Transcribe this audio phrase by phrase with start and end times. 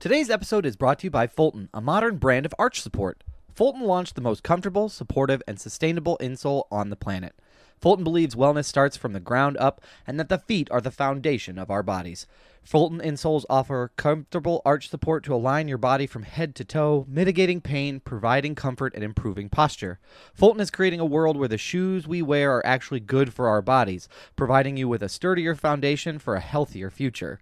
[0.00, 3.22] Today's episode is brought to you by Fulton, a modern brand of arch support.
[3.54, 7.34] Fulton launched the most comfortable, supportive, and sustainable insole on the planet.
[7.78, 11.58] Fulton believes wellness starts from the ground up and that the feet are the foundation
[11.58, 12.26] of our bodies.
[12.64, 17.60] Fulton insoles offer comfortable arch support to align your body from head to toe, mitigating
[17.60, 19.98] pain, providing comfort, and improving posture.
[20.32, 23.60] Fulton is creating a world where the shoes we wear are actually good for our
[23.60, 27.38] bodies, providing you with a sturdier foundation for a healthier future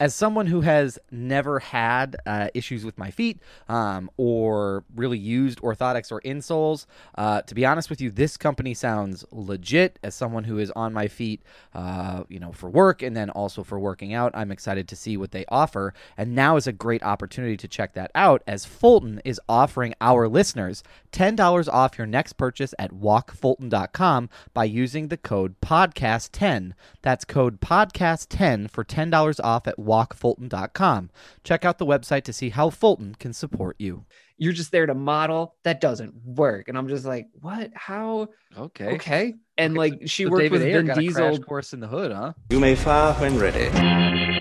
[0.00, 3.38] as someone who has never had uh, issues with my feet
[3.68, 8.74] um, or really used orthotics or insoles, uh, to be honest with you, this company
[8.74, 9.98] sounds legit.
[10.02, 11.42] As someone who is on my feet,
[11.74, 15.16] uh, you know, for work and then also for working out, I'm excited to see
[15.16, 15.94] what they offer.
[16.16, 20.28] And now is a great opportunity to check that out, as Fulton is offering our
[20.28, 20.82] listeners
[21.12, 26.72] ten dollars off your next purchase at walkfulton.com by using the code podcast10.
[27.02, 31.10] That's code podcast10 for ten dollars off at walkfulton.com.
[31.44, 34.04] Check out the website to see how Fulton can support you.
[34.36, 35.54] You're just there to model.
[35.62, 36.68] That doesn't work.
[36.68, 37.70] And I'm just like, what?
[37.74, 38.28] How?
[38.58, 38.94] Okay.
[38.94, 39.34] Okay.
[39.56, 41.28] And Okay, like she So worked David with Ayer Vin got a Diesel.
[41.28, 42.32] crash course in the hood, huh?
[42.50, 44.40] You may fire when ready.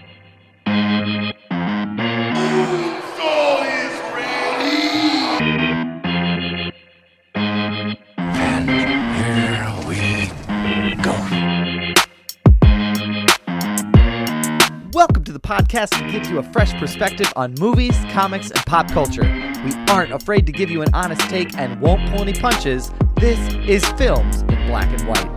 [15.33, 19.23] The podcast that gives you a fresh perspective on movies, comics, and pop culture.
[19.65, 22.91] We aren't afraid to give you an honest take and won't pull any punches.
[23.15, 25.29] This is Films in Black and White.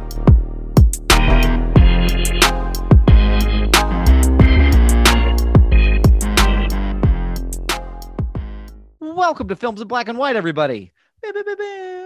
[9.00, 10.92] Welcome to Films in Black and White, everybody.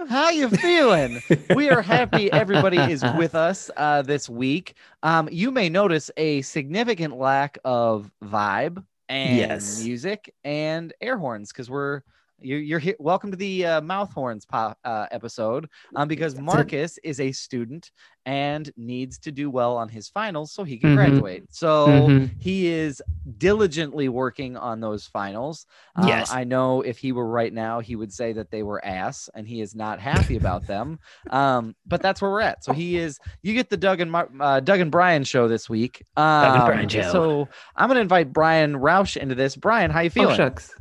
[0.09, 1.21] How you feeling?
[1.55, 4.73] we are happy everybody is with us uh, this week.
[5.03, 9.83] Um, you may notice a significant lack of vibe and Yes.
[9.83, 12.01] music and air horns because we're
[12.41, 12.95] you're, you're here.
[12.99, 16.31] Welcome to the uh, mouth horns pop, uh, episode um, because.
[16.41, 17.91] Marcus is a student
[18.25, 20.95] and needs to do well on his finals so he can Mhm.
[20.95, 21.43] graduate.
[21.51, 22.31] So Mhm.
[22.39, 23.01] he is
[23.37, 25.65] diligently working on those finals.
[25.95, 26.31] Um, Yes.
[26.31, 29.47] I know if he were right now, he would say that they were ass and
[29.47, 30.99] he is not happy about them.
[31.31, 32.63] Um, but that's where we're at.
[32.63, 35.69] So he is, you get the Doug and, Mar- uh, Doug and Brian show this
[35.69, 36.03] week.
[36.17, 36.23] Um,
[36.55, 37.11] and Brian show.
[37.11, 39.55] So I'm going to invite Brian Roush into this.
[39.55, 40.35] Brian, how you Oh, feeling?
[40.35, 40.73] shucks.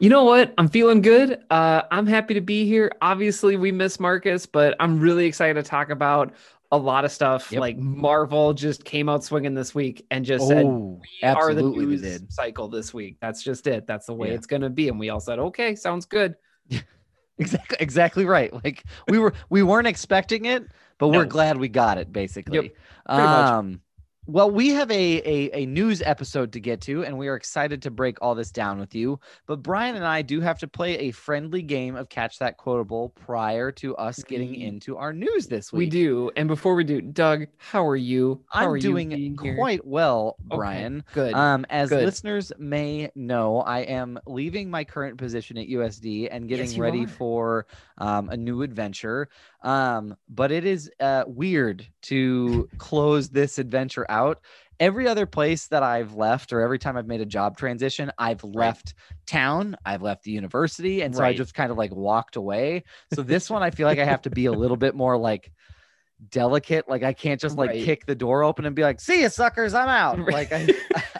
[0.00, 0.54] You know what?
[0.58, 1.44] I'm feeling good.
[1.50, 2.92] Uh, I'm happy to be here.
[3.02, 6.34] Obviously, we miss Marcus, but I'm really excited to talk about
[6.70, 7.50] a lot of stuff.
[7.50, 7.60] Yep.
[7.60, 11.62] Like Marvel just came out swinging this week and just said, oh, "We are the
[11.62, 12.32] news did.
[12.32, 13.86] cycle this week." That's just it.
[13.86, 14.34] That's the way Yeah.
[14.34, 14.88] it's going to be.
[14.88, 16.36] And we all said, "Okay, sounds good."
[17.40, 18.52] Exactly, exactly right.
[18.64, 20.66] Like we were, we weren't expecting it,
[20.98, 22.12] but we're glad we got it.
[22.12, 22.74] Basically, yep.
[23.06, 23.78] pretty much.
[24.28, 24.94] Well, we have a,
[25.24, 28.50] a a news episode to get to, and we are excited to break all this
[28.50, 29.18] down with you.
[29.46, 33.08] But Brian and I do have to play a friendly game of catch that quotable
[33.24, 35.78] prior to us getting into our news this week.
[35.78, 36.30] We do.
[36.36, 38.44] And before we do, Doug, how are you?
[38.50, 39.56] How I'm are you doing here?
[39.56, 41.04] quite well, Okay, Brian.
[41.14, 41.32] Good.
[41.32, 42.04] Um, as Good.
[42.04, 47.04] listeners may know, I am leaving my current position at USD and getting you ready
[47.04, 47.08] are.
[47.08, 47.66] for
[47.96, 49.30] um, a new adventure.
[49.62, 54.40] Um, but it is uh, weird to close this adventure out.
[54.80, 58.44] Every other place that I've left, or every time I've made a job transition, I've
[58.44, 58.94] left
[59.26, 62.84] town, I've left the university, and so I just kind of like walked away.
[63.12, 65.50] So this one, I feel like I have to be a little bit more like
[66.30, 66.88] delicate.
[66.88, 67.84] Like I can't just like Right.
[67.84, 70.70] kick the door open and be like, "See you, suckers, I'm out." Like I,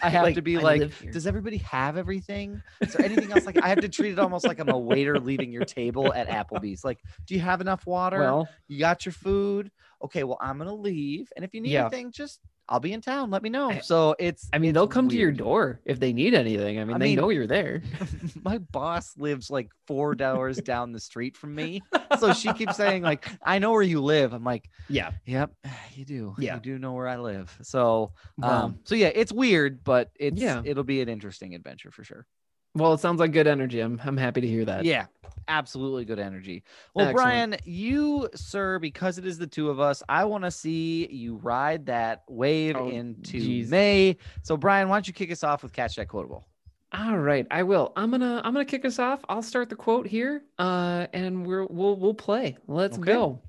[0.03, 2.63] I have Like, to be I like, "Does everybody have everything?
[2.87, 5.21] Is there anything else?" Like I have to treat it almost like I'm a waiter
[5.21, 6.85] leaving your table at Applebee's.
[6.85, 8.19] Like, do you have enough water?
[8.19, 9.71] well, you got your food?
[10.03, 11.81] Okay, well I'm gonna leave, and if you need Yeah.
[11.81, 13.31] anything, just I'll be in town.
[13.31, 13.79] Let me know.
[13.83, 14.49] So it's.
[14.53, 16.79] I mean, they'll come to your door if they need anything.
[16.79, 17.83] I mean, I they mean- know you're there.
[18.45, 21.81] My boss lives like four doors down the street from me,
[22.19, 25.13] so she keeps saying like, "I know where you live." I'm like, Yeah.
[25.27, 25.53] Yep,
[25.95, 26.35] you do.
[26.39, 26.55] Yeah.
[26.57, 27.57] you do know where I live.
[27.63, 30.63] So, Well, um, so yeah, it's weird, but it's Yeah.
[30.65, 32.27] it'll be an interesting adventure for sure.
[32.75, 33.81] Well, it sounds like good energy.
[33.81, 34.85] I'm I'm happy to hear that.
[34.85, 35.07] Yeah,
[35.49, 36.63] absolutely good energy.
[36.95, 37.51] Well, Excellent.
[37.51, 41.37] Brian, you sir, because it is the two of us, I want to see you
[41.37, 43.71] ride that wave Oh, into geez.
[43.71, 44.17] May.
[44.43, 46.47] So, Brian, why don't you kick us off with catch that quotable?
[46.93, 47.93] All right, I will.
[47.97, 49.21] I'm gonna I'm gonna kick us off.
[49.29, 52.57] I'll start the quote here, uh, and we're we'll we'll play.
[52.67, 53.13] Let's Okay.
[53.13, 53.43] go.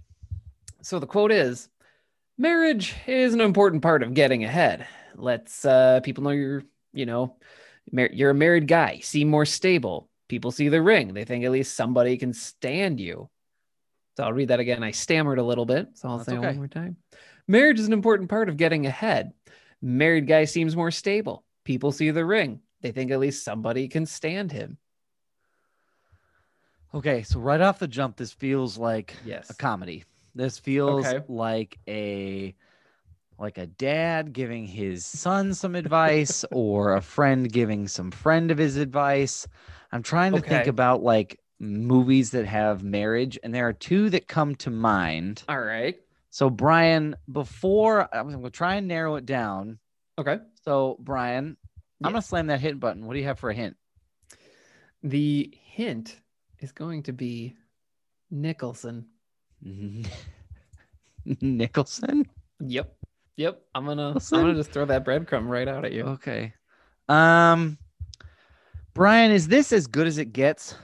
[0.82, 1.70] So the quote is,
[2.38, 4.86] "Marriage is an important part of getting ahead.
[5.16, 7.38] Let's uh, people know you're you know
[7.92, 9.00] you're a married guy.
[9.00, 10.10] Seem more stable.
[10.28, 11.14] People see the ring.
[11.14, 13.30] They think at least somebody can stand you."
[14.18, 14.84] So I'll read that again.
[14.84, 16.98] I stammered a little bit, so I'll That's say it one more time.
[17.48, 19.34] Marriage is an important part of getting ahead.
[19.82, 21.46] Married guy seems more stable.
[21.64, 22.62] People see the ring.
[22.82, 24.78] they think at least somebody can stand him.
[26.94, 29.50] Okay, so right off the jump, this feels like Yes.
[29.50, 30.06] a comedy.
[30.34, 31.24] This feels Okay.
[31.28, 32.56] like a
[33.40, 38.58] like a dad giving his son some advice or a friend giving some friend of
[38.58, 39.48] his advice.
[39.92, 44.28] I'm trying to think about like movies that have marriage and there are two that
[44.28, 45.44] come to mind.
[45.50, 45.98] All right.
[46.30, 49.80] So Brian, before I'm going to try and narrow it down.
[50.18, 50.38] Okay.
[50.64, 51.58] So Brian,
[52.04, 53.06] I'm going to slam that hint button.
[53.06, 53.76] What do you have for a hint?
[55.04, 56.18] The hint
[56.60, 57.56] is going to be
[58.30, 59.06] Nicholson.
[61.42, 62.26] Nicholson?
[62.60, 62.99] Yep.
[63.40, 63.62] Yep.
[63.74, 66.04] I'm gonna I'm gonna just throw that breadcrumb right out at you.
[66.04, 66.54] Okay.
[67.08, 67.78] Um
[68.94, 70.76] Brian, is this as good as it gets?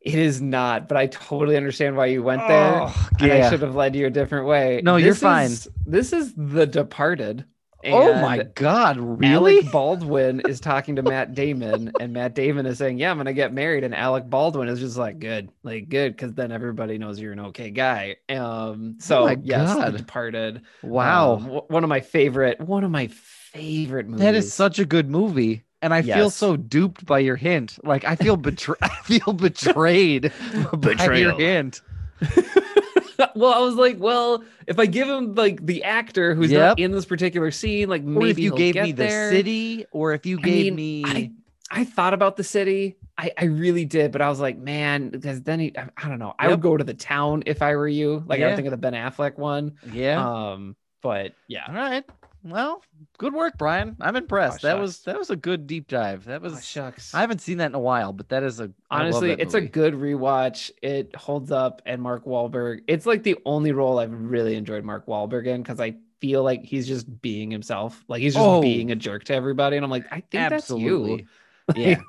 [0.00, 2.82] It is not, but I totally understand why you went there.
[2.82, 4.80] Oh, I should have led you a different way.
[4.84, 5.46] No, you're This fine.
[5.46, 7.44] is- This is The Departed.
[7.84, 9.58] Oh my god, really?
[9.60, 13.32] Alec Baldwin is talking to Matt Damon, and Matt Damon is saying, "Yeah, I'm gonna
[13.32, 17.20] get married," and Alec Baldwin is just like, "Good, like good," because then everybody knows
[17.20, 18.16] you're an okay guy.
[18.28, 19.92] Um, so Oh my yes, God.
[19.94, 20.62] The Departed.
[20.82, 21.34] wow.
[21.34, 24.20] Um, w- one of my favorite, one of my favorite movies.
[24.22, 25.62] that is such a good movie.
[25.80, 27.78] And I feel so duped by your hint.
[27.84, 28.78] Like I feel betrayed.
[28.82, 31.36] I feel betrayed by your Betrayal.
[31.38, 31.80] hint.
[33.34, 36.54] well, I was like, well, if I give him like the actor who's Yep.
[36.54, 40.12] not in this particular scene, like Or maybe if you gave me the city, or
[40.12, 41.30] if you I gave mean, me
[41.70, 42.96] I, I thought about the city.
[43.16, 46.20] I, I really did, but I was like, man, because then he, I, I don't
[46.20, 46.34] know.
[46.38, 46.50] I Yep.
[46.50, 48.22] would go to the town if I were you.
[48.26, 48.46] Like I Yeah.
[48.46, 49.74] would think of the Ben Affleck one.
[49.82, 50.28] yeah.
[50.52, 52.04] Um, but yeah, All right.
[52.44, 52.82] Well,
[53.18, 53.96] good work, Brian.
[54.00, 54.62] I'm impressed.
[54.62, 56.24] that was that was a good deep dive.
[56.24, 57.12] That was oh, shucks.
[57.14, 59.60] I haven't seen that in a while, but that is a I Honestly, it's a
[59.60, 60.70] good rewatch.
[60.82, 62.80] It holds up, and Mark Wahlberg.
[62.86, 66.64] It's like the only role I've really enjoyed Mark Wahlberg in because I feel like
[66.64, 68.04] he's just being himself.
[68.08, 68.60] Like he's just Oh.
[68.60, 71.26] being a jerk to everybody, and I'm like, I think absolutely.
[71.66, 71.84] that's you.
[71.90, 72.00] Yeah.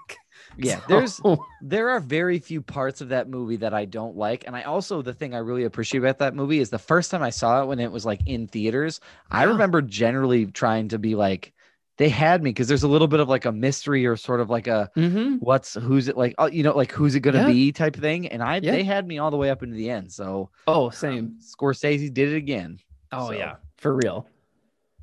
[0.65, 1.21] Yeah, there's
[1.61, 4.45] there are very few parts of that movie that I don't like.
[4.47, 7.21] And I also the thing I really appreciate about that movie is the first time
[7.23, 8.99] I saw it when it was like in theaters,
[9.31, 9.51] I Yeah.
[9.51, 11.53] remember generally trying to be like
[11.97, 14.49] they had me because there's a little bit of like a mystery or sort of
[14.49, 15.39] like a Mhm.
[15.41, 17.47] what's who's it like oh you know like who's it gonna Yeah.
[17.47, 18.71] be type thing and I Yeah.
[18.71, 21.35] they had me all the way up into the end so Oh, same.
[21.41, 22.79] Scorsese did it again
[23.11, 24.27] Oh So- yeah, for real.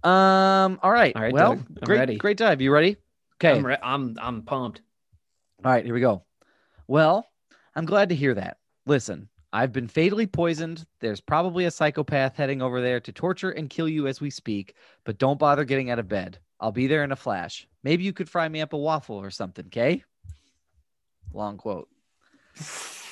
[0.04, 2.16] um all right All right, well great ready.
[2.16, 2.96] great dive you ready
[3.34, 4.80] okay I'm re- I'm I'm pumped.
[5.66, 6.22] All right, here we go.
[6.86, 7.26] Well,
[7.74, 8.58] I'm glad to hear that.
[8.86, 10.86] Listen, I've been fatally poisoned.
[11.00, 14.76] There's probably a psychopath heading over there to torture and kill you as we speak,
[15.02, 16.38] but don't bother getting out of bed.
[16.60, 17.66] I'll be there in a flash.
[17.82, 20.04] Maybe you could fry me up a waffle or something, okay?
[21.32, 21.88] Long quote.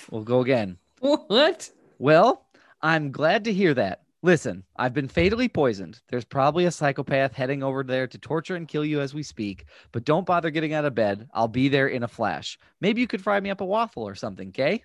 [0.09, 0.79] We'll go again.
[1.01, 1.73] What?
[1.99, 2.47] Well,
[2.81, 4.04] I'm glad to hear that.
[4.25, 6.00] Listen, I've been fatally poisoned.
[6.09, 9.67] There's probably a psychopath heading over there to torture and kill you as we speak,
[9.93, 11.29] but don't bother getting out of bed.
[11.35, 12.59] I'll be there in a flash.
[12.81, 14.82] Maybe you could fry me up a waffle or something, okay?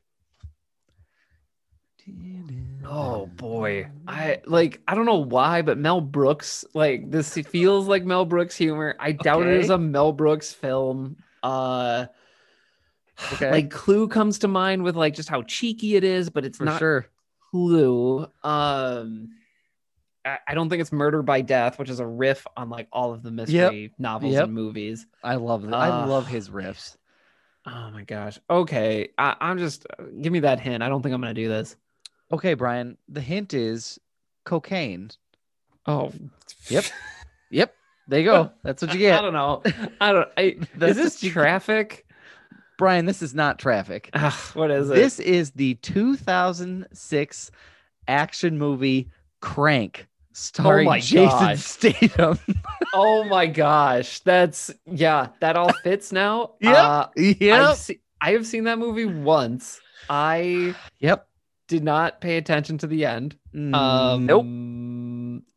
[2.85, 3.87] Oh boy.
[4.09, 8.57] I like I don't know why, but Mel Brooks, like this feels like Mel Brooks
[8.57, 8.97] humor.
[8.99, 11.15] I doubt it is a Mel Brooks film.
[11.41, 12.07] Uh
[13.31, 13.51] Okay.
[13.51, 16.65] like Clue comes to mind with like just how cheeky it is, but it's For
[16.65, 17.07] not sure.
[17.51, 18.27] Clue.
[18.43, 19.29] Um
[20.25, 23.13] I, I don't think it's Murder by Death, which is a riff on like all
[23.13, 24.43] of the mystery novels Yep.
[24.45, 25.07] and movies.
[25.23, 25.73] I love that.
[25.73, 26.97] I Uh, love his riffs.
[27.65, 28.37] Oh my gosh.
[28.49, 29.09] Okay.
[29.17, 29.85] I, I'm just
[30.21, 30.83] give me that hint.
[30.83, 31.75] I don't think I'm gonna do this.
[32.31, 32.97] Okay, Brian.
[33.07, 33.99] The hint is
[34.45, 35.09] cocaine.
[35.85, 36.11] Oh
[36.67, 36.85] Yep.
[37.51, 37.73] Yep.
[38.07, 38.51] There you go.
[38.63, 39.17] That's what you get.
[39.17, 39.63] I don't know.
[40.01, 40.27] I don't.
[40.37, 42.05] I, is this traffic?
[42.79, 44.09] Brian, this is not traffic.
[44.13, 44.95] Ugh, what is it?
[44.95, 47.51] This is the 2006
[48.07, 49.09] action movie
[49.41, 51.59] Crank, starring my Jason gosh.
[51.59, 52.39] Statham.
[52.93, 55.27] oh my gosh, that's yeah.
[55.41, 56.53] That all fits now.
[56.61, 56.71] yeah.
[56.73, 57.61] Uh, yep.
[57.69, 59.79] I've se- I have seen that movie once.
[60.09, 61.27] I Yep.
[61.67, 63.35] did not pay attention to the end.
[63.53, 64.45] Mm, Um, nope.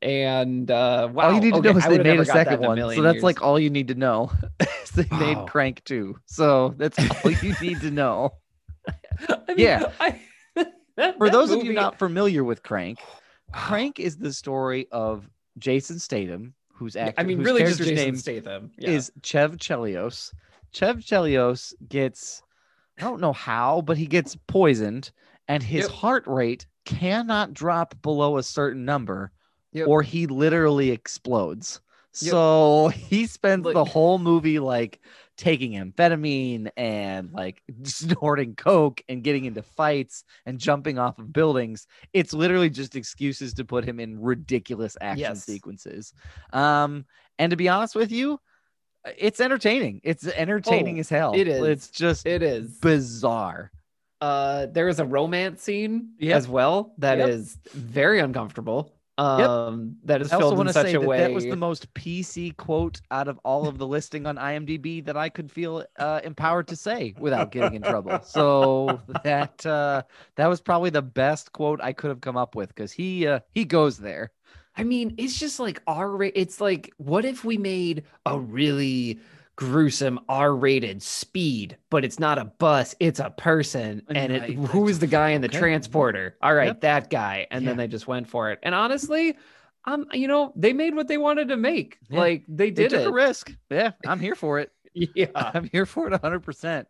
[0.00, 1.26] And uh, wow.
[1.26, 2.78] all you need to okay, know is they made a second in a one.
[2.94, 3.22] So that's years.
[3.22, 4.30] like all you need to know.
[4.60, 6.18] is they made Crank too.
[6.26, 8.34] So that's all you need to know.
[9.28, 9.92] I mean, yeah.
[10.00, 10.20] I,
[10.96, 12.98] that- For that those of you not familiar with Crank,
[13.52, 17.88] Crank is the story of Jason Statham, whose actor, I mean, whose really, just character's
[17.88, 18.90] Jason name Statham yeah.
[18.90, 20.32] is Chev Chelios.
[20.72, 22.42] Chev Chelios gets,
[22.98, 25.10] I don't know how, but he gets poisoned
[25.48, 25.90] and his Yep.
[25.90, 29.30] heart rate cannot drop below a certain number
[29.72, 29.88] Yep.
[29.88, 31.80] or he literally explodes.
[32.20, 32.30] Yep.
[32.30, 35.00] So he spends Like- the whole movie like
[35.38, 41.86] taking amphetamine and like snorting coke and getting into fights and jumping off of buildings.
[42.12, 45.44] It's literally just excuses to put him in ridiculous action Yes.
[45.44, 46.12] sequences.
[46.52, 47.06] Um,
[47.38, 48.38] and to be honest with you,
[49.18, 50.00] It's entertaining.
[50.04, 51.32] It's entertaining Oh, as hell.
[51.34, 51.62] it is.
[51.64, 52.78] It's just It is.
[52.78, 53.72] bizarre.
[54.20, 56.36] Uh, there is a romance scene Yep.
[56.36, 57.28] as well that Yep.
[57.30, 58.94] is very uncomfortable.
[59.18, 61.18] Um, that is I also want in to such say a that way.
[61.18, 65.16] that was the most PC quote out of all of the listing on IMDb that
[65.16, 68.18] I could feel uh, empowered to say without getting in trouble.
[68.24, 70.02] So that uh,
[70.36, 73.40] that was probably the best quote I could have come up with because he uh,
[73.52, 74.32] he goes there.
[74.76, 76.22] I mean, it's just like our.
[76.22, 79.20] It's like, what if we made a really
[79.70, 84.02] gruesome R rated speed, but it's not a bus, it's a person.
[84.08, 85.58] And And I- it, I who is the guy in the okay.
[85.58, 86.36] transporter?
[86.42, 86.80] All right, Yep.
[86.80, 87.46] that guy.
[87.50, 88.58] And then they just went for it.
[88.62, 89.36] And honestly,
[89.84, 91.98] um, you know, they made what they wanted to make.
[92.08, 92.18] Yeah.
[92.20, 93.06] Like they They did took it.
[93.08, 93.52] a risk.
[93.70, 94.70] Yeah, I'm here for it.
[95.14, 95.26] Yeah.
[95.34, 96.40] I'm here for it 100.
[96.40, 96.88] percent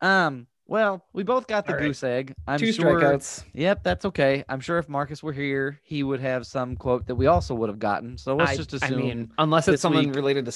[0.00, 0.46] Um.
[0.66, 1.82] Well, we both got the right.
[1.82, 2.32] goose egg.
[2.46, 3.00] I'm Two sure.
[3.00, 3.42] strikeouts.
[3.54, 4.44] Yep, that's okay.
[4.48, 7.68] I'm sure if Marcus were here, he would have some quote that we also would
[7.68, 8.16] have gotten.
[8.16, 9.00] So let's I, just I assume.
[9.00, 10.52] mean, unless it's week- related to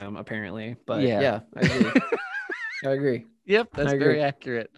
[0.00, 0.76] um, apparently.
[0.86, 1.20] But Yeah.
[1.20, 1.90] yeah, I agree.
[2.84, 3.26] I agree.
[3.46, 4.70] Yep, that's I very accurate.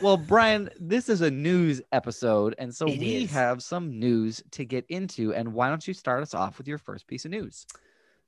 [0.00, 3.32] Well, Brian, this is a news episode, and so It we is.
[3.32, 5.34] have some news to get into.
[5.34, 7.66] And why don't you start us off with your first piece of news?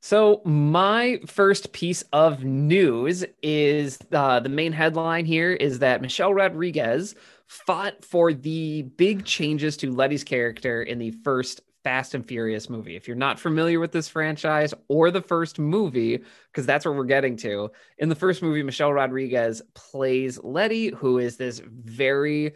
[0.00, 6.34] So my first piece of news is uh, the main headline here is that Michelle
[6.34, 7.14] Rodriguez
[7.46, 12.96] fought for the big changes to Letty's character in the first Fast and Furious movie.
[12.96, 16.22] If you're not familiar with this franchise or the first movie,
[16.52, 21.18] because that's what we're getting to, in the first movie, Michelle Rodriguez plays Letty, who
[21.18, 22.52] is this very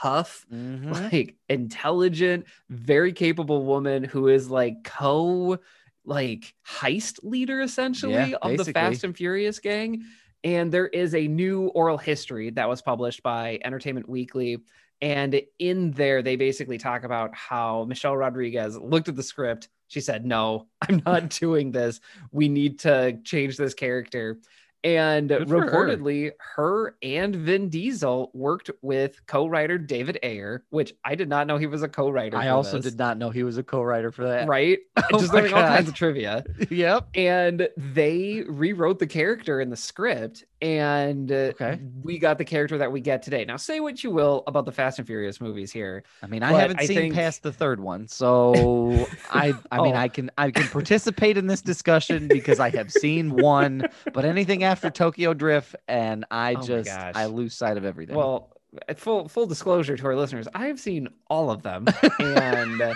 [0.00, 0.90] tough, Mhm.
[1.12, 5.58] like intelligent, very capable woman who is like co
[6.04, 8.64] like heist leader essentially Yeah, of the.
[8.72, 10.04] Fast and Furious gang.
[10.44, 14.58] And there is a new oral history that was published by Entertainment Weekly.
[15.00, 19.68] And in there, they basically talk about how Michelle Rodriguez looked at the script.
[19.88, 22.00] She said, No, I'm not doing this.
[22.32, 24.38] We need to change this character.
[24.86, 25.66] And Good for her.
[25.68, 26.94] reportedly, her.
[27.02, 31.82] and Vin Diesel worked with co-writer David Ayer, which I did not know he was
[31.82, 32.36] a co-writer.
[32.36, 34.46] I also this, did not know he was a co-writer for that.
[34.46, 34.78] Right?
[35.12, 36.44] Oh Just learning all kinds of trivia.
[36.70, 37.08] yep.
[37.16, 41.80] And they rewrote the character in the script, and uh, Okay.
[42.02, 43.44] we got the character that we get today.
[43.44, 46.04] Now, say what you will about the Fast and Furious movies here.
[46.22, 49.94] I mean, I haven't I seen think- past the third one, so I I mean,
[49.94, 49.98] Oh.
[49.98, 54.62] I can I can participate in this discussion because I have seen one, but anything
[54.62, 56.90] after Tokyo Drift, and I Oh just.
[56.90, 58.16] I lose sight of everything.
[58.16, 58.55] Well,
[58.96, 61.86] full full disclosure to our listeners, I have seen all of them,
[62.18, 62.94] and uh,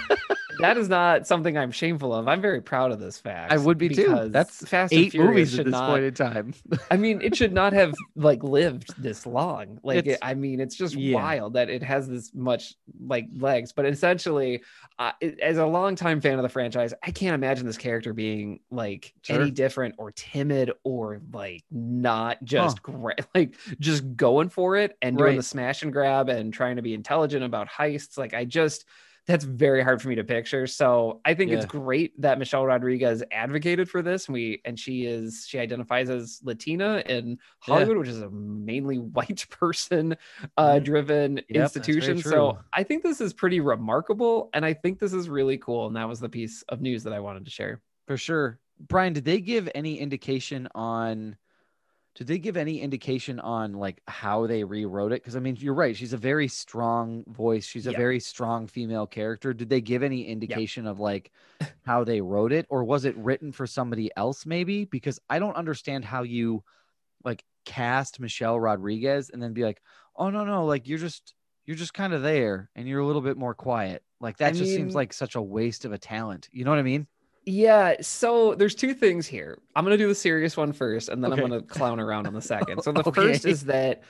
[0.60, 2.28] that is not something I'm shameful of.
[2.28, 3.52] I'm very proud of this fact.
[3.52, 4.28] I would be too.
[4.28, 6.54] That's Fast eight movies at this not- point in time.
[6.90, 9.78] I mean, it should not have like lived this long.
[9.90, 11.14] Like, it, I mean, it's just yeah.
[11.16, 12.74] wild that it has this much
[13.06, 13.72] like legs.
[13.72, 14.62] But essentially,
[14.98, 19.14] uh, as a longtime fan of the franchise, I can't imagine this character being like
[19.22, 19.40] Sure.
[19.40, 25.16] any different or timid or like not just great, like just going for it and
[25.16, 28.18] doing the smash and grab and trying to be intelligent about heists.
[28.18, 28.84] Like, I just
[29.26, 30.66] that's very hard for me to picture.
[30.66, 34.26] So I think it's great that Michelle Rodriguez advocated for this.
[34.26, 38.98] And we and she is she identifies as Latina in Hollywood, which is a mainly
[39.16, 40.16] white person
[40.56, 40.84] uh Mhm.
[40.84, 42.18] driven very institution.
[42.22, 44.50] So I think this is pretty remarkable.
[44.54, 45.86] And I think this is really cool.
[45.86, 47.80] And that was the piece of news that I wanted to share.
[48.08, 48.58] For sure.
[48.80, 51.36] Brian, did they give any indication on
[52.20, 55.22] did they give any indication on like how they rewrote it?
[55.22, 55.96] Because I mean, you're right.
[55.96, 57.64] She's a very strong voice.
[57.64, 59.54] She's a very strong female character.
[59.54, 61.32] Did they give any indication of like
[61.86, 64.44] how they wrote it, or was it written for somebody else?
[64.44, 66.62] Maybe because I don't understand how you
[67.24, 69.80] like cast Michelle Rodriguez and then be like,
[70.14, 71.32] oh no no, like you're just
[71.64, 74.02] you're just kind of there and you're a little bit more quiet.
[74.20, 76.50] Like that I just seems like such a waste of a talent.
[76.52, 77.06] You know what I mean?
[77.46, 79.58] Yeah, so there's two things here.
[79.74, 81.42] I'm gonna do the serious one first, and then Okay.
[81.42, 82.82] I'm gonna clown around on the second.
[82.82, 83.22] So the Okay.
[83.32, 84.02] first is that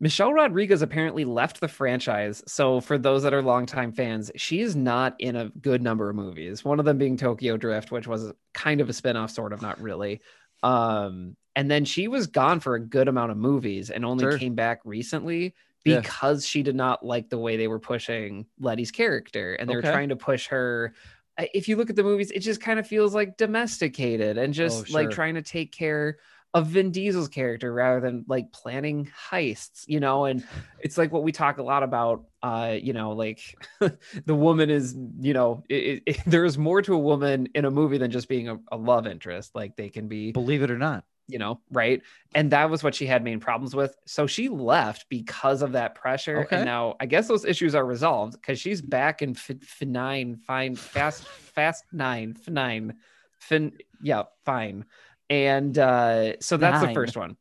[0.00, 2.42] Michelle Rodriguez apparently left the franchise.
[2.46, 6.16] So for those that are longtime fans, she is not in a good number of
[6.16, 6.64] movies.
[6.64, 9.80] One of them being Tokyo Drift, which was kind of a spinoff, sort of, not
[9.80, 10.20] really.
[10.62, 14.36] Um, and then she was gone for a good amount of movies and only Sure.
[14.38, 16.00] came back recently Yeah.
[16.00, 19.88] because she did not like the way they were pushing Letty's character and they Okay.
[19.88, 20.92] were trying to push her
[21.38, 24.88] if you look at the movies, it just kind of feels like domesticated and just
[24.88, 25.10] like Oh, sure.
[25.10, 26.18] trying to take care
[26.52, 30.24] of Vin Diesel's character rather than like planning heists, you know.
[30.26, 30.44] And
[30.78, 33.40] it's like what we talk a lot about, uh, you know, like
[33.80, 37.70] the woman is, you know, it, it, there is more to a woman in a
[37.70, 39.54] movie than just being a, a love interest.
[39.54, 41.04] Like they can be, Believe it or not.
[41.26, 42.02] You know, right?
[42.34, 43.96] And that was what she had main problems with.
[44.06, 46.40] So she left because of that pressure.
[46.40, 46.56] Okay.
[46.56, 50.76] And now I guess those issues are resolved because she's back in fin, nine, fine,
[50.76, 52.94] fast, fast nine, nine,
[53.38, 54.84] fin, yeah, fine.
[55.30, 57.36] And uh, so that's the first one.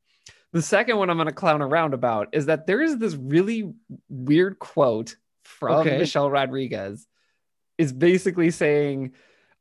[0.53, 3.73] The second one I'm going to clown around about is that there is this really
[4.07, 5.97] weird quote from Okay.
[5.97, 7.07] Michelle Rodriguez
[7.77, 9.13] is basically saying,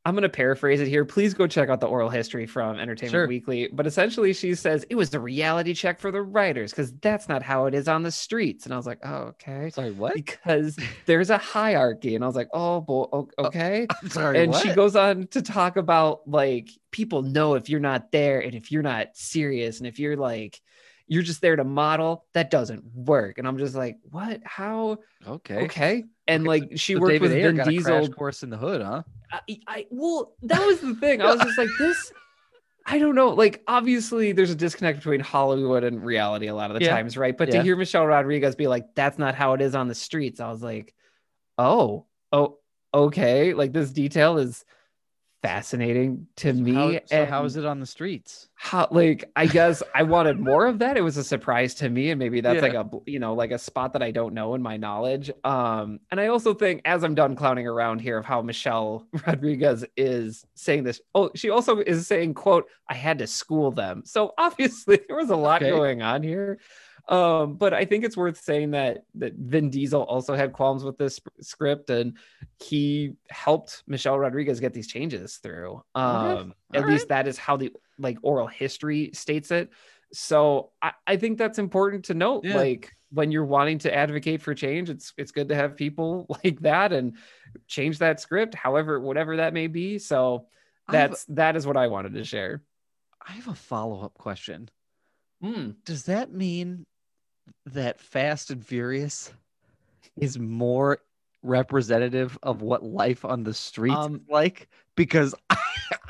[0.05, 1.05] I'm going to paraphrase it here.
[1.05, 3.27] Please go check out the oral history from Entertainment Sure.
[3.27, 3.69] Weekly.
[3.71, 7.41] But essentially, she says it was a reality check for the writers because that's not
[7.41, 8.65] how it is on the streets.
[8.65, 9.69] And I was like, oh, okay.
[9.69, 10.15] Sorry, what?
[10.15, 12.15] Because there's a hierarchy.
[12.15, 14.43] And I was like, oh, boy, o- oh, okay I'm sorry.
[14.43, 14.61] and what?
[14.61, 18.71] she goes on to talk about like people know if you're not there and if
[18.73, 20.59] you're not serious and if you're like
[21.07, 25.57] you're just there to model that doesn't work and i'm just like what how okay.
[25.65, 28.57] okay and Okay, like she So worked David with Ayer Vin Diesel course in the
[28.57, 29.03] hood, huh?
[29.31, 32.11] I, I well that was the thing i was just like this
[32.85, 33.29] I don't know.
[33.29, 36.91] Like, obviously, there's a disconnect between Hollywood and reality a lot of the Yeah.
[36.91, 37.35] times, right?
[37.35, 37.59] But Yeah.
[37.59, 40.49] to hear Michelle Rodriguez be like, "That's not how it is on the streets," I
[40.51, 40.93] was like,
[41.57, 42.59] "Oh, oh,
[42.93, 44.65] okay." Like, this detail is
[45.43, 46.73] fascinating to me.
[46.73, 48.49] How, so how is it on the streets?
[48.55, 52.11] how like i guess i wanted more of that it was a surprise to me
[52.11, 52.61] and maybe that's Yeah.
[52.61, 55.99] like a you know like a spot that i don't know in my knowledge um
[56.11, 60.45] and i also think as i'm done clowning around here of how michelle rodriguez is
[60.55, 64.97] saying this oh she also is saying quote i had to school them so obviously
[65.09, 65.69] there was a lot Okay.
[65.71, 66.57] going on here
[67.09, 70.97] um but i think it's worth saying that that vin diesel also had qualms with
[70.97, 72.17] this script and
[72.61, 76.33] he helped michelle rodriguez get these changes through Okay.
[76.41, 79.69] um at All least that is how the like oral history states it
[80.13, 82.55] so I, I think that's important to note Yeah.
[82.55, 86.59] like when you're wanting to advocate for change it's it's good to have people like
[86.61, 87.17] that and
[87.67, 90.47] change that script however whatever that may be so
[90.87, 92.61] that's that is what i wanted to share
[93.25, 94.69] I have a follow up question.
[95.41, 95.71] Hmm.
[95.85, 96.85] Does that mean
[97.67, 99.31] that Fast and Furious
[100.19, 100.99] is more
[101.41, 104.69] representative of what life on the streets Um, is like?
[104.95, 105.57] Because I,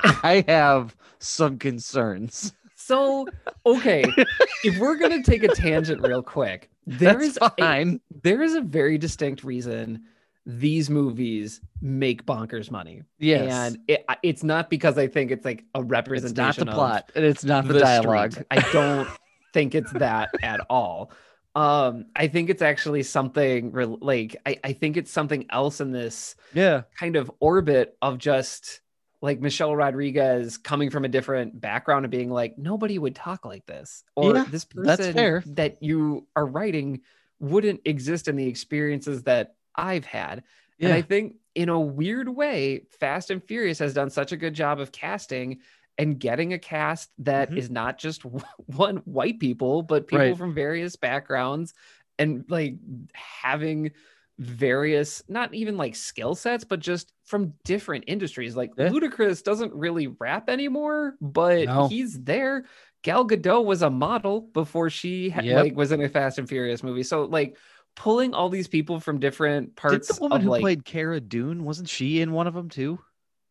[0.22, 2.52] I have some concerns.
[2.76, 3.26] so
[3.64, 4.04] okay
[4.64, 8.60] if we're gonna take a tangent real quick there That's is a, there is a
[8.60, 10.02] very distinct reason
[10.44, 13.50] these movies make bonkers money yes.
[13.50, 16.74] and it, it's not because i think it's like a it's representation not the of
[16.74, 18.32] plot and it's not the, the dialogue.
[18.32, 18.46] street.
[18.50, 19.08] I don't
[19.54, 21.10] think it's that at all.
[21.56, 25.92] Um, I think it's actually something re- like I, I think it's something else in
[25.92, 26.82] this Yeah.
[26.98, 28.80] kind of orbit of just
[29.22, 33.64] like Michelle Rodriguez coming from a different background and being like, nobody would talk like
[33.64, 35.42] this, or Yeah, this that's person fair.
[35.46, 37.00] that you are writing
[37.38, 40.42] wouldn't exist in the experiences that I've had.
[40.80, 44.52] And I think in a weird way, Fast and Furious has done such a good
[44.54, 45.60] job of casting
[45.98, 47.72] and getting a cast that is Mhm.
[47.72, 48.22] not just
[48.66, 50.36] one white people, but people Right.
[50.36, 51.72] from various backgrounds
[52.18, 52.76] and like
[53.14, 53.92] having
[54.38, 58.88] various not even like skill sets but just from different industries like Yeah.
[58.88, 61.86] ludacris doesn't really rap anymore but No.
[61.86, 62.64] he's there
[63.02, 65.64] gal gadot was a model before she Yep.
[65.64, 67.56] like was in a fast and furious movie so like
[67.94, 71.62] pulling all these people from different parts Did the woman who like played Cara Dune
[71.62, 72.98] wasn't she in one of them too?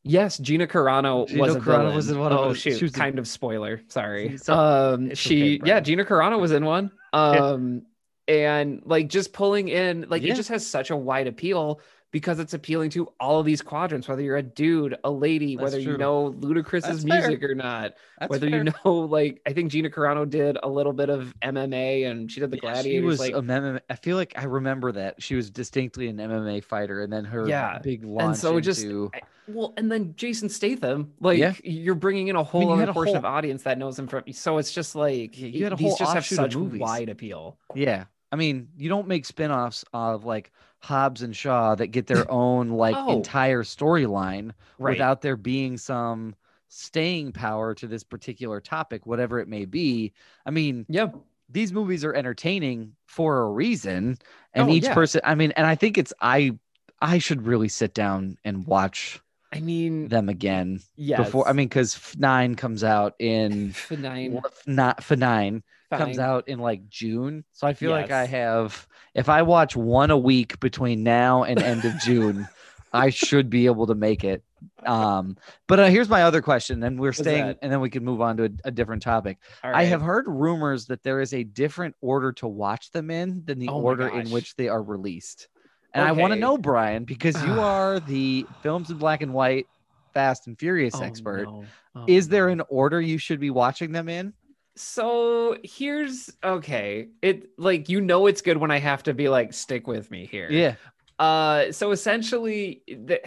[0.03, 2.85] Yes gina carano Gina was a Carano was in one of oh those- shoot she
[2.85, 4.37] was in- kind of spoiler sorry.
[4.37, 6.91] So- um it's she okay, yeah gina carano was in one.
[7.13, 7.83] Um
[8.27, 10.33] and like just pulling in like Yeah.
[10.33, 11.79] it just has such a wide appeal
[12.13, 15.63] because it's appealing to all of these quadrants whether you're a dude a lady That's
[15.73, 17.28] whether you know ludacris's That's fair.
[17.28, 18.63] music or not That's whether fair.
[18.63, 22.39] you know like i think gina carano did a little bit of mma and she
[22.39, 23.82] did the Yeah, gladiators She was like MMA.
[23.89, 27.47] I feel like I remember that she was distinctly an MMA fighter, and then her
[27.49, 31.54] Yeah, big launch so it just- into I- well and then jason statham like Yeah.
[31.65, 34.23] you're bringing in a whole you other portion whole- of audience that knows him from
[34.32, 38.06] so it's just like you had a these just have such wide appeal yeah.
[38.34, 42.69] I mean, you don't make spin-offs of like Hobbs and Shaw that get their own
[42.72, 43.10] like Oh.
[43.10, 46.36] entire storyline right without there being some
[46.69, 50.13] staying power to this particular topic, whatever it may be.
[50.46, 51.10] I mean, yeah
[51.50, 54.17] these movies are entertaining for a reason,
[54.54, 54.96] and Oh, each yeah.
[54.96, 55.22] person.
[55.24, 56.58] I mean, and I think it's I.
[57.02, 59.19] I should really sit down and watch
[59.52, 61.48] i mean them again yes before.
[61.48, 65.63] I mean, because nine comes out in Nine, not for nine
[65.97, 67.43] comes out in like June.
[67.51, 71.62] So I feel like I have if I watch one a week between now and
[71.62, 72.47] end of June,
[72.91, 74.43] I should be able to make it.
[74.86, 77.60] Um, but uh, here's my other question, and we're staying, that?
[77.62, 79.38] and then we can move on to a, a different topic.
[79.63, 83.43] All I have heard rumors that there is a different order to watch them in
[83.45, 85.47] than the Oh order in which they are released.
[85.93, 89.67] And I want to know, Brian, because you are the films in black and white,
[90.13, 91.45] Fast and Furious Oh, expert.
[91.45, 91.65] no.
[91.95, 94.34] Oh, Is there an order you should be watching them in?
[94.75, 97.09] So here's okay.
[97.21, 100.25] It like you know it's good when I have to be like stick with me
[100.25, 100.49] here.
[100.49, 100.75] Yeah.
[101.19, 103.21] Uh so essentially the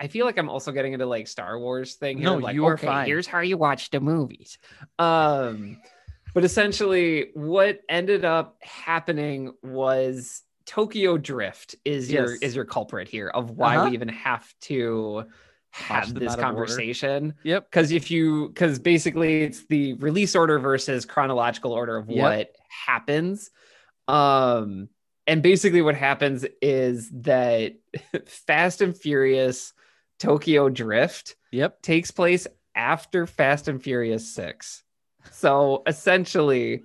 [0.00, 2.16] I feel like I'm also getting into like Star Wars thing.
[2.16, 2.24] Here.
[2.24, 3.06] No, like, you are okay, fine.
[3.06, 4.56] Here's how you watch the movies.
[4.98, 5.76] Um,
[6.32, 13.28] but essentially, what ended up happening was Tokyo Drift is your is your culprit here
[13.28, 13.88] of why Uh-huh.
[13.88, 15.24] we even have to
[15.70, 16.56] have this out of order.
[16.66, 17.34] conversation.
[17.44, 17.70] Yep.
[17.70, 22.18] Because if you, because basically it's the release order versus chronological order of Yep.
[22.22, 22.56] what
[22.86, 23.50] happens.
[24.08, 24.88] Um,
[25.26, 27.74] and basically what happens is that
[28.26, 29.72] Fast and Furious
[30.18, 31.82] Tokyo Drift Yep.
[31.82, 34.82] takes place after Fast and Furious 6.
[35.30, 36.82] So essentially,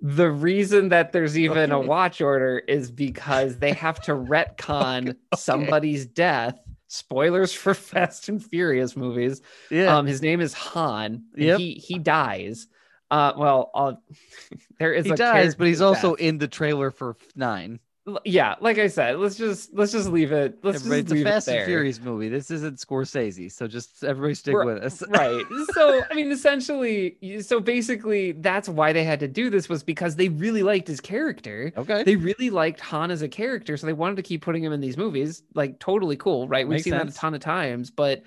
[0.00, 6.04] the reason that there's even a watch order is because they have to retcon somebody's
[6.06, 6.58] death.
[6.94, 9.42] Spoilers for Fast and Furious movies.
[9.70, 9.96] Yeah.
[9.96, 11.24] Um, his name is Han.
[11.36, 11.58] Yep.
[11.58, 12.68] He he dies.
[13.10, 13.92] Uh, well, uh,
[14.78, 17.80] there is he a dies, but he's also in the trailer for nine.
[18.24, 18.56] Yeah.
[18.60, 20.58] Like I said, let's just let's just leave it.
[20.62, 22.28] Let's Everybody, just it's a leave Fast it and Furious movie.
[22.28, 25.02] This isn't Scorsese, so just everybody stick Right- with us.
[25.08, 29.82] right so i mean essentially so basically that's why they had to do this was
[29.82, 32.02] because they really liked his character Okay.
[32.02, 34.80] they really liked han as a character so they wanted to keep putting him in
[34.80, 38.22] these movies like totally cool right we've Makes seen that a ton of times but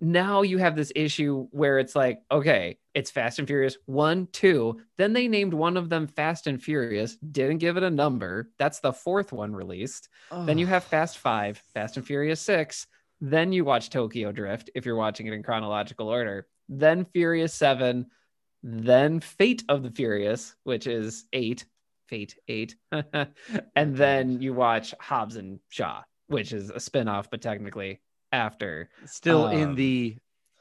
[0.00, 4.80] now you have this issue where it's like okay it's fast and furious one two
[4.96, 8.80] then they named one of them fast and furious didn't give it a number that's
[8.80, 10.08] the fourth one released
[10.46, 12.86] then you have Fast Five, Fast and Furious Six.
[13.20, 16.46] Then you watch Tokyo Drift if you're watching it in chronological order.
[16.68, 18.06] Then Furious Seven.
[18.62, 21.64] Then Fate of the Furious, which is eight,
[22.06, 22.76] Fate Eight.
[23.76, 28.00] and then you watch Hobbs and Shaw, which is a spin-off, but technically
[28.32, 28.90] after.
[29.06, 30.16] still in um, the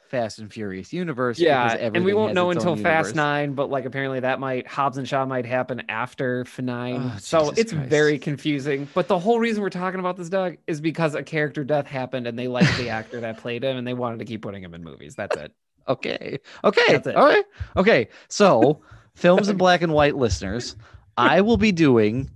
[0.07, 1.39] Fast and Furious universe.
[1.39, 3.15] Yeah, and we won't know until Fast.
[3.15, 7.11] Nine, but like apparently that might Hobbs and Shaw might happen after Nine.
[7.15, 7.89] Oh, so Jesus it's Christ.
[7.89, 8.87] very confusing.
[8.93, 12.27] But the whole reason we're talking about this, Doug, is because a character death happened
[12.27, 14.73] and they liked the actor that played him and they wanted to keep putting him
[14.73, 15.15] in movies.
[15.15, 15.53] That's it.
[15.87, 16.39] Okay.
[16.63, 16.81] Okay.
[16.93, 17.15] That's it.
[17.15, 17.45] All right.
[17.75, 18.09] Okay.
[18.27, 18.81] So,
[19.15, 20.75] films in black and white listeners,
[21.17, 22.29] I will be doing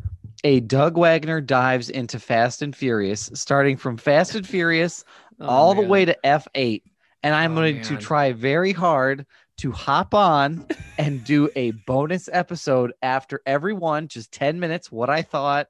[0.43, 5.03] a Doug Wagner dives into Fast and Furious, starting from Fast and Furious
[5.41, 6.83] Oh, all the way to F8.
[7.23, 9.25] And I'm Oh, going to try very hard
[9.57, 10.65] to hop on
[10.97, 15.67] and do a bonus episode after every one, just 10 minutes, what I thought,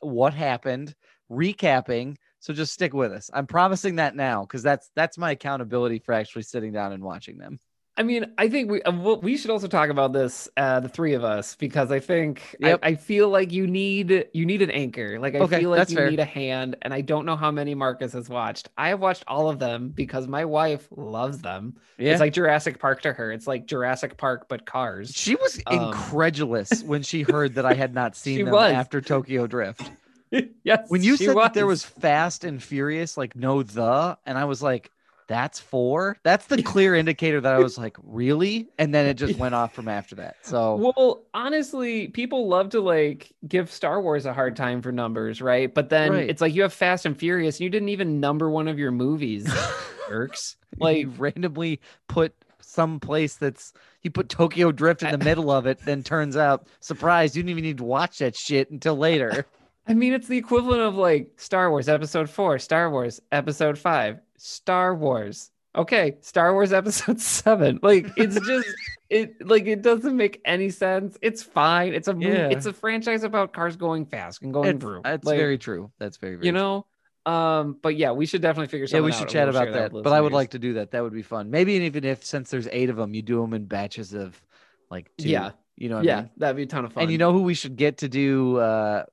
[0.00, 0.94] what happened,
[1.30, 2.16] recapping.
[2.40, 3.30] So just stick with us.
[3.32, 7.38] I'm promising that now because that's that's my accountability for actually sitting down and watching
[7.38, 7.60] them.
[7.96, 11.12] I mean, I think we uh, we should also talk about this, uh, the three
[11.12, 12.62] of us, because I think Yep.
[12.62, 15.18] I, I feel like you need you need an anchor.
[15.20, 16.00] Like I Okay, feel like you fair.
[16.00, 18.70] need a hand, and I don't know how many Marcus has watched.
[18.78, 21.76] I have watched all of them because my wife loves them.
[21.98, 22.08] Yeah.
[22.08, 23.30] It's like Jurassic Park to her.
[23.30, 25.14] It's like Jurassic Park but cars.
[25.14, 28.68] she was Um, incredulous when she heard that I had not seen them was.
[28.68, 29.92] after Tokyo Drift.
[30.64, 34.44] yes, When you said that there was Fast and Furious, like no the, and I
[34.44, 34.90] was like,
[35.32, 36.18] that's four.
[36.24, 38.68] That's the clear indicator that I was like, really?
[38.78, 40.36] And then it just went off from after that.
[40.42, 45.40] So Well, honestly, people love to like give Star Wars a hard time for numbers,
[45.40, 45.72] right?
[45.72, 46.28] But then Right.
[46.28, 49.50] it's like you have Fast and Furious, you didn't even number one of your movies,
[50.08, 50.56] jerks.
[50.78, 55.66] Like you randomly put some place that's you put Tokyo Drift in the middle of
[55.66, 59.46] it, then turns out, surprise, you didn't even need to watch that shit until later.
[59.86, 64.18] I mean, it's the equivalent of like Star Wars Episode 4, Star Wars Episode 5,
[64.42, 65.50] Star Wars.
[65.74, 67.78] Okay, Star Wars Episode 7.
[67.82, 68.68] Like it's just
[69.08, 71.16] it like it doesn't make any sense.
[71.22, 71.94] It's fine.
[71.94, 72.48] It's a movie, Yeah.
[72.48, 75.00] it's a franchise about cars going fast and going It's, through.
[75.04, 75.90] that's Like, very true.
[75.98, 76.60] That's very, very you true.
[76.60, 76.86] know.
[77.24, 79.02] Um, but yeah, we should definitely figure something.
[79.02, 80.02] Yeah, we should and chat we'll about that.
[80.02, 80.90] But I would like to do that.
[80.90, 81.50] That would be fun.
[81.50, 84.42] Maybe even if since there's eight of them, you do them in batches of
[84.90, 85.28] like two.
[85.28, 85.52] Yeah.
[85.76, 86.30] You know what I Yeah, mean?
[86.36, 87.04] that'd be a ton of fun.
[87.04, 89.04] And you know who we should get to do uh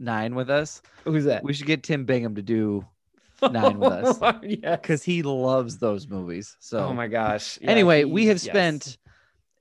[0.00, 0.80] nine with us?
[1.04, 1.44] who's that?
[1.44, 2.84] We should get Tim Bingham to do
[3.42, 4.40] nine with us.
[4.42, 4.76] yeah.
[4.76, 6.56] because he loves those movies.
[6.60, 7.58] So Oh my gosh.
[7.60, 8.42] Yeah, anyway, he- we have yes.
[8.44, 8.98] spent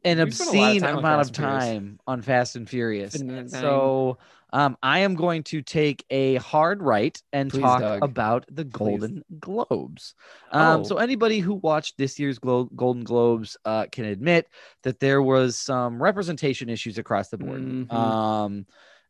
[0.03, 3.15] an We've spent obscene time amount of time on Fast and Furious.
[3.15, 4.17] And so
[4.53, 8.03] um, I am going to take a hard right and Please, talk Doug.
[8.03, 10.15] about the Golden Globes.
[10.51, 10.83] Um, Oh.
[10.83, 14.47] so anybody who watched this year's Glo- Golden Globes uh, can admit
[14.83, 17.61] that there was some representation issues across the board.
[17.61, 17.91] Mhm.
[17.91, 18.65] Um,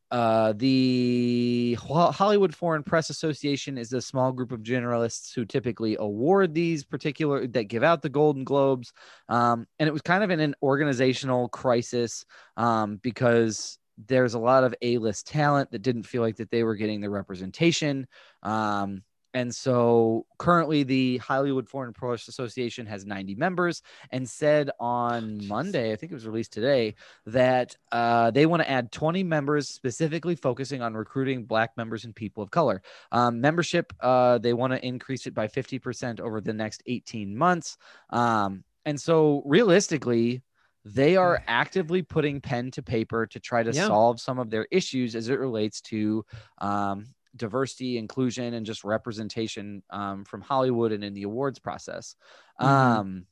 [0.09, 6.53] uh, the Hollywood Foreign Press Association is a small group of generalists who typically award
[6.53, 8.93] these particular that give out the Golden Globes.
[9.27, 14.63] Um, and it was kind of in an organizational crisis um, because there's a lot
[14.63, 18.07] of A-list talent that didn't feel like that they were getting the representation.
[18.43, 19.03] Um,
[19.37, 25.91] and so currently the Hollywood Foreign Press Association has 90 members and said on Monday,
[25.91, 26.95] I think it was released today,
[27.27, 32.15] that uh, they want to add 20 members specifically focusing on recruiting Black members and
[32.15, 32.81] people of color.
[33.11, 37.77] Um, membership, uh, they want to increase it by 50% over the next 18 months.
[38.09, 40.41] Um, and so realistically,
[40.83, 43.85] they are actively putting pen to paper to try to Yeah.
[43.85, 46.25] solve some of their issues as it relates to
[46.57, 47.05] um,
[47.37, 52.15] diversity, inclusion, and just representation um, from Hollywood and in the awards process.
[52.61, 52.65] Mhm.
[52.65, 53.25] Um,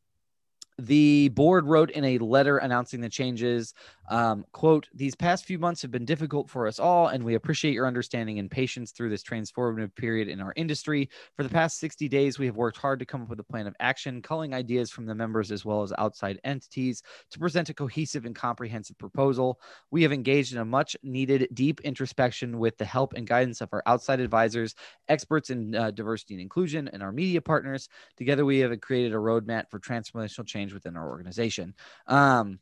[0.78, 3.74] the board wrote in a letter announcing the changes
[4.10, 7.74] um, quote these past few months have been difficult for us all and we appreciate
[7.74, 11.10] your understanding and patience through this transformative period in our industry.
[11.36, 13.68] For the past 60 days we have worked hard to come up with a plan
[13.68, 17.74] of action culling ideas from the members as well as outside entities to present a
[17.74, 19.60] cohesive and comprehensive proposal.
[19.92, 23.70] We have engaged in a much needed deep introspection with the help and guidance of
[23.72, 24.76] our outside advisors
[25.08, 27.90] experts in uh, diversity and inclusion and our media partners.
[28.18, 31.74] Together we have created a roadmap for transformational change within our organization.
[32.08, 32.60] Um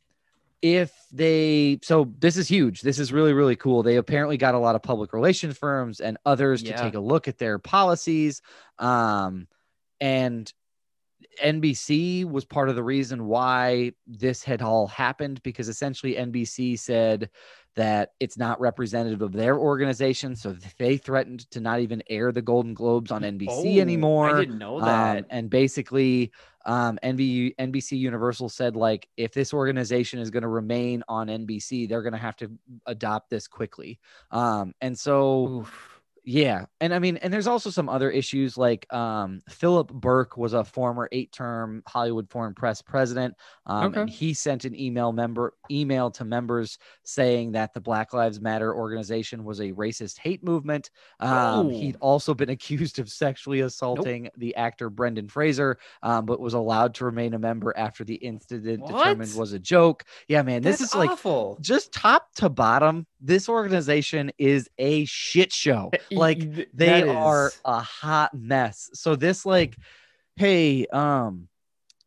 [0.62, 2.80] if they so this is huge.
[2.80, 3.82] This is really really cool.
[3.82, 7.28] They apparently got a lot of public relation firms and others to take a look
[7.28, 8.40] at their policies.
[8.78, 9.46] Um
[10.00, 10.52] and
[11.42, 17.28] NBC was part of the reason why this had all happened because essentially NBC said
[17.74, 22.42] that it's not representative of their organization so they threatened to not even air the
[22.42, 24.28] Golden Globes on NBC Oh, anymore.
[24.30, 25.18] I didn't know that.
[25.18, 26.30] um, and basically,
[26.66, 32.02] um, NBC, Universal said like if this organization is going to remain on NBC, they're
[32.02, 32.50] going to have to
[32.86, 33.98] adopt this quickly.
[34.30, 35.93] Um, and so Oof.
[36.26, 40.54] Yeah, and I mean, and there's also some other issues like um, Philip Berk was
[40.54, 43.34] a former eight-term Hollywood Foreign Press president,
[43.66, 44.00] um, Okay.
[44.00, 48.74] and he sent an email member email to members saying that the Black Lives Matter
[48.74, 50.90] organization was a racist hate movement.
[51.20, 51.68] Um, Oh.
[51.68, 56.94] He'd also been accused of sexually assaulting the actor Brendan Fraser, um, but was allowed
[56.94, 60.04] to remain a member after the incident determined was a joke.
[60.28, 61.58] Yeah, man, this That's is like awful.
[61.60, 65.90] just top to bottom, this organization is a shit show.
[66.16, 66.38] Like
[66.74, 68.90] they that are a hot mess.
[68.94, 69.76] So this like,
[70.36, 71.48] hey, um,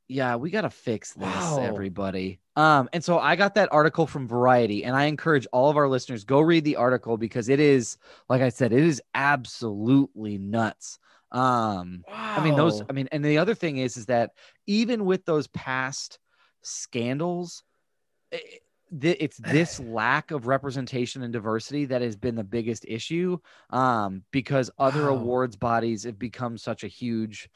[0.08, 1.60] yeah, we gotta fix this, Wow.
[1.64, 2.40] everybody.
[2.56, 5.88] Um, and so I got that article from Variety, and I encourage all of our
[5.88, 7.98] listeners go read the article because it is,
[8.30, 10.98] like I said, it is absolutely nuts.
[11.32, 14.32] Um, I mean, those, I mean, and the other thing is, is that
[14.66, 16.20] even with those past
[16.62, 17.64] scandals,
[18.34, 18.42] i-
[19.02, 23.38] th- it's this lack of representation and diversity that has been the biggest issue.
[23.70, 27.50] Um, because other awards bodies have become such a huge.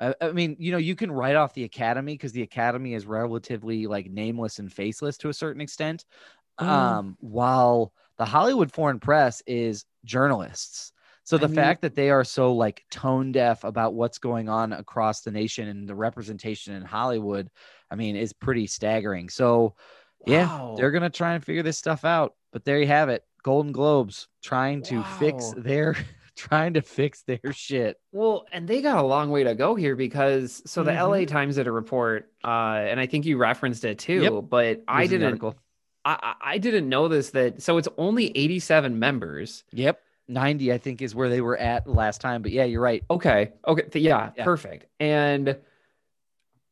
[0.00, 3.06] I I mean, you know, you can write off the academy because the academy is
[3.06, 6.04] relatively like nameless and faceless to a certain extent.
[6.58, 10.92] Um, Um, while the Hollywood Foreign Press is journalists.
[11.24, 14.48] So I the mean- fact that they are so like tone deaf about what's going
[14.48, 17.48] on across the nation and the representation in Hollywood,
[17.90, 19.28] I mean, is pretty staggering.
[19.28, 19.74] So
[20.26, 22.34] yeah, they're gonna try and figure this stuff out.
[22.52, 23.24] But there you have it.
[23.42, 25.96] Golden Globes trying to fix their
[26.36, 27.98] trying to fix their shit.
[28.12, 31.08] Well, and they got a long way to go here because so the Mhm.
[31.20, 32.48] LA Times did a report, uh,
[32.88, 34.44] and I think you referenced it too, Yep.
[34.50, 35.54] but I was in the didn't.
[36.04, 39.64] I, I I didn't know this that so it's only 87 members.
[39.72, 40.00] Yep.
[40.30, 42.42] 90, I think, is where they were at last time.
[42.42, 43.02] But yeah, you're right.
[43.10, 43.52] Okay.
[43.66, 43.98] Okay.
[43.98, 44.44] yeah, Yeah.
[44.44, 44.84] Perfect.
[45.00, 45.56] And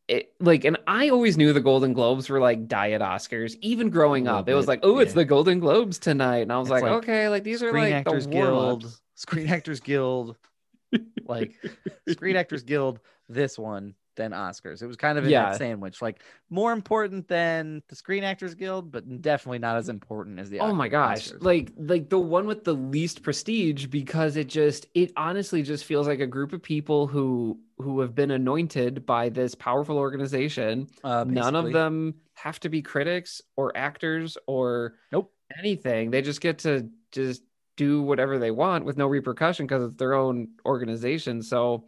[0.09, 3.57] it like, and I always knew the Golden Globes were like diet Oscars.
[3.61, 5.17] Even growing up, it was like, oh, it's yeah.
[5.17, 7.95] the Golden Globes tonight, and I was like, like okay, like these are Screen like
[7.95, 9.01] Actors the Guild, warm-ups.
[9.15, 10.37] Screen Actors Guild,
[11.25, 11.55] like
[12.09, 14.83] Screen Actors Guild, this one, then Oscars.
[14.83, 15.51] It was kind of in Yeah.
[15.51, 20.39] that sandwich, like more important than the Screen Actors Guild, but definitely not as important
[20.41, 20.61] as the.
[20.61, 21.43] Oh my gosh, Oscars.
[21.43, 26.07] like like the one with the least prestige because it just it honestly just feels
[26.09, 30.89] like a group of people who who have been anointed by this powerful organization.
[31.05, 35.31] Uh, None of them have to be critics or actors or Nope.
[35.59, 36.11] anything.
[36.11, 37.43] They just get to just
[37.77, 41.43] do whatever they want with no repercussion because it's their own organization.
[41.43, 41.85] So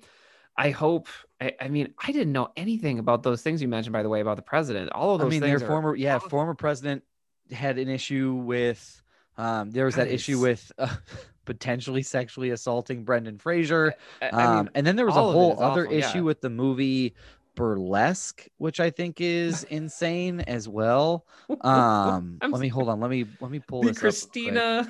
[0.59, 1.09] I hope
[1.40, 4.21] I, I mean I didn't know anything about those things you mentioned by the way
[4.21, 4.90] about the president.
[4.92, 5.29] All of those.
[5.29, 6.29] I mean, their are former, yeah, awful.
[6.29, 7.03] former president
[7.51, 9.03] had an issue with.
[9.38, 10.97] Um, there was that issue with uh,
[11.44, 13.94] potentially sexually assaulting Brendan Fraser.
[14.21, 15.97] I- I Um, mean, and then there was a all of it whole other awful,
[15.97, 16.09] yeah.
[16.11, 17.14] issue with the movie
[17.55, 21.25] Burlesque, which I think is insane as well.
[21.61, 22.99] Um, let me hold on.
[23.01, 23.99] Let me let me pull the this.
[23.99, 24.01] up.
[24.01, 24.88] Christina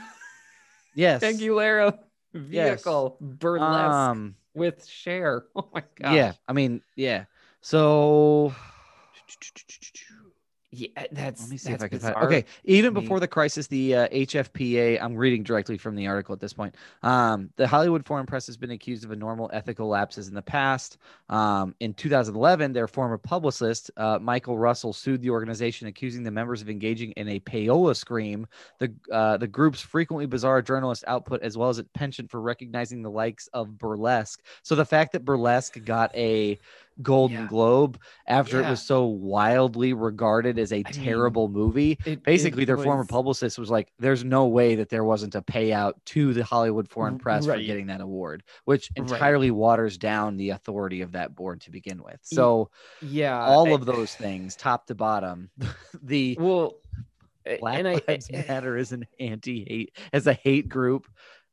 [0.95, 1.23] Yes.
[1.23, 1.99] Aguilera
[2.33, 2.83] Yes.
[2.83, 4.35] vehicle burlesque Um.
[4.59, 5.45] With Cher.
[5.57, 6.15] Oh my god.
[6.15, 6.33] Yeah.
[6.47, 6.83] I mean.
[6.97, 7.25] Yeah.
[7.61, 8.55] So.
[10.71, 12.15] Yeah, that's Let me see if I can find.
[12.17, 13.01] Okay, even me.
[13.01, 15.03] before the crisis, the uh, HFPA.
[15.03, 16.75] I'm reading directly from the article at this point.
[17.03, 20.99] Um, the Hollywood Foreign Press has been accused of abnormal ethical lapses in the past.
[21.31, 26.61] Um, in 2011, their former publicist uh, Michael Russell sued the organization, accusing the members
[26.61, 28.47] of engaging in a payola scream.
[28.79, 33.01] The uh, the group's frequently bizarre journalist output, as well as its penchant for recognizing
[33.01, 34.45] the likes of burlesque.
[34.63, 36.59] So the fact that burlesque got a
[37.03, 37.47] Golden Yeah.
[37.47, 42.67] Globe after it was so wildly regarded as a mean, terrible movie It- basically it
[42.67, 46.43] their former publicist was like there's no way that there wasn't a payout to the
[46.45, 49.11] hollywood foreign press for getting that award which Right.
[49.11, 53.73] entirely waters down the authority of that board to begin with so Yeah, all I-
[53.73, 55.51] of those things top to bottom
[56.03, 56.75] the Well,
[57.61, 61.07] black and I, lives I- matter is an anti-hate as a hate group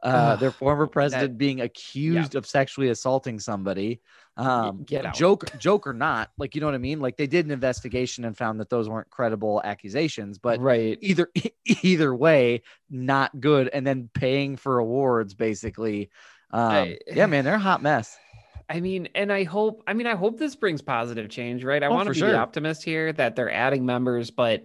[0.06, 4.02] uh, their former that- president being accused of sexually assaulting somebody
[4.38, 5.14] um get out.
[5.16, 8.26] joke joke or not like you know what i mean like they did an investigation
[8.26, 10.98] and found that those weren't credible accusations but right.
[11.00, 11.30] either
[11.82, 16.10] either way not good and then paying for awards basically
[16.52, 18.18] um I- yeah man they're a hot mess
[18.70, 21.84] I mean, and I hope, I mean, I hope this brings positive change, right?
[21.84, 22.32] I Oh, want to be sure.
[22.32, 24.64] the optimist here that they're adding members, but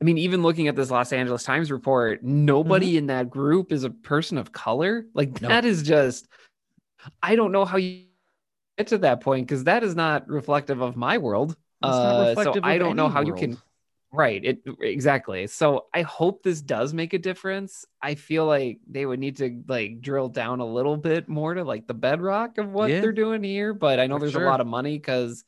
[0.00, 3.84] I mean, even looking at this Los Angeles Times report, nobody in that group is
[3.84, 5.06] a person of color.
[5.14, 5.44] Like Mm-hmm.
[5.44, 5.48] No.
[5.48, 6.28] that is just,
[7.22, 8.04] I don't know how you
[8.76, 11.56] get to that point because that is not reflective of my world.
[11.82, 13.56] Uh, so I don't know how you can
[14.16, 14.44] Right.
[14.44, 15.48] It exactly.
[15.48, 17.84] So I hope this does make a difference.
[18.00, 21.64] I feel like they would need to like drill down a little bit more to
[21.64, 23.00] like the bedrock of what Yeah.
[23.00, 23.74] they're doing here.
[23.74, 24.46] But I know For there's sure.
[24.46, 25.44] a lot of money because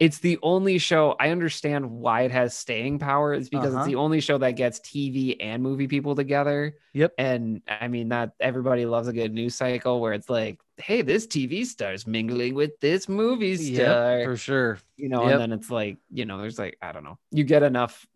[0.00, 3.34] it's the only show I understand why it has staying power.
[3.34, 3.80] It's because Uh-huh.
[3.82, 6.76] it's the only show that gets TV and movie people together.
[6.94, 7.12] Yep.
[7.18, 11.26] And I mean that everybody loves a good news cycle where it's like, hey, this
[11.26, 15.30] TV star's mingling with this movie star Yep, for sure you know, Yep.
[15.32, 18.06] and then it's like, you know, there's like, I don't know, you get enough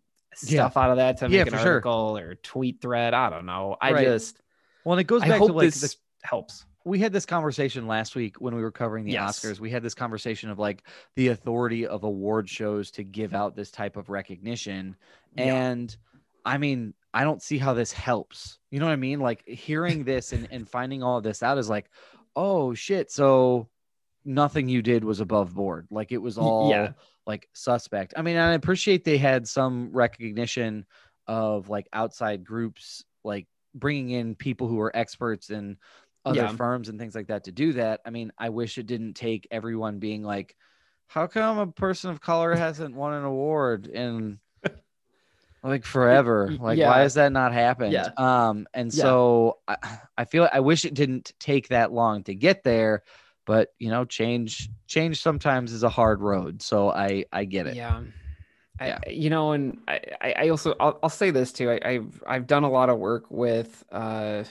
[0.41, 0.63] Yeah.
[0.65, 1.71] stuff out of that to Yeah, make an for sure.
[1.73, 3.13] article or tweet thread.
[3.13, 3.77] I don't know.
[3.79, 4.03] I Right.
[4.05, 4.41] just,
[4.83, 6.65] well and it goes I back hope to like this the helps.
[6.85, 9.39] We had this conversation last week when we were covering the Yes.
[9.39, 9.59] Oscars.
[9.59, 10.83] We had this conversation of like
[11.15, 14.95] the authority of award shows to give out this type of recognition.
[15.35, 15.55] Yeah.
[15.55, 15.97] And
[16.45, 18.59] I mean, I don't see how this helps.
[18.69, 19.19] You know what I mean?
[19.19, 21.89] Like hearing this and, and finding all of this out is like,
[22.35, 23.11] oh shit.
[23.11, 23.67] So
[24.23, 25.87] nothing you did was above board.
[25.89, 26.91] Like it was all yeah.
[27.25, 28.13] like suspect.
[28.15, 30.85] I mean, I appreciate they had some recognition
[31.25, 35.77] of like outside groups, like bringing in people who are experts in
[36.25, 36.51] other Yeah.
[36.57, 38.01] firms and things like that to do that.
[38.05, 40.55] I mean, I wish it didn't take everyone being like,
[41.07, 44.39] how come a person of color hasn't won an award in
[45.63, 46.55] like forever?
[46.59, 46.87] Like, yeah.
[46.87, 47.93] why has that not happened?
[47.93, 48.09] Yeah.
[48.17, 49.03] Um, and Yeah.
[49.03, 53.03] so I, I feel I wish it didn't take that long to get there,
[53.45, 56.61] but you know, change change sometimes is a hard road.
[56.61, 57.75] So I I get it.
[57.75, 58.03] Yeah.
[58.79, 61.71] I, you know, and I, I I also I'll, I'll say this too.
[61.71, 64.43] I, I've I've done a lot of work with uh,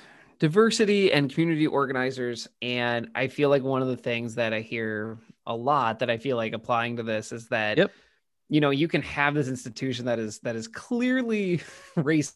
[0.45, 5.17] diversity and community organizers, and I feel like one of the things that I hear
[5.47, 7.91] a lot that I feel like applying to this is that Yep.
[8.51, 11.63] you know you can have this institution that is that is clearly
[11.97, 12.35] race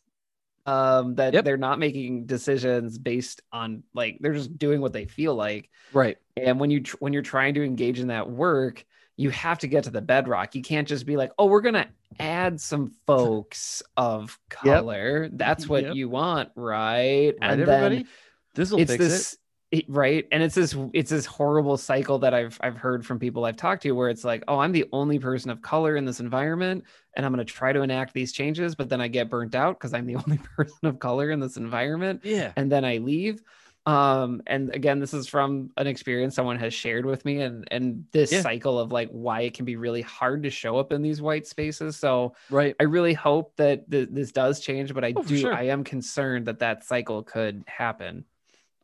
[0.65, 1.45] um that Yep.
[1.45, 6.17] they're not making decisions based on like they're just doing what they feel like Right.
[6.35, 8.87] and when you tr- when you're trying to engage in that work
[9.19, 11.87] you have to get to the bedrock you can't just be like oh we're gonna
[12.21, 14.75] add some folks of Yep.
[14.81, 15.95] color that's what Yep.
[15.95, 17.97] you want right, Right, and everybody.
[17.97, 18.09] then
[18.55, 18.99] This will fix it.
[18.99, 19.37] this
[19.71, 23.45] it- right and it's this it's this horrible cycle that i've i've heard from people
[23.45, 26.21] i've talked to where it's like oh i'm the only person of color in this
[26.21, 26.83] environment
[27.17, 29.79] and i'm going to try to enact these changes but then i get burnt out
[29.79, 32.53] because i'm the only person of color in this environment Yeah.
[32.57, 33.43] and then I leave.
[33.89, 38.05] Um, and again, this is from an experience someone has shared with me, and and
[38.13, 38.43] this Yeah.
[38.43, 41.47] cycle of like why it can be really hard to show up in these white
[41.47, 41.97] spaces.
[41.97, 42.77] So Right.
[42.79, 45.55] I really hope that th- this does change, but I Oh, do sure.
[45.55, 48.27] I am concerned that that cycle could happen.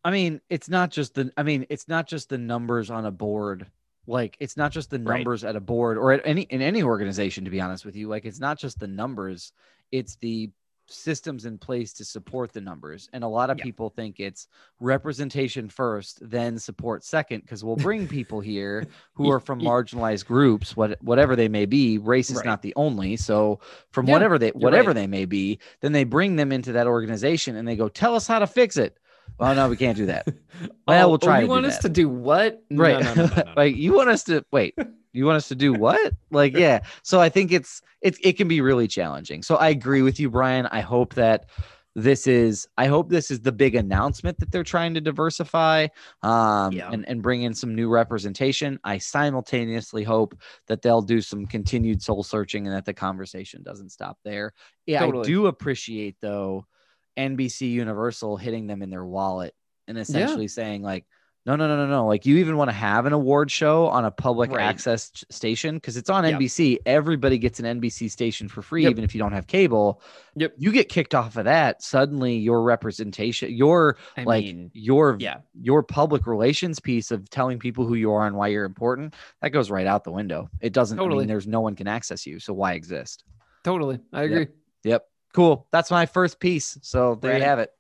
[0.03, 3.11] I mean, it's not just the I mean, it's not just the numbers on a
[3.11, 3.67] board.
[4.07, 5.19] Like it's not just the Right.
[5.19, 8.09] numbers at a board or at any in any organization to be honest with you.
[8.09, 9.53] Like it's not just the numbers,
[9.93, 10.51] it's the
[10.87, 13.09] systems in place to support the numbers.
[13.13, 13.65] And a lot of Yeah.
[13.65, 14.49] people think it's
[14.81, 20.77] representation first, then support second because we'll bring people here who are from marginalized groups,
[20.77, 21.99] what whatever they may be.
[21.99, 22.47] Race is Right.
[22.47, 23.17] not the only.
[23.17, 24.95] So from Yeah, whatever they whatever right.
[24.95, 28.27] they may be, then they bring them into that organization and they go, "Tell us
[28.27, 28.99] how to fix it."
[29.39, 30.27] Well, no, we can't do that.
[30.87, 31.83] Well, oh, we'll oh, try Oh, you want us that.
[31.83, 32.63] to do what?
[32.71, 33.03] Right.
[33.03, 33.43] no, no, no.
[33.57, 34.79] like you want us to wait.
[35.15, 36.13] You want us to do what?
[36.31, 36.81] Like, yeah.
[37.03, 39.43] So I think it's it it can be really challenging.
[39.43, 40.67] So I agree with you, Brian.
[40.67, 41.47] I hope that
[41.95, 45.87] this is I hope this is the big announcement that they're trying to diversify
[46.23, 46.91] um Yeah.
[46.91, 48.81] and, and bring in some new representation.
[48.83, 50.35] I simultaneously hope
[50.67, 54.53] that they'll do some continued soul searching and that the conversation doesn't stop there.
[54.87, 56.67] Yeah, I do appreciate though
[57.17, 59.55] NBC Universal hitting them in their wallet
[59.87, 61.07] and essentially saying like
[61.47, 62.07] no, no, no, no, no.
[62.07, 64.63] Like you even want to have an award show on a public Right.
[64.63, 66.35] access ch- station because it's on Yep.
[66.41, 66.79] NBC.
[66.87, 68.91] Everybody gets an NBC station for free, Yep.
[68.93, 70.01] even if you don't have cable.
[70.37, 70.55] Yep.
[70.57, 71.83] You get kicked off of that.
[71.83, 77.59] Suddenly, your representation, your I like mean, your yeah, your public relations piece of telling
[77.59, 80.49] people who you are and why you're important, that goes right out the window.
[80.61, 80.99] It doesn't.
[80.99, 81.21] I Totally.
[81.21, 83.25] mean, there's no one can access you, so why exist?
[83.65, 83.99] totally.
[84.13, 84.31] I Yep.
[84.31, 84.47] agree.
[84.85, 85.07] Yep.
[85.33, 85.67] Cool.
[85.73, 86.79] That's my first piece.
[86.83, 87.39] So there Right.
[87.39, 87.71] you have it.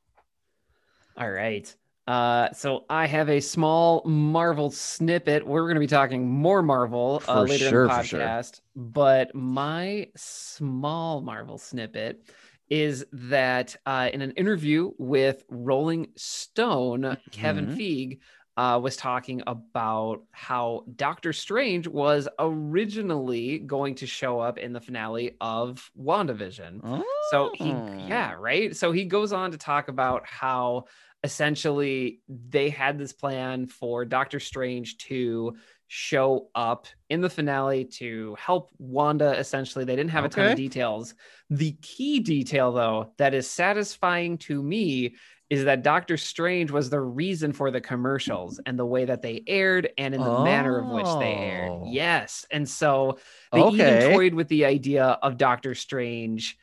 [1.16, 1.74] All right.
[2.07, 5.46] Uh, so I have a small Marvel snippet.
[5.46, 8.20] We're going to be talking more Marvel uh, later sure, in the for sure.
[8.20, 8.61] podcast.
[8.76, 12.22] But my small Marvel snippet
[12.68, 17.76] is that uh, in an interview with Rolling Stone, Kevin Mhm.
[17.76, 18.18] Feige
[18.57, 24.80] uh, was talking about how Doctor Strange was originally going to show up in the
[24.80, 27.02] finale of WandaVision.
[27.30, 28.07] So he, Oh.
[28.09, 28.74] yeah, right.
[28.76, 30.84] So he goes on to talk about how
[31.25, 35.57] essentially they had this plan for Doctor Strange to
[35.89, 39.33] show up in the finale to help Wanda.
[39.39, 41.14] Essentially, they didn't have a ton of details.
[41.51, 45.16] The key detail, though, that is satisfying to me
[45.51, 49.43] is that Doctor Strange was the reason for the commercials and the way that they
[49.47, 51.70] aired and in the manner of which they aired.
[51.70, 51.85] Oh.
[51.87, 52.47] Yes.
[52.51, 53.18] And so
[53.53, 53.75] they Okay.
[53.75, 56.57] even toyed with the idea of Doctor Strange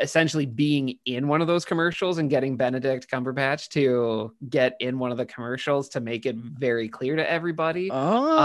[0.00, 5.10] essentially being in one of those commercials and getting Benedict Cumberbatch to get in one
[5.12, 7.90] of the commercials to make it very clear to everybody.
[7.92, 8.38] Oh,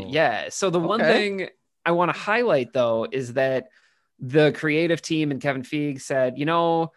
[0.00, 0.48] Uh, yeah.
[0.50, 1.48] So the one thing
[1.84, 3.68] I want to highlight though is that
[4.20, 6.92] the creative team and Kevin Feige said, you know,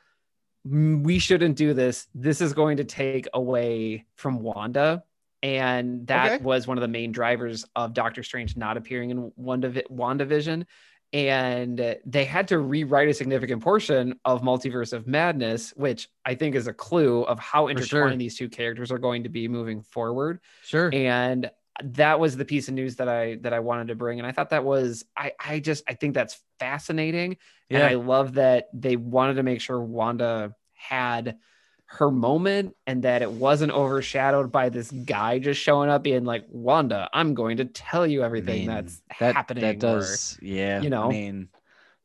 [0.67, 2.07] "Mm, we shouldn't do this.
[2.13, 5.03] This is going to take away from Wanda.
[5.43, 6.43] And that Okay.
[6.43, 10.65] was one of the main drivers of Doctor Strange not appearing in WandaVi- WandaVision.
[11.14, 16.56] And they had to rewrite a significant portion of Multiverse of Madness, which I think
[16.56, 18.18] is a clue of how intertwined sure.
[18.18, 20.89] these two characters are going to be moving forward Sure.
[20.93, 21.49] and
[21.84, 24.32] that was the piece of news that I that I wanted to bring and I
[24.32, 27.36] thought that was I I just I think that's fascinating
[27.70, 31.38] and I love that they wanted to make sure Wanda had
[31.88, 36.46] her moment and that it wasn't overshadowed by this guy just showing up being like
[36.50, 40.82] Wanda I'm going to tell you everything mean, that's that, happening That or- does, yeah.
[40.82, 41.06] you know.
[41.06, 41.50] I mean,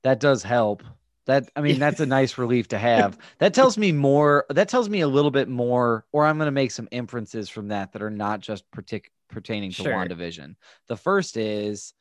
[0.03, 0.83] that does help.
[1.27, 3.19] That I mean, that's a nice relief to have.
[3.39, 4.47] That tells me more.
[4.51, 7.69] That tells me a little bit more, or I'm going to make some inferences from
[7.69, 9.93] that that are not just partic- pertaining to Sure.
[9.93, 10.57] WandaVision.
[10.89, 11.93] The first is,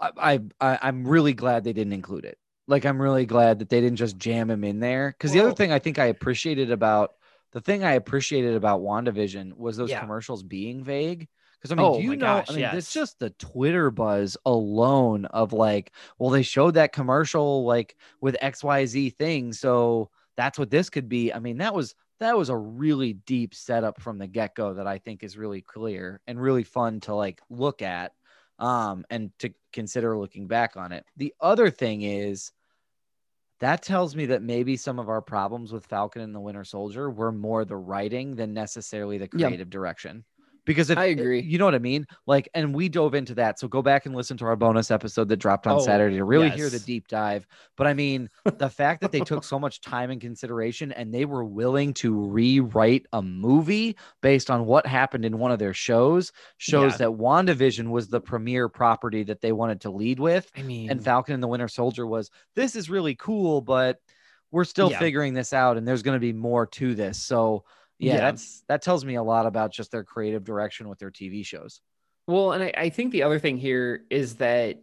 [0.00, 2.38] I I'm really glad they didn't include it.
[2.66, 5.10] Like I'm really glad that they didn't just jam him in there.
[5.10, 7.12] Because the other thing I think I appreciated about
[7.52, 10.00] the thing I appreciated about WandaVision was those Yeah.
[10.00, 11.28] commercials being vague.
[11.58, 12.26] Because I mean, Oh do you know?
[12.26, 12.74] gosh, I mean, yes.
[12.74, 18.36] it's just the Twitter buzz alone of like, well, they showed that commercial like with
[18.42, 21.32] XYZ thing, so that's what this could be.
[21.32, 24.98] I mean, that was that was a really deep setup from the get-go that I
[24.98, 28.12] think is really clear and really fun to like look at
[28.58, 31.04] um and to consider looking back on it.
[31.16, 32.52] The other thing is
[33.60, 37.10] that tells me that maybe some of our problems with Falcon and the Winter Soldier
[37.10, 39.46] were more the writing than necessarily the Yeah.
[39.46, 40.24] creative direction.
[40.66, 41.40] Because if I agree.
[41.42, 43.58] you know what I mean, like, and we dove into that.
[43.58, 46.24] So go back and listen to our bonus episode that dropped on Oh, Saturday to
[46.24, 47.46] really hear the deep dive.
[47.76, 51.24] But I mean, the fact that they took so much time and consideration and they
[51.26, 56.32] were willing to rewrite a movie based on what happened in one of their shows
[56.56, 56.98] shows Yeah.
[56.98, 61.02] that WandaVision was the premier property that they wanted to lead with I mean and
[61.04, 63.98] Falcon and the Winter Soldier was this is really cool, but
[64.50, 64.98] we're still Yeah.
[65.00, 67.20] figuring this out, and there's going to be more to this.
[67.20, 67.64] So
[67.98, 68.20] yeah, Yeah.
[68.20, 71.80] that's that tells me a lot about just their creative direction with their TV shows.
[72.26, 74.80] Well, and I, I think the other thing here is that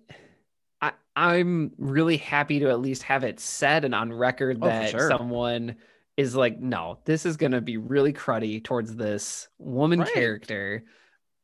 [0.81, 4.91] I, I'm really happy to at least have it said and on record Oh, that
[4.91, 5.09] sure.
[5.09, 5.75] someone
[6.17, 10.13] is like, no, this is going to be really cruddy towards this woman Right.
[10.13, 10.83] character.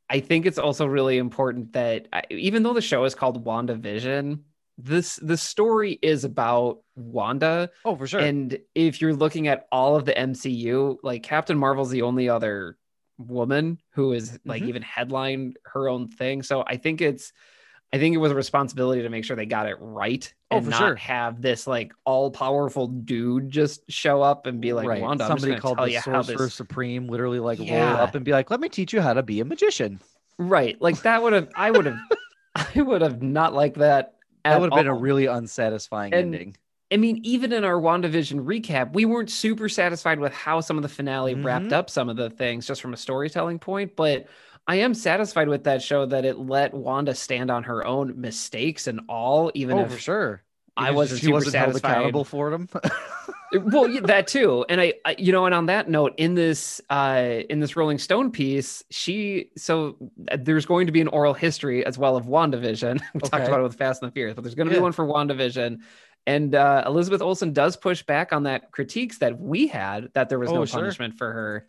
[0.08, 4.40] I think it's also really important that I, even though the show is called WandaVision,
[4.80, 7.70] this the story is about Wanda.
[7.84, 8.20] Oh, for sure.
[8.20, 12.78] And if you're looking at all of the MCU, like Captain Marvel's the only other
[13.18, 14.68] woman who is like Mhm.
[14.68, 16.42] even headlined her own thing.
[16.44, 17.32] So I think it's
[17.92, 20.68] I think it was a responsibility to make sure they got it right Oh, and
[20.68, 20.94] not sure.
[20.96, 25.00] have this like all powerful dude just show up and be like, right.
[25.00, 28.60] Wanda, Somebody called the Sorcerer this Supreme literally like roll up and be like, "Let
[28.60, 30.00] me teach you how to be a magician."
[30.38, 30.80] right.
[30.80, 31.98] Like that would have I would have
[32.76, 34.14] I would have not liked that.
[34.44, 36.56] That would have been a really unsatisfying And- ending.
[36.90, 40.82] I mean, even in our WandaVision recap, we weren't super satisfied with how some of
[40.82, 41.72] the finale wrapped Mhm.
[41.72, 43.94] up some of the things just from a storytelling point.
[43.94, 44.26] But
[44.66, 48.86] I am satisfied with that show that it let Wanda stand on her own mistakes
[48.86, 50.42] and all, even oh, if for sure.
[50.78, 51.90] I wasn't she super wasn't held satisfied.
[51.90, 52.68] accountable for them.
[53.52, 56.80] well yeah, that too and I, I you know and on that note in this
[56.90, 59.96] uh in this rolling stone piece she so
[60.30, 63.00] uh, there's going to be an oral history as well of wandavision.
[63.14, 64.92] We talked about it with fast and the furious but there's going to be one
[64.92, 65.78] for wandavision.
[66.26, 70.38] And uh elizabeth olsen does push back on that critiques that we had that there
[70.38, 70.80] was Oh, no sure.
[70.80, 71.66] punishment for her.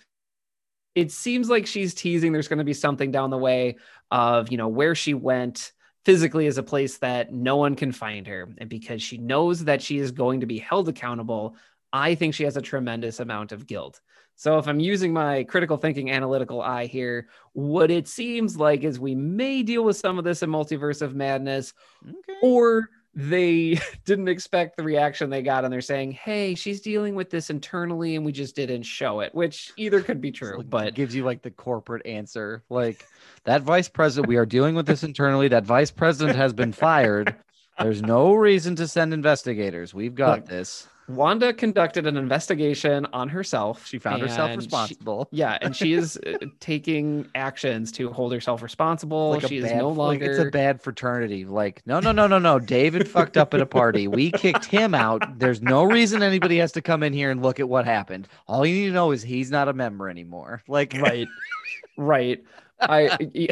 [0.95, 3.77] It seems like she's teasing there's going to be something down the way
[4.11, 5.71] of you know where she went
[6.05, 9.81] physically is a place that no one can find her and because she knows that
[9.81, 11.55] she is going to be held accountable
[11.91, 14.01] i think she has a tremendous amount of guilt
[14.35, 18.99] so if i'm using my critical thinking analytical eye here what it seems like is
[18.99, 21.73] we may deal with some of this in multiverse of madness
[22.07, 22.39] okay.
[22.41, 27.29] or they didn't expect the reaction they got and they're saying hey she's dealing with
[27.29, 30.93] this internally and we just didn't show it which either could be true like- but
[30.93, 32.63] gives you like the corporate answer.
[32.69, 33.05] Like
[33.45, 35.47] that vice president, we are dealing with this internally.
[35.47, 37.35] That vice president has been fired.
[37.79, 39.93] There's no reason to send investigators.
[39.93, 40.87] We've got this.
[41.09, 43.85] Wanda conducted an investigation on herself.
[43.87, 45.27] She found herself and she- responsible.
[45.31, 49.31] yeah, and she is uh, taking actions to hold herself responsible.
[49.31, 50.31] Like she is bad- no like longer.
[50.31, 51.45] it's a bad fraternity.
[51.45, 52.59] Like, no, no, no, no, no.
[52.59, 54.07] David fucked up at a party.
[54.07, 55.39] We kicked him out.
[55.39, 58.27] There's no reason anybody has to come in here and look at what happened.
[58.47, 60.61] All you need to know is he's not a member anymore.
[60.67, 61.27] Like, right,
[61.97, 62.43] right.
[62.81, 63.17] I,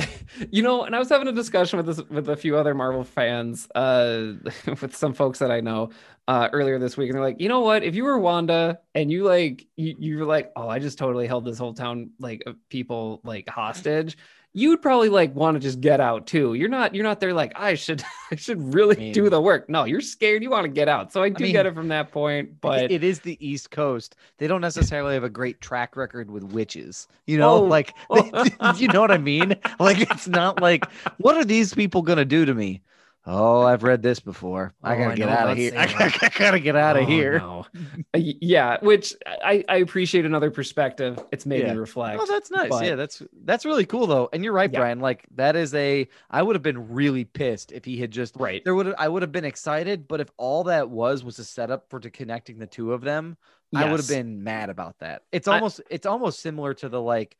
[0.52, 3.04] you know, and I was having a discussion with this with a few other Marvel
[3.04, 4.34] fans, uh,
[4.82, 5.90] with some folks that I know,
[6.28, 7.84] uh, earlier this week, and they're like, you know what?
[7.84, 11.28] If you were Wanda and you like, you, you were like, oh, I just totally
[11.28, 14.18] held this whole town like people like hostage.
[14.54, 16.56] You'd probably like want to just get out too.
[16.56, 16.95] You're not.
[16.95, 18.04] You're not there like I should.
[18.32, 19.70] I should really I mean- do the work.
[19.70, 20.41] No, you're scared.
[20.41, 21.14] You want to get out.
[21.14, 22.60] So I do mean, get it from that point.
[22.60, 24.16] But it is the East Coast.
[24.39, 27.08] They don't necessarily have a great track record with witches.
[27.28, 27.64] You know, Oh.
[27.64, 28.74] like oh.
[28.78, 29.56] you know what I mean?
[29.80, 32.82] Like it's not like what are these people gonna do to me?
[33.30, 34.74] Oh, I've read this before.
[34.82, 35.74] I Oh, gotta I get out of here.
[35.78, 37.40] I gotta, I gotta get out of Oh, here.
[37.40, 37.66] no.
[38.14, 41.20] Uh, yeah, which I, I appreciate another perspective.
[41.34, 41.74] It's made Yeah.
[41.74, 42.22] me reflect.
[42.22, 42.70] Oh, that's nice.
[42.70, 44.30] but- yeah, that's that's really cool though.
[44.32, 44.80] And you're right, Yeah.
[44.80, 45.00] Brian.
[45.02, 48.64] Like that is a I would have been really pissed if he had just right.
[48.64, 51.44] there would have I would have been excited, but if all that was was a
[51.44, 53.36] setup for to connecting the two of them,
[53.76, 55.24] I would have been mad about that.
[55.34, 57.36] It's I- almost it's almost similar to the like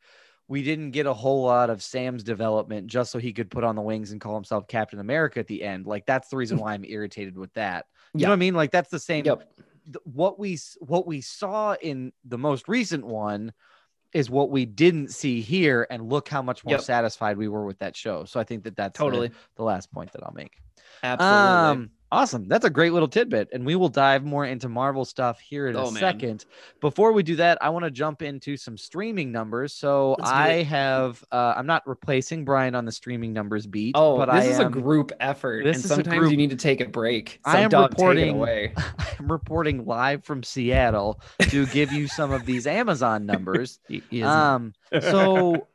[0.48, 3.76] we didn't get a whole lot of Sam's development just so he could put on
[3.76, 5.86] the wings and call himself Captain America at the end.
[5.86, 7.86] Like that's the reason why I'm irritated with that.
[8.14, 8.26] You Yeah.
[8.28, 8.54] know what I mean?
[8.54, 9.46] Like that's the same Yep.
[10.04, 13.52] what we what we saw in the most recent one
[14.14, 16.80] is what we didn't see here and look how much more Yep.
[16.80, 18.24] satisfied we were with that show.
[18.24, 19.30] So I think that that's the- Totally.
[19.56, 20.62] the last point that I'll make.
[21.02, 21.36] Absolutely.
[21.84, 22.48] Um, awesome.
[22.48, 23.48] That's a great little tidbit.
[23.52, 26.00] And we will dive more into Marvel stuff here in Oh, a man.
[26.00, 26.44] second.
[26.80, 29.74] Before we do that, I want to jump into some streaming numbers.
[29.74, 33.92] So Let's I have, uh, I'm not replacing Brian on the streaming numbers beat.
[33.96, 36.50] oh, but this I is am, a group effort, this and sometimes group- you need
[36.50, 37.40] to take a break.
[37.44, 38.74] So I am Doug, take it reporting- away.
[39.18, 43.80] I'm reporting live from Seattle to give you some of these Amazon numbers.
[43.86, 45.66] He- he is- Um, so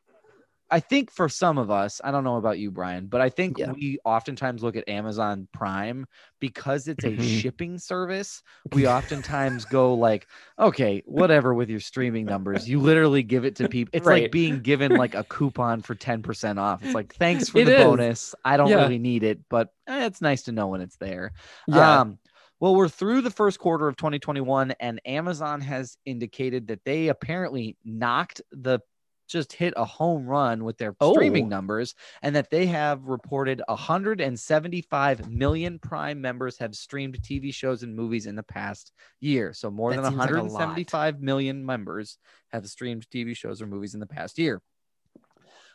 [0.74, 3.59] I think for some of us, I don't know about you, Brian, but I think
[3.59, 3.71] Yeah.
[3.74, 6.07] we oftentimes look at Amazon Prime
[6.39, 7.21] because it's a Mhm.
[7.21, 8.41] shipping service.
[8.71, 12.67] We oftentimes go like, okay, whatever with your streaming numbers.
[12.67, 13.91] You literally give it to people.
[13.93, 16.84] It's like being given like a coupon for 10% off.
[16.84, 17.86] It's like, thanks for It the is.
[17.86, 18.36] bonus.
[18.43, 18.78] I don't Yeah.
[18.78, 21.34] really need it, but eh, it's nice to know when it's there.
[21.67, 22.01] yeah.
[22.01, 22.17] Um,
[22.59, 27.78] well, we're through the first quarter of 2021, and Amazon has indicated that they apparently
[27.84, 28.80] knocked the
[29.28, 31.49] just hit a home run with their streaming Oh.
[31.49, 37.95] numbers, and that they have reported 175 million Prime members have streamed TV shows and
[37.95, 39.53] movies in the past year.
[39.53, 40.43] So more That than seems like a lot.
[40.51, 42.17] 175 million members
[42.51, 44.61] have streamed TV shows or movies in the past year.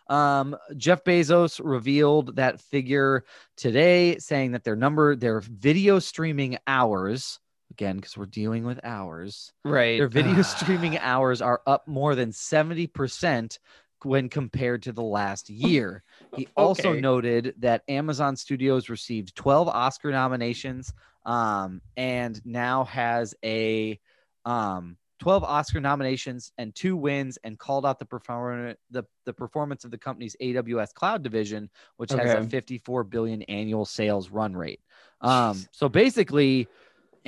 [0.08, 3.24] Um, Jeff Bezos revealed that figure
[3.56, 7.38] today, saying that their number, their video streaming hours,
[7.70, 9.98] again, because we're dealing with hours, right.
[9.98, 13.58] their video streaming hours are up more than 70%
[14.04, 16.02] when compared to the last year.
[16.36, 20.92] He also noted that Amazon Studios received 12 Oscar nominations
[21.26, 23.98] um, and now has a
[24.44, 29.84] um, 12 Oscar nominations and two wins and called out the perform- the, the performance
[29.84, 34.80] of the company's AWS cloud division, which has a 54 billion annual sales run rate.
[35.20, 36.68] Um, so basically,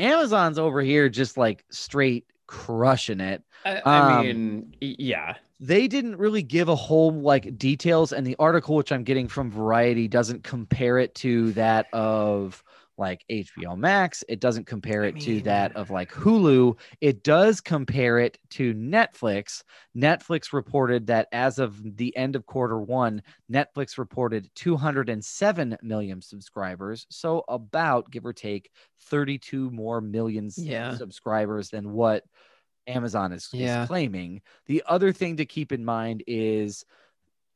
[0.00, 3.42] Amazon's over here just like straight crushing it.
[3.64, 5.34] I, I um, mean, yeah.
[5.60, 9.50] They didn't really give a whole like details, and the article which I'm getting from
[9.50, 12.64] Variety doesn't compare it to that of
[13.00, 14.22] like HBO Max.
[14.28, 16.78] It doesn't compare I it to that of like Hulu.
[17.00, 19.64] It does compare it to Netflix.
[19.96, 27.06] Netflix reported that as of the end of quarter one, Netflix reported 207 million subscribers.
[27.10, 28.70] So about give or take
[29.00, 30.96] 32 more millions Yeah.
[30.96, 32.22] subscribers than what
[32.86, 34.42] Amazon is, is claiming.
[34.66, 36.84] The other thing to keep in mind is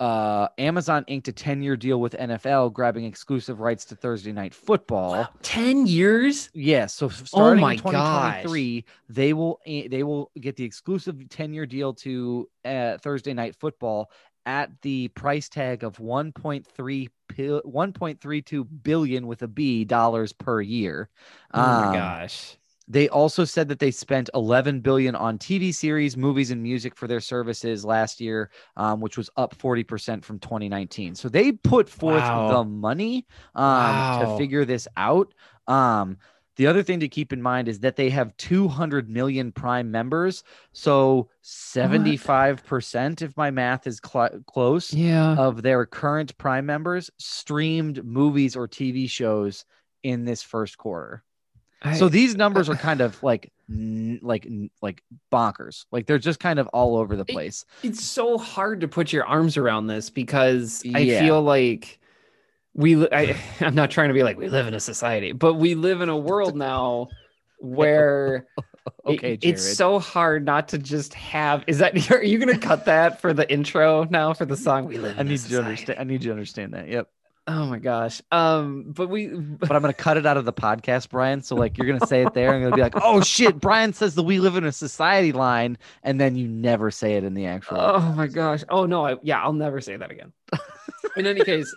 [0.01, 4.55] uh, Amazon inked a 10 year deal with NFL, grabbing exclusive rights to Thursday night
[4.55, 5.29] football.
[5.43, 6.51] 10 years?
[6.53, 11.29] Yes, so f- starting my in 2023, they will eh, they will get the exclusive
[11.29, 14.11] 10 year deal to uh, Thursday night football
[14.47, 21.09] at the price tag of 1.3 pil- 1.32 billion with a B dollars per year.
[21.53, 22.57] Oh my Um, gosh.
[22.87, 27.07] They also said that they spent 11 billion on TV series, movies, and music for
[27.07, 31.15] their services last year, um, which was up 40% from 2019.
[31.15, 32.49] So they put forth Wow.
[32.49, 34.19] the money um, Wow.
[34.21, 35.33] to figure this out.
[35.67, 36.19] Um,
[36.57, 40.45] the other thing to keep in mind is that they have 200 million Prime members.
[40.73, 45.35] So 75%, if my math is cl- close, Yeah.
[45.37, 49.65] of their current Prime members streamed movies or TV shows
[50.03, 51.25] in this first quarter
[51.93, 55.85] so these numbers are kind of like n- like n- like bonkers.
[55.93, 57.65] Like they're just kind of all over the It- place.
[57.83, 61.99] it's so hard to put your arms around this because I feel like
[62.75, 65.75] we I, I'm not trying to be like we live in a society, but we
[65.75, 67.09] live in a world now
[67.59, 68.65] where it-
[69.07, 73.19] okay it's so hard not to just have is that are you gonna cut that
[73.21, 75.99] for the intro now for the song we live in i need you to understand
[75.99, 76.87] i need you to understand that.
[76.89, 77.09] Yep
[77.47, 81.11] oh my gosh um but we but i'm gonna cut it out of the podcast
[81.11, 83.93] brian so like you're gonna say it there i'm gonna be like oh shit brian
[83.93, 87.35] says the we live in a society line and then you never say it in
[87.35, 88.65] the actual Oh my gosh.
[88.69, 90.33] Oh no, I yeah, I'll never say that again.
[91.17, 91.73] In any case,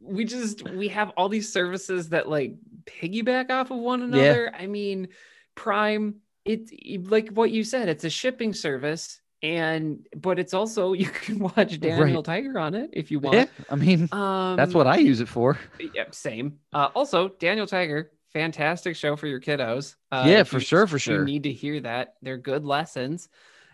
[0.00, 2.54] we just we have all these services that like
[2.84, 4.52] piggyback off of one another.
[4.58, 5.08] I mean,
[5.54, 6.72] Prime, it's
[7.10, 11.78] like what you said, it's a shipping service and but it's also you can watch
[11.80, 13.36] Daniel Tiger on it if you want.
[13.36, 15.58] yeah i mean Um that's what i use it for
[15.94, 16.58] yeah, same.
[16.72, 19.96] Uh, also, Daniel Tiger, fantastic show for your kiddos.
[20.12, 21.20] Uh, Yeah, for you- sure, for sure.
[21.20, 22.14] You need to hear that.
[22.22, 23.28] They're good lessons.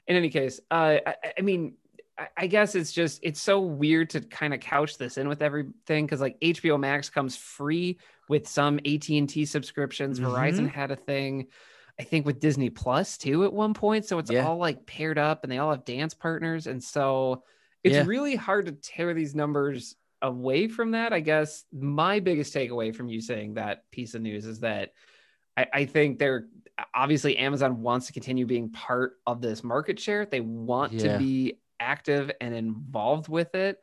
[0.07, 1.75] In any case, uh, I, I mean,
[2.17, 5.43] I, I guess it's just it's so weird to kind of couch this in with
[5.43, 7.99] everything because like HBO Max comes free
[8.29, 10.21] with some AT and T subscriptions.
[10.21, 10.31] Mm-hmm.
[10.31, 11.49] Verizon had a thing.
[11.99, 14.05] I think with Disney Plus too at one point.
[14.05, 14.47] So it's Yeah.
[14.47, 16.67] all like paired up and they all have dance partners.
[16.67, 17.43] And so
[17.83, 18.05] it's Yeah.
[18.07, 21.13] really hard to tear these numbers away from that.
[21.13, 24.93] I guess my biggest takeaway from you saying that piece of news is that
[25.57, 26.49] I, I think they're
[26.95, 30.27] obviously Amazon wants to continue being part of this market share.
[30.27, 31.13] They want Yeah.
[31.13, 33.79] to be active and involved with it.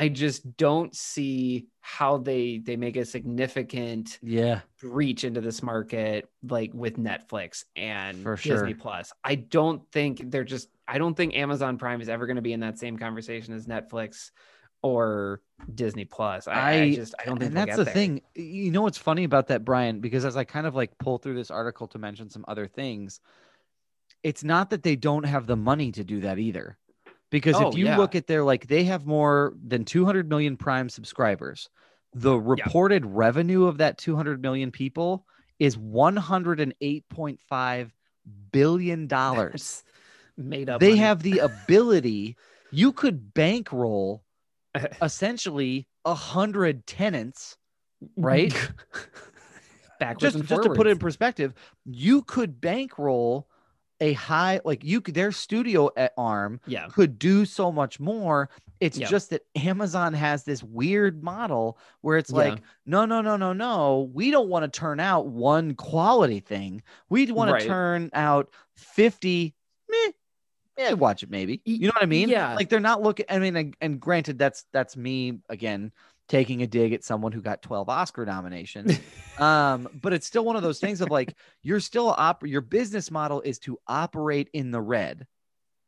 [0.00, 6.28] I just don't see how they they make a significant yeah reach into this market
[6.48, 8.74] like with Netflix and For Disney sure.
[8.74, 9.12] Plus.
[9.24, 12.52] I don't think they're just I don't think Amazon Prime is ever going to be
[12.52, 14.30] in that same conversation as Netflix
[14.82, 15.40] or
[15.74, 16.46] Disney Plus.
[16.46, 17.92] I, I, I- just I don't think and that's the there.
[17.94, 21.18] thing you know what's funny about that brian because as i kind of like pull
[21.18, 23.20] through this article to mention some other things
[24.22, 26.78] it's not that they don't have the money to do that either
[27.30, 27.96] because Oh, if you yeah.
[27.98, 31.68] look at their like they have more than 200 million prime subscribers
[32.14, 35.26] the reported revenue of that 200 million people
[35.58, 37.90] is 108.5
[38.52, 39.84] billion dollars
[40.36, 40.80] made up.
[40.80, 41.00] they money.
[41.00, 42.36] have the ability
[42.72, 44.22] you could bankroll
[45.02, 47.56] essentially a hundred tenants
[48.16, 48.52] right?
[49.98, 51.52] backwards just just to put it in perspective,
[51.84, 53.48] you could bankroll
[54.00, 56.86] a high like you could their studio a- arm yeah.
[56.88, 58.48] could do so much more.
[58.80, 59.08] It's Yeah.
[59.08, 62.36] just that Amazon has this weird model where it's Yeah.
[62.36, 64.10] like, no, no, no, no, no.
[64.12, 66.82] We don't want to turn out one quality thing.
[67.08, 67.62] We want Right.
[67.62, 69.54] to turn out 50
[69.88, 70.12] meh,
[70.76, 71.60] yeah, watch it maybe.
[71.64, 72.28] You know what I mean?
[72.28, 72.54] yeah.
[72.54, 73.26] Like they're not looking.
[73.28, 75.90] I mean, and, and granted, that's that's me again
[76.28, 78.98] taking a dig at someone who got 12 Oscar nominations.
[79.38, 83.10] um, but it's still one of those things of like you're still op your business
[83.10, 85.26] model is to operate in the red.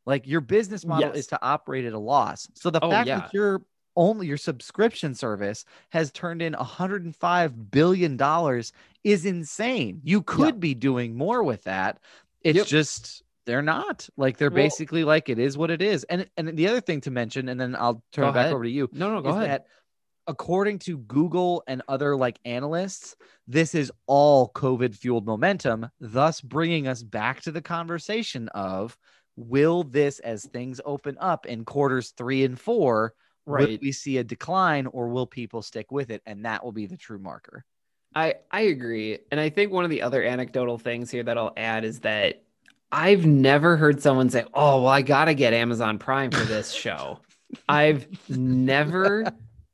[0.05, 1.17] Like your business model Yes.
[1.17, 2.47] is to operate at a loss.
[2.55, 3.19] So the Oh, fact yeah.
[3.19, 3.61] that your
[3.95, 8.71] only your subscription service has turned in 105 billion dollars
[9.03, 10.01] is insane.
[10.03, 11.99] You could be doing more with that.
[12.41, 12.67] It's Yep.
[12.67, 16.03] just they're not like they're Well- basically like it is what it is.
[16.05, 18.53] And and the other thing to mention, and then I'll turn it back ahead.
[18.53, 19.63] over to you No, no, go is ahead.
[20.27, 23.15] According to Google and other like analysts,
[23.47, 28.97] this is all COVID fueled momentum, thus bringing us back to the conversation of
[29.35, 33.13] will this, as things open up in quarters three and four,
[33.45, 33.81] will right.
[33.81, 36.21] we see a decline or will people stick with it?
[36.25, 37.65] And that will be the true marker.
[38.13, 41.53] I I agree, and I think one of the other anecdotal things here that I'll
[41.55, 42.43] add is that
[42.91, 47.19] I've never heard someone say, "Oh, well, I gotta get Amazon Prime for this show."
[47.69, 49.25] I've never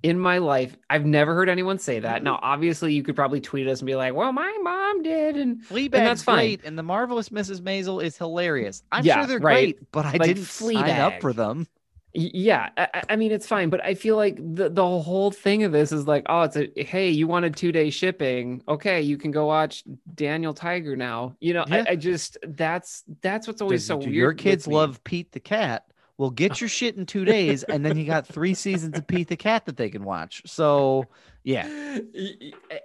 [0.04, 2.22] in my life, I've never heard anyone say that.
[2.24, 2.46] Now, mm-hmm.
[2.46, 5.92] obviously, you could probably tweet us and be like, "Well, my mom did," and Fleabag's
[5.92, 6.38] that's fine.
[6.38, 7.62] great, and the marvelous Mrs.
[7.62, 8.84] Maisel is hilarious.
[8.92, 9.76] I'm Yeah, sure they're right.
[9.76, 11.68] great, but I Like didn't sign up for them.
[12.14, 15.64] Yeah, I, I- I mean it's fine, but I feel like the the whole thing
[15.64, 19.18] of this is like, oh, it's a hey, you wanted two day shipping, okay, you
[19.18, 19.84] can go watch
[20.16, 21.36] Daniel Tiger now.
[21.40, 21.84] You know, Yeah.
[21.88, 24.16] I, I just that's that's what's always Does- so do weird.
[24.16, 25.86] your kids love Pete the cat?
[26.18, 29.28] Well, get your shit in two days, and then you got three seasons of Pete
[29.28, 30.42] the cat that they can watch.
[30.48, 31.06] So,
[31.44, 31.68] yeah,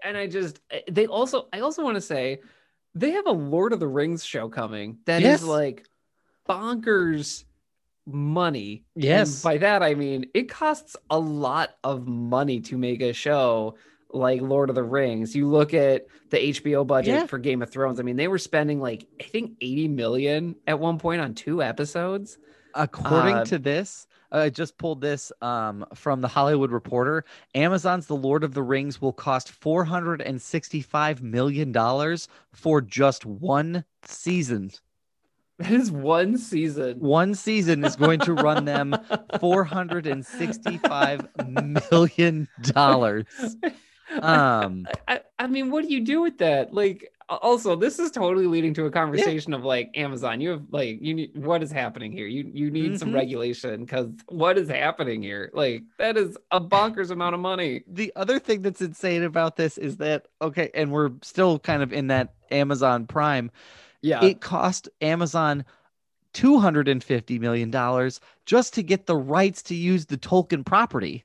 [0.05, 0.61] and I just
[0.91, 2.41] they also I also want to say
[2.95, 5.43] they have a Lord of the Rings show coming that is Yes.
[5.45, 5.87] like
[6.49, 7.45] bonkers
[8.07, 8.85] money.
[8.97, 9.43] And Yes.
[9.43, 13.77] by that I mean it costs a lot of money to make a show
[14.11, 15.35] like Lord of the Rings.
[15.35, 17.27] You look at the HBO budget Yeah.
[17.27, 17.99] for Game of Thrones.
[17.99, 21.63] I mean, they were spending like I think 80 million at one point on two
[21.63, 22.37] episodes.
[22.75, 27.25] According Uh, to this, I just pulled this um, from the Hollywood Reporter.
[27.55, 32.81] Amazon's The Lord of the Rings will cost four hundred and sixty-five million dollars for
[32.81, 34.71] just one season.
[35.59, 36.99] That is one season.
[36.99, 38.97] One season is going to run them
[39.41, 41.27] four hundred and sixty-five
[41.91, 43.27] million dollars.
[44.21, 46.75] Um, I, I mean, what do you do with that?
[46.75, 47.11] Like,
[47.41, 50.41] also, this is totally leading to a conversation of like Amazon.
[50.41, 52.27] You have like, you need what is happening here?
[52.27, 53.15] You you need some Mhm.
[53.15, 55.51] regulation because what is happening here?
[55.55, 57.83] Like, that is a bonkers amount of money.
[57.87, 61.93] the other thing that's insane about this is that okay, and we're still kind of
[61.93, 63.51] in that Amazon Prime.
[64.01, 65.65] Yeah, it cost Amazon
[66.33, 70.65] two hundred and fifty million dollars just to get the rights to use the Tolkien
[70.65, 71.25] property,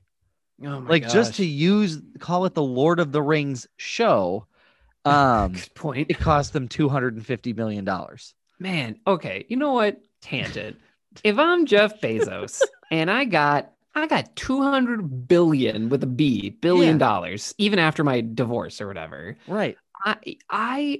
[0.64, 4.46] oh my like just to use call it the Lord of the Rings show.
[5.08, 8.34] Um, good point, it cost them two hundred and fifty million dollars.
[8.58, 8.98] man.
[9.06, 10.00] Okay, you know what?
[10.22, 10.76] Tangent.
[11.24, 16.94] if I'm Jeff Bezos and I got I got 200 billion with a B billion
[16.94, 16.98] Yeah.
[16.98, 19.36] dollars, even after my divorce or whatever.
[19.48, 19.76] Right.
[20.04, 20.16] I
[20.50, 20.98] I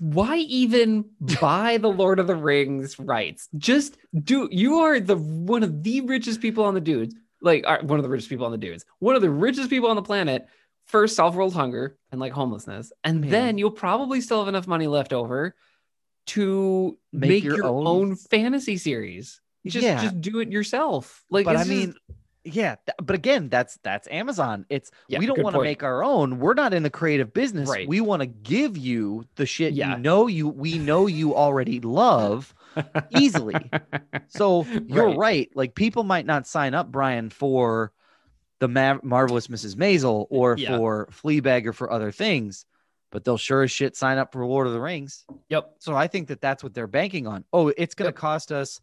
[0.00, 1.04] why even
[1.40, 3.48] buy the Lord of the Rings rights?
[3.58, 7.98] Just do you are the one of the richest people on the dudes, like one
[7.98, 10.46] of the richest people on the dudes, one of the richest people on the planet.
[10.86, 13.30] First, solve world hunger and like homelessness, and Man.
[13.30, 15.54] then you'll probably still have enough money left over
[16.26, 18.16] to Make make, your your, own- own...
[18.16, 19.40] fantasy series.
[19.66, 20.00] Just Yeah.
[20.02, 21.24] just do it yourself.
[21.30, 21.94] Like, but I just- mean,
[22.44, 22.76] yeah.
[22.86, 24.64] th- but again, that's that's Amazon.
[24.68, 26.38] It's Yeah, we don't want to make our own.
[26.38, 27.68] We're not in the creative business.
[27.68, 27.88] Right.
[27.88, 29.96] We want to give you the shit Yeah.
[29.96, 32.54] you know you we know you already love
[33.10, 33.54] easily.
[34.28, 35.16] So you're Right.
[35.18, 35.50] right.
[35.54, 37.92] Like people might not sign up, Brian, for
[38.58, 39.74] the Ma- marvelous Mrs.
[39.76, 40.76] Maisel or Yeah.
[40.76, 42.64] for Fleabag or for other things,
[43.10, 45.24] but they'll sure as shit sign up for Lord of the Rings.
[45.48, 45.74] yep.
[45.78, 47.44] So I think that that's what they're banking on.
[47.52, 48.20] Oh, it's going to Yep.
[48.20, 48.80] cost us,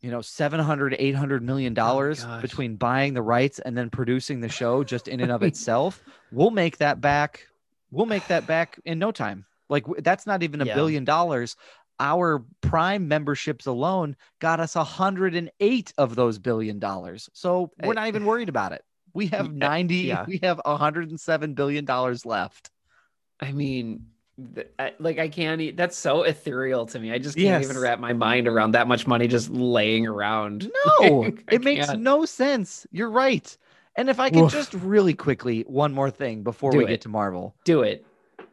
[0.00, 2.42] you know, 700, 800 million oh dollars gosh.
[2.42, 6.02] between buying the rights and then producing the show just in and of itself.
[6.32, 7.46] We'll make that back.
[7.90, 9.44] We'll make that back in no time.
[9.68, 10.74] Like that's not even a Yeah.
[10.74, 11.56] billion dollars.
[12.00, 17.28] Our prime memberships alone got us 108 of those billion dollars.
[17.32, 17.94] So we're eh.
[17.94, 18.82] not even worried about it.
[19.14, 20.24] We have 90, yeah.
[20.26, 22.70] we have 107 billion dollars left.
[23.40, 24.06] I mean,
[24.98, 25.76] like I can't.
[25.76, 27.12] That's so ethereal to me.
[27.12, 30.70] I just can't even wrap my mind around that much money just laying around.
[31.00, 32.86] No, Like, it makes no sense.
[32.90, 33.56] You're right.
[33.96, 34.52] And if I could Oof.
[34.52, 36.88] just really quickly, one more thing before Do we it.
[36.88, 37.54] get to Marvel.
[37.64, 38.04] Do it.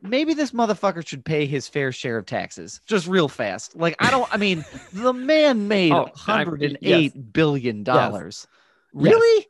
[0.03, 3.76] Maybe this motherfucker should pay his fair share of taxes just real fast.
[3.76, 8.47] Like, I don't, I mean, the man made Oh, I- hundred and eight billion dollars.
[8.93, 9.03] Yes.
[9.14, 9.47] Really?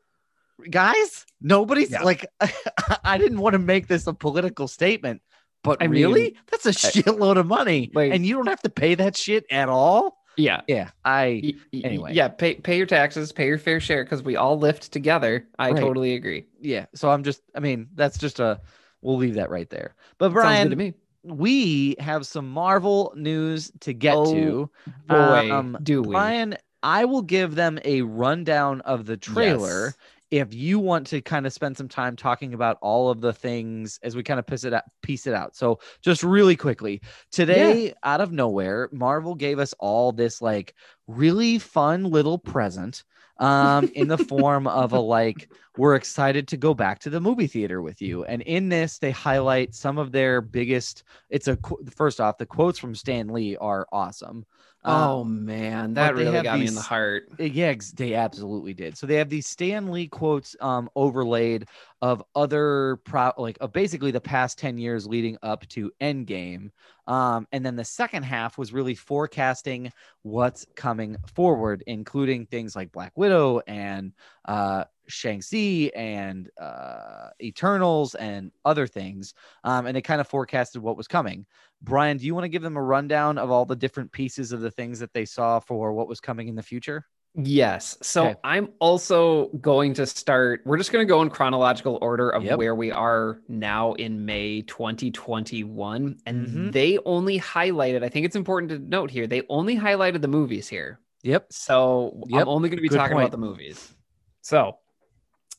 [0.70, 2.04] Guys, nobody's Yeah.
[2.04, 2.26] like,
[3.04, 5.22] I didn't want to make this a political statement,
[5.64, 6.22] but I really?
[6.22, 7.92] mean, That's a shitload of money.
[7.94, 10.18] like- and you don't have to pay that shit at all?
[10.38, 10.62] Yeah.
[10.68, 10.92] Yeah.
[11.04, 12.14] I Anyway.
[12.14, 12.30] Yeah.
[12.30, 13.34] Pay pay your taxes.
[13.34, 15.46] Pay your fair share because we all lift together.
[15.60, 15.80] I Right.
[15.80, 16.46] totally agree.
[16.62, 18.62] yeah so i'm just i mean that's just a
[19.02, 20.94] we'll leave that right there but brian to me.
[21.24, 24.70] we have some marvel news to get Oh, to
[25.08, 26.10] Boy, Um, do we?
[26.10, 29.98] brian i will give them a rundown of the trailer Yes.
[30.32, 34.00] If you want to kind of spend some time talking about all of the things
[34.02, 35.56] as we kind of piece it out piece it out.
[35.56, 37.02] So just really quickly
[37.32, 40.74] today out of nowhere marvel gave us all this like
[41.08, 43.04] really fun little present
[43.40, 47.48] um in the form of a like we're excited to go back to the movie
[47.48, 48.24] theater with you.
[48.26, 51.58] And in this they highlight some of their biggest it's a
[51.94, 54.46] first off the quotes from stan lee are awesome
[54.84, 57.30] Uh, oh man, that really got me in the heart.
[57.40, 58.98] Uh, Yeah, they absolutely did.
[58.98, 61.68] So they have these Stan Lee quotes um, overlaid
[62.02, 66.72] of other pro like of basically the past 10 years leading up to Endgame.
[67.08, 69.92] Um, and then the second half was really forecasting
[70.24, 74.14] what's coming forward, including things like Black Widow and
[74.46, 79.34] uh Shang-Chi and uh Eternals and other things.
[79.64, 81.46] Um, and it kind of forecasted what was coming.
[81.82, 84.62] Brian, do you want to give them a rundown of all the different pieces of
[84.62, 87.06] the things that they saw for what was coming in the future?
[87.34, 87.98] Yes.
[88.02, 88.36] So Okay.
[88.44, 90.62] I'm also going to start.
[90.66, 92.58] We're just going to go in chronological order of Yep.
[92.58, 96.18] where we are now in May 2021.
[96.26, 96.74] And Mhm.
[96.74, 100.68] they only highlighted, I think it's important to note here, they only highlighted the movies
[100.68, 101.00] here.
[101.24, 101.48] Yep.
[101.54, 102.42] So Yep.
[102.42, 103.30] I'm only going to be Good talking point.
[103.30, 103.94] about the movies.
[104.42, 104.78] So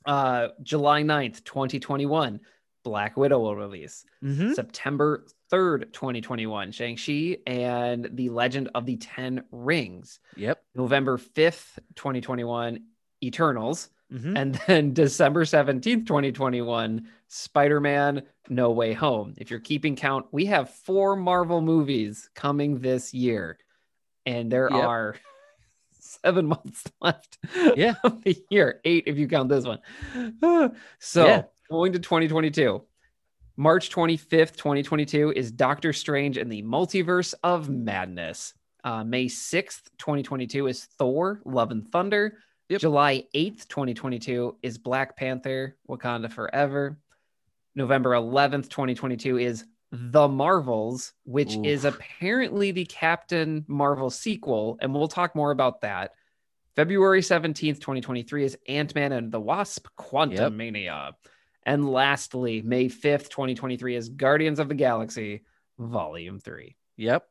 [0.07, 2.41] uh July 9th, 2021,
[2.85, 4.05] Black Widow will release.
[4.25, 4.53] Mm-hmm.
[4.55, 10.19] September 3rd, 2021, Shang-Chi and the Legend of the Ten Rings.
[10.37, 10.63] Yep.
[10.75, 12.81] November 5th, 2021,
[13.23, 13.91] Eternals.
[14.13, 14.37] Mm-hmm.
[14.37, 19.35] And then December 17th, 2021, Spider Man No Way Home.
[19.39, 23.59] If you're keeping count, we have four Marvel movies coming this year.
[24.27, 24.85] And there Yep.
[24.85, 25.15] are
[26.25, 27.39] seven months left
[27.77, 27.95] Yeah.
[28.05, 29.81] of the year, eight if you count this one.
[30.99, 31.43] so Yeah.
[31.71, 32.83] going to 2022.
[33.57, 38.55] March 25th, 2022 is Doctor Strange and the Multiverse of Madness.
[38.83, 42.39] Uh, May 6th, 2022 is Thor, Love and Thunder.
[42.71, 42.81] Yep.
[42.81, 46.99] July 8th, 2022 is Black Panther, Wakanda Forever.
[47.75, 54.79] November 11th, 2022 is The Marvels, which is apparently the Captain Marvel sequel.
[54.81, 56.13] And we'll talk more about that.
[56.75, 60.53] February 17th, 2023 is Ant Man and the Wasp, Quantum Yep.
[60.53, 61.15] Mania.
[61.65, 65.43] And lastly, May 5th, 2023 is Guardians of the Galaxy,
[65.79, 66.75] Volume 3.
[66.97, 67.29] Yep.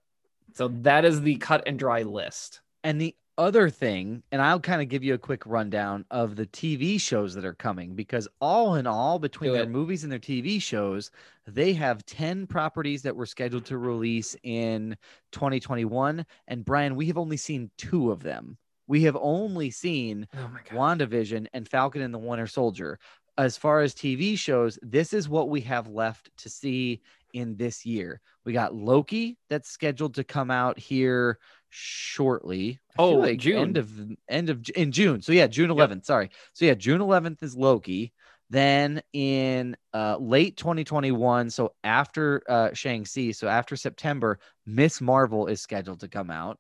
[0.54, 2.62] So that is the cut and dry list.
[2.84, 6.46] And the other thing, and I'll kind of give you a quick rundown of the
[6.46, 10.62] TV shows that are coming because all in all, between their movies and their TV
[10.62, 11.10] shows,
[11.48, 14.96] they have 10 properties that were scheduled to release in
[15.32, 16.24] 2021.
[16.48, 18.58] And Brian, we have only seen two of them.
[18.88, 23.00] We have only seen Oh WandaVision and Falcon and the Winter Soldier.
[23.40, 27.02] As far as TV shows, this is what we have left to see
[27.34, 28.22] in this year.
[28.46, 31.40] We got Loki that's scheduled to come out here
[31.72, 32.80] shortly.
[32.92, 33.58] I Oh, June.
[33.58, 33.92] end of
[34.30, 35.22] end of in June.
[35.22, 36.06] So yeah, June 11th.
[36.06, 36.30] Sorry.
[36.54, 38.14] So yeah, June 11th is Loki.
[38.50, 45.62] Then in uh, late 2021, so after uh, Shang-Chi, so after September, Miss Marvel is
[45.62, 46.60] scheduled to come out.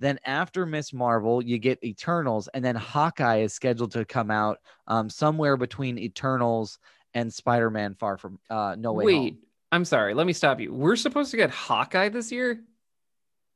[0.00, 4.58] Then after Miss Marvel, you get Eternals, and then Hawkeye is scheduled to come out
[4.86, 6.78] um, somewhere between Eternals
[7.14, 9.38] and Spider-Man: Far From uh, No Way Wait, Home.
[9.72, 10.12] I'm sorry.
[10.12, 10.74] Let me stop you.
[10.74, 12.60] We're supposed to get Hawkeye this year?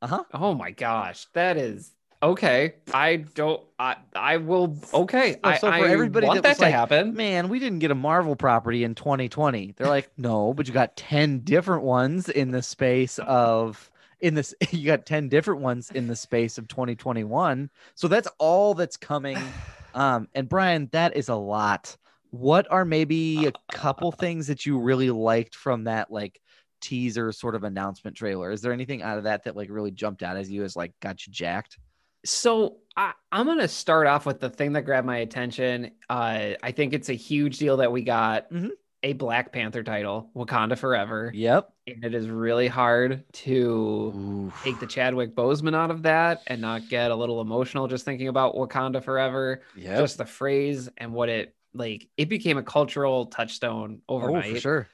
[0.01, 0.25] Uh huh.
[0.33, 1.27] Oh my gosh.
[1.33, 1.93] That is
[2.23, 2.75] okay.
[2.93, 5.37] I don't I I will okay.
[5.43, 7.15] I, so for I everybody want that that, to like, happen.
[7.15, 9.75] Man, we didn't get a Marvel property in 2020.
[9.77, 13.91] They're like, no, but you got 10 different ones in the space of
[14.21, 17.71] in this you got 10 different ones in the space of 2021.
[17.95, 19.39] So that's all that's coming.
[19.95, 21.97] Um and Brian, that is a lot.
[22.31, 26.41] What are maybe a couple things that you really liked from that like
[26.81, 28.51] teaser sort of announcement trailer?
[28.51, 30.93] Is there anything out of that that like really jumped out as you as like
[31.01, 31.79] got you jacked?
[32.25, 35.93] So I, I'm gonna start off with the thing that grabbed my attention.
[36.11, 38.71] Uh, I think it's a huge deal that we got Mhm.
[39.05, 41.73] a Black Panther title, Wakanda Forever, Yep.
[41.87, 44.13] and it is really hard to
[44.49, 44.63] Oof.
[44.65, 48.27] take the Chadwick Boseman out of that and not get a little emotional just thinking
[48.29, 49.63] about Wakanda Forever.
[49.77, 52.09] Yeah, Just the phrase and what it like.
[52.17, 54.55] It became a cultural touchstone oh, overnight.
[54.55, 54.89] for sure.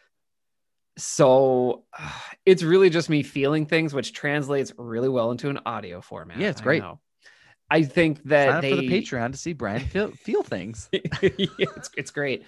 [0.97, 1.85] So
[2.47, 6.39] it's really just me feeling things, which translates really well into an audio format.
[6.39, 6.83] Yeah, it's great.
[6.83, 7.01] know.
[7.71, 10.89] I think that Sign up they for the Patreon to see Brian feel, feel things.
[10.93, 12.45] yeah, it's, it's great.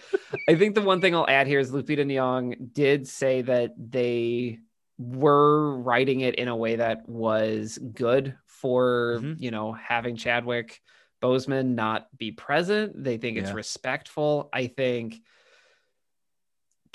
[0.48, 4.58] I think the one thing I'll add here is Lupita Nyong did say that they
[4.98, 9.40] were writing it in a way that was good for Mhm.
[9.40, 10.80] you know having Chadwick
[11.22, 13.02] Boseman not be present.
[13.02, 13.56] They think it's Yeah.
[13.56, 14.48] respectful.
[14.52, 15.16] I think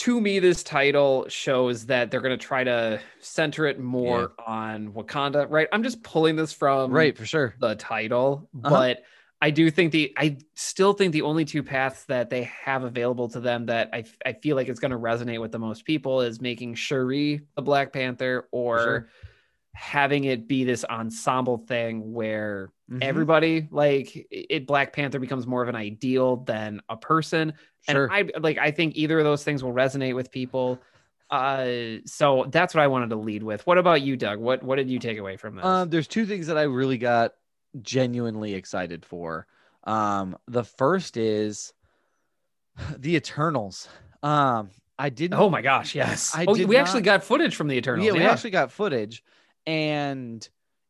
[0.01, 4.91] to me this title shows that they're going to try to center it more on
[4.93, 5.67] Wakanda, right?
[5.71, 7.53] I'm just pulling this from right, for sure.
[7.59, 8.69] the title, Uh-huh.
[8.71, 9.03] but
[9.43, 13.27] I do think the I still think the only two paths that they have available
[13.29, 16.21] to them that I, I feel like it's going to resonate with the most people
[16.21, 19.09] is making Shuri a Black Panther or sure.
[19.73, 23.01] Having it be this ensemble thing where Mhm.
[23.03, 27.53] everybody like it Black Panther becomes more of an ideal than a person.
[27.89, 28.05] Sure.
[28.05, 30.79] And I like I think either of those things will resonate with people.
[31.29, 33.65] Uh, so that's what I wanted to lead with.
[33.65, 34.39] What about you, Doug?
[34.39, 35.63] What what did you take away from this?
[35.65, 37.33] Um, there's two things that I really got
[37.81, 39.47] genuinely excited for.
[39.85, 41.73] Um, the first is
[42.97, 43.87] the Eternals.
[44.21, 44.69] Um,
[44.99, 45.39] I didn't.
[45.39, 46.33] oh my gosh, yes.
[46.35, 48.05] I oh, we actually got footage from the Eternals.
[48.05, 49.23] yeah, Yeah, we actually got footage,
[49.65, 50.47] and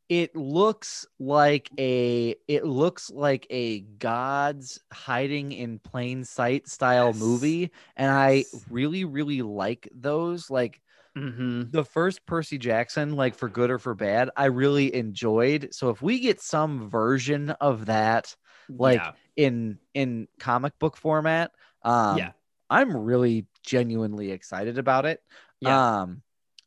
[0.10, 7.14] it looks like a it looks like a gods hiding in plain sight style Yes.
[7.14, 10.50] movie, and I really really like those.
[10.50, 10.82] Like
[11.16, 11.72] Mhm.
[11.72, 15.70] the first Percy Jackson, like for good or for bad, I really enjoyed.
[15.74, 18.36] So if we get some version of that,
[18.78, 19.16] like Yeah.
[19.38, 21.52] in in comic book format,
[21.84, 22.34] um, Yeah.
[22.70, 25.22] I'm really genuinely excited about it.
[25.62, 25.82] Yeah.
[25.82, 26.24] Um,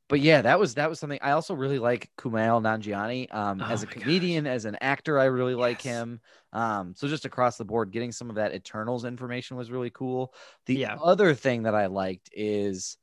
[0.09, 1.19] but yeah, that was that was something.
[1.23, 4.03] I also really like Kumail Nanjiani um, Oh as a my gosh.
[4.03, 5.19] comedian, as an actor.
[5.19, 6.21] I really like him.
[6.53, 10.35] Um, so just across the board, getting some of that Eternals information was really cool.
[10.67, 10.97] The Yeah.
[11.03, 12.97] other thing that I liked is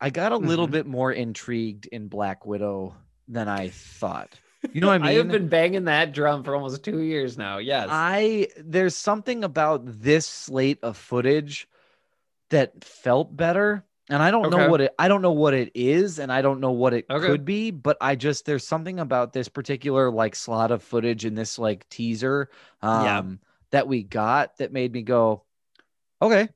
[0.00, 0.72] I got a little Mhm.
[0.72, 2.94] bit more intrigued in Black Widow
[3.28, 4.38] than I thought.
[4.72, 5.06] You know what I mean?
[5.08, 7.58] I have been banging that drum for almost two years now.
[7.58, 7.88] Yes.
[7.90, 11.66] I there's something about this slate of footage
[12.50, 13.84] that felt better.
[14.08, 14.50] And I don't Okay.
[14.50, 17.08] know what it I don't know what it is and I don't know what it
[17.10, 17.26] Okay.
[17.26, 21.34] could be, but I just there's something about this particular like slot of footage in
[21.34, 22.50] this like teaser
[22.82, 23.22] um Yeah.
[23.70, 25.42] that we got that made me go,
[26.22, 26.48] okay,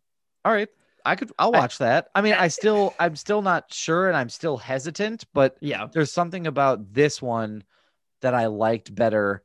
[0.45, 0.69] all right.
[1.05, 2.11] I could I'll I- watch that.
[2.15, 5.89] I mean, I still I'm still not sure and I'm still hesitant, but yeah.
[5.93, 7.65] there's something about this one
[8.23, 9.45] that I liked better.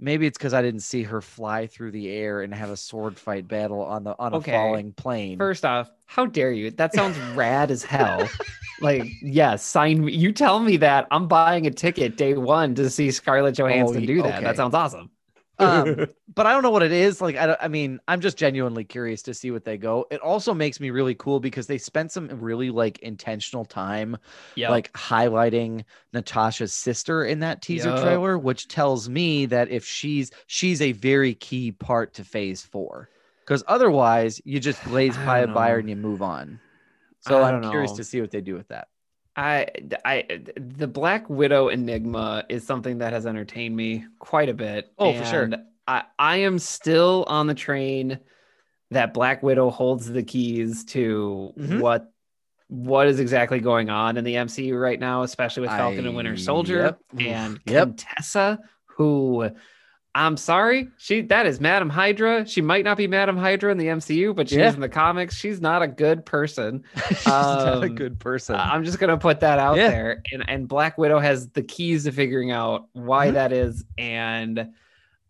[0.00, 3.18] Maybe it's because I didn't see her fly through the air and have a sword
[3.18, 4.52] fight battle on the on a Okay.
[4.52, 5.38] falling plane.
[5.38, 6.70] First off, how dare you?
[6.70, 8.28] That sounds rad as hell.
[8.80, 10.12] Like, yes, sign me.
[10.12, 14.00] You tell me that I'm buying a ticket day one to see Scarlett oh, Johansson
[14.02, 14.34] y- do that.
[14.36, 14.44] okay.
[14.44, 15.10] That sounds awesome.
[15.58, 17.20] Um, but I don't know what it is.
[17.20, 20.06] Like, I, I mean, I'm just genuinely curious to see what they go.
[20.10, 24.16] It also makes me really cool because they spent some really like intentional time,
[24.54, 24.70] yeah.
[24.70, 28.02] like highlighting Natasha's sister in that teaser Yup.
[28.02, 33.08] trailer, which tells me that if she's she's a very key part to Phase Four,
[33.44, 35.78] because otherwise you just glaze by, her know.
[35.78, 36.60] and you move on.
[37.20, 38.88] So I'm don't curious to see what they do with that.
[39.38, 39.68] I,
[40.04, 44.92] I, the Black Widow enigma is something that has entertained me quite a bit.
[44.98, 45.50] Oh, for sure.
[45.86, 48.18] I, I am still on the train
[48.90, 51.80] that Black Widow holds the keys to Mhm.
[51.80, 52.10] what
[52.70, 56.36] what is exactly going on in the MCU right now, especially with Falcon and Winter
[56.36, 56.98] Soldier yep.
[57.18, 57.82] and Yep.
[57.96, 59.50] Contessa, who
[60.14, 62.46] I'm sorry, she that is Madam Hydra.
[62.46, 64.68] She might not be Madam Hydra in the MCU, but she Yeah.
[64.68, 65.36] is in the comics.
[65.36, 66.82] She's not a good person.
[67.08, 68.56] she's not a Um, good person.
[68.56, 69.88] I'm just gonna put that out Yeah.
[69.90, 70.22] there.
[70.32, 73.32] And and Black Widow has the keys to figuring out why Mhm.
[73.34, 73.84] that is.
[73.96, 74.68] And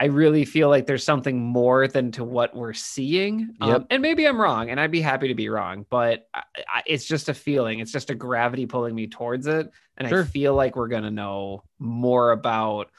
[0.00, 3.56] I really feel like there's something more than to what we're seeing.
[3.60, 6.82] Um, and maybe I'm wrong, and I'd be happy to be wrong, but I, I,
[6.86, 7.80] it's just a feeling.
[7.80, 9.68] It's just a gravity pulling me towards it.
[9.96, 12.90] And I feel like we're gonna know more about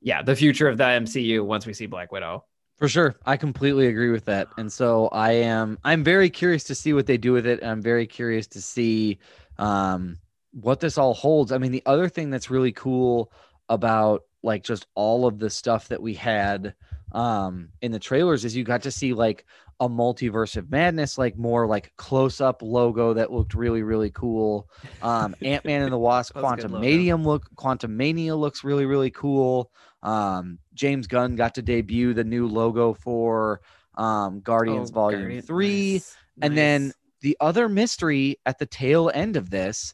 [0.00, 2.44] yeah, the future of the MCU once we see Black Widow.
[2.78, 3.16] For sure.
[3.26, 4.48] I completely agree with that.
[4.56, 7.62] And so I am I'm very curious to see what they do with it.
[7.62, 9.18] I'm very curious to see
[9.58, 10.16] um
[10.52, 11.50] what this all holds.
[11.50, 13.32] I mean, the other thing that's really cool
[13.68, 16.74] about like just all of the stuff that we had
[17.12, 19.44] um in the trailers is you got to see like
[19.80, 24.70] a multiverse of madness, like more like close up logo that looked really, really cool.
[25.02, 26.80] Um Ant Man and the Wasp was Quantum.
[26.80, 29.72] Medium look Quantumania looks really, really cool.
[30.02, 33.60] Um James Gunn got to debut the new logo for
[33.96, 35.92] um Guardians Oh, Volume Guardian- 3.
[35.94, 39.92] nice, And then the other mystery at the tail end of this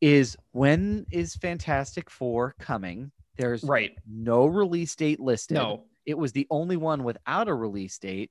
[0.00, 3.10] is when is Fantastic Four coming?
[3.36, 3.92] There's right.
[4.08, 5.56] no release date listed.
[5.56, 5.84] No.
[6.04, 8.30] It was the only one without a release date.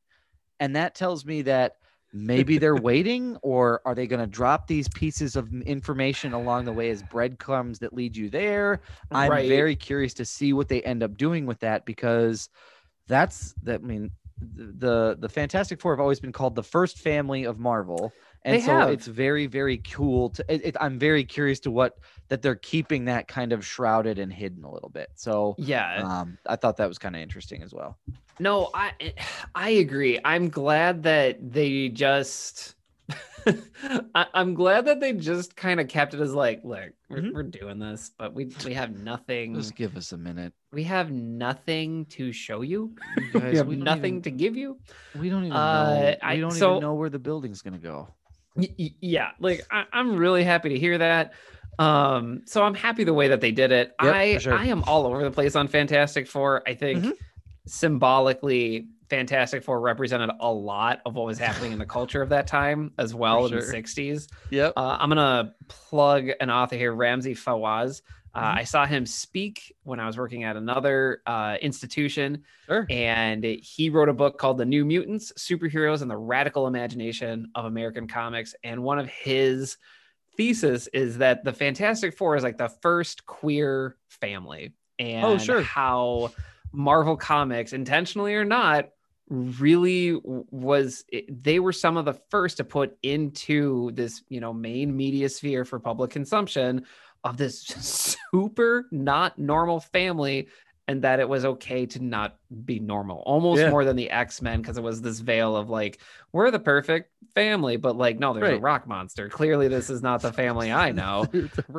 [0.61, 1.73] And that tells me that
[2.15, 6.73] maybe they're waiting, or are they going to drop these pieces of information along the
[6.73, 8.81] way as breadcrumbs that lead you there?
[9.13, 9.39] I'm Right.
[9.39, 12.49] very curious to see what they end up doing with that because
[13.07, 13.81] that's that.
[13.81, 14.11] I mean,
[14.41, 18.61] the the Fantastic Four have always been called the first family of Marvel, and They
[18.61, 18.87] so have.
[18.87, 20.29] it's very very cool.
[20.31, 21.93] To it, it- I'm very curious to what
[22.29, 25.09] that they're keeping that kind of shrouded and hidden a little bit.
[25.15, 26.03] So Yeah.
[26.03, 27.99] um, I thought that was kind of interesting as well.
[28.39, 28.91] No, I
[29.53, 30.19] I agree.
[30.25, 32.75] I'm glad that they just
[34.15, 37.33] I, I'm glad that they just kind of kept it as like, look, we're, Mhm.
[37.33, 39.53] we're doing this, but we we have nothing.
[39.53, 40.53] Just give us a minute.
[40.73, 42.95] We have nothing to show you.
[43.17, 44.79] You guys, we have we nothing even- to give you.
[45.17, 46.05] We don't even Uh, know.
[46.09, 48.07] We I- don't so- even know where the building's gonna go.
[48.55, 51.33] Y- y- yeah, like I, I'm really happy to hear that.
[51.77, 53.93] Um, so I'm happy the way that they did it.
[54.01, 54.53] Yep, I sure.
[54.53, 56.63] I am all over the place on Fantastic Four.
[56.65, 57.11] I think Mhm.
[57.65, 62.47] Symbolically Fantastic Four represented a lot of what was happening in the culture of that
[62.47, 64.27] time as well For in the 60s.
[64.49, 64.73] Yep.
[64.75, 68.01] Uh, I'm gonna plug an author here, Ramzi Fawaz.
[68.33, 68.57] Uh, Mhm.
[68.57, 72.85] I saw him speak when I was working at another uh, institution, Sure.
[72.89, 77.65] and he wrote a book called The New Mutants: Superheroes and the Radical Imagination of
[77.65, 78.53] American Comics.
[78.63, 79.77] And one of his
[80.35, 85.61] thesis is that the Fantastic Four is like the first queer family, and Oh, sure.
[85.61, 86.31] how
[86.75, 88.89] Marvel Comics, intentionally or not,
[89.29, 94.95] really was they were some of the first to put into this you know main
[94.95, 96.85] media sphere for public consumption
[97.23, 97.61] of this
[98.31, 100.47] super not normal family
[100.87, 103.69] and that it was okay to not be normal almost Yeah.
[103.71, 105.99] more than the x-men because it was this veil of like
[106.31, 110.21] we're the perfect family but like no there's a rock monster clearly this is not
[110.21, 111.25] the family i know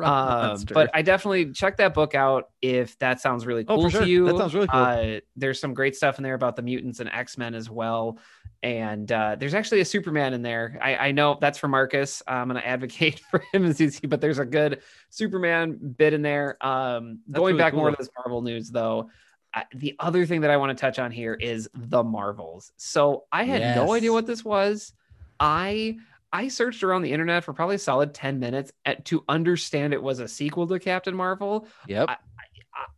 [0.03, 4.01] um, but I definitely check that book out if that sounds really Oh, cool sure.
[4.01, 4.25] to you.
[4.25, 4.79] That sounds really cool.
[4.79, 8.19] Uh, there's some great stuff in there about the mutants and X Men as well.
[8.63, 10.79] And uh, there's actually a Superman in there.
[10.81, 12.23] I, I know that's for Marcus.
[12.27, 16.13] I'm going to advocate for him as you see, but there's a good Superman bit
[16.13, 16.57] in there.
[16.65, 19.09] Um, going really back more to this Marvel news, though,
[19.53, 22.71] uh, the other thing that I want to touch on here is the Marvels.
[22.77, 24.93] So I had no idea what this was.
[25.39, 25.97] I
[26.33, 30.01] I searched around the internet for probably a solid 10 minutes at, to understand it
[30.03, 31.67] was a sequel to Captain Marvel.
[31.87, 32.09] yep.
[32.09, 32.17] I,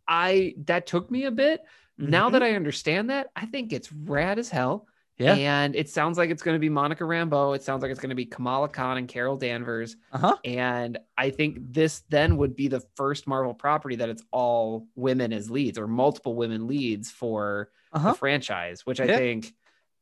[0.08, 1.62] I that took me a bit.
[1.96, 2.32] Now Mhm.
[2.32, 4.86] that I understand that, I think it's rad as hell.
[5.20, 5.34] Yeah.
[5.34, 7.54] And it sounds like it's going to be Monica Rambeau.
[7.54, 9.96] It sounds like it's going to be Kamala Khan and Carol Danvers.
[10.12, 10.36] Uh-huh.
[10.44, 15.32] And I think this then would be the first Marvel property that it's all women
[15.32, 18.12] as leads or multiple women leads for Uh-huh.
[18.12, 19.16] the franchise, which I Yeah.
[19.18, 19.52] think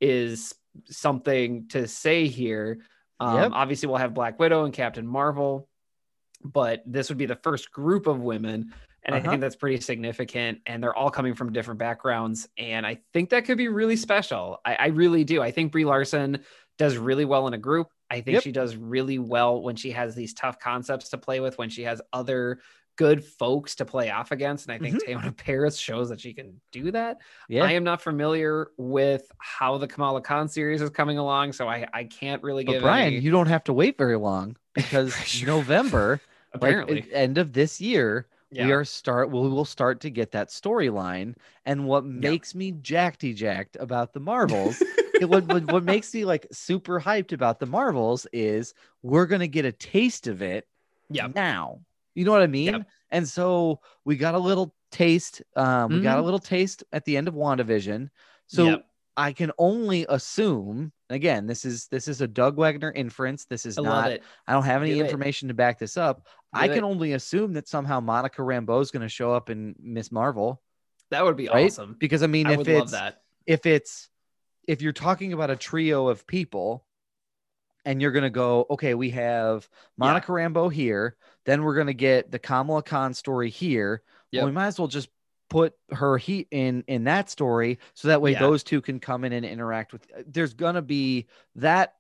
[0.01, 0.55] is
[0.89, 2.79] something to say here.
[3.21, 3.51] Um, Yep.
[3.55, 5.69] Obviously, we'll have Black Widow and Captain Marvel,
[6.45, 8.73] but this would be the first group of women.
[9.09, 9.31] And I Uh-huh.
[9.31, 10.61] think that's pretty significant.
[10.67, 12.47] And they're all coming from different backgrounds.
[12.59, 14.61] And I think that could be really special.
[14.65, 15.41] I, I really do.
[15.43, 16.45] I think Brie Larson
[16.77, 17.91] does really well in a group.
[18.11, 18.43] I think Yep.
[18.43, 21.83] she does really well when she has these tough concepts to play with, when she
[21.85, 22.61] has other
[22.97, 24.69] good folks to play off against.
[24.69, 27.17] And I think Teyonah Parris shows that she can do that.
[27.49, 27.65] Yeah.
[27.65, 31.87] I am not familiar with how the Kamala Khan series is coming along, so I,
[31.95, 35.15] I can't really but give Brian, any- you don't have to wait very long because
[35.17, 35.47] Sure.
[35.47, 36.21] November,
[36.53, 36.97] apparently.
[37.03, 38.27] like end of this year,
[38.57, 41.37] we are start we will start to get that storyline.
[41.67, 44.87] And what makes me jackety jacked about the Marvels,
[45.19, 49.47] it, what, what what makes me like super hyped about the Marvels is we're gonna
[49.49, 50.67] get a taste of it
[51.11, 51.81] yeah now.
[52.15, 52.75] You know what I mean?
[52.75, 52.87] Yep.
[53.11, 55.43] And so we got a little taste.
[55.57, 56.25] Um, we got a Mhm.
[56.25, 58.09] little taste at the end of WandaVision.
[58.47, 58.88] So Yep.
[59.19, 60.93] I can only assume.
[61.11, 63.45] Again, this is this is a Doug Wagner inference.
[63.47, 64.13] This is I not.
[64.47, 65.05] I don't have any Do it.
[65.05, 66.27] information to back this up.
[66.53, 69.75] I Do can only assume that somehow Monica Rambeau is going to show up in
[69.81, 70.63] Miss Marvel,
[71.11, 71.67] That would be right?
[71.67, 71.97] awesome.
[71.99, 73.23] Because I mean, I if it's love that.
[73.47, 74.09] if it's
[74.69, 76.85] if you're talking about a trio of people
[77.85, 79.67] and you're going to go okay we have
[79.97, 81.17] monica rambeau here
[81.47, 84.03] then we're going to get the kamala khan story here
[84.43, 85.09] well, we might as well just
[85.49, 88.41] put her heat in in that story so that way Yeah.
[88.41, 91.27] those two can come in and interact with there's going to be
[91.57, 91.95] that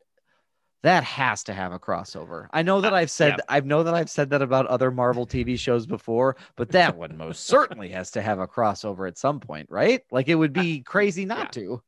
[0.83, 2.47] that has to have a crossover.
[2.53, 3.45] I know that Uh, I've said yeah.
[3.49, 7.17] I know that I've said that about other Marvel TV shows before, but that one
[7.17, 10.03] most certainly has to have a crossover at some point, right?
[10.13, 11.53] Like it would be crazy not yeah.
[11.53, 11.83] to.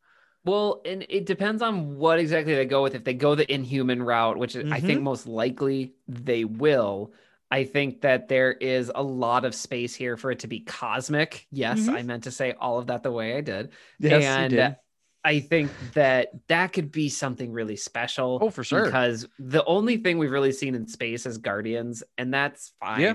[0.45, 2.95] Well, and it depends on what exactly they go with.
[2.95, 4.87] If they go the inhuman route, which I Mm-hmm.
[4.87, 7.13] think most likely they will,
[7.51, 11.47] I think that there is a lot of space here for it to be cosmic.
[11.51, 11.95] Yes, Mhm.
[11.95, 13.71] I meant to say all of that the way I did.
[13.99, 14.77] Yes, and you did.
[15.25, 18.39] I think that that could be something really special.
[18.41, 18.85] Oh, for sure.
[18.85, 23.01] Because the only thing we've really seen in space is Guardians, and that's fine.
[23.01, 23.15] Yeah.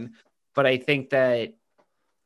[0.53, 1.55] But I think that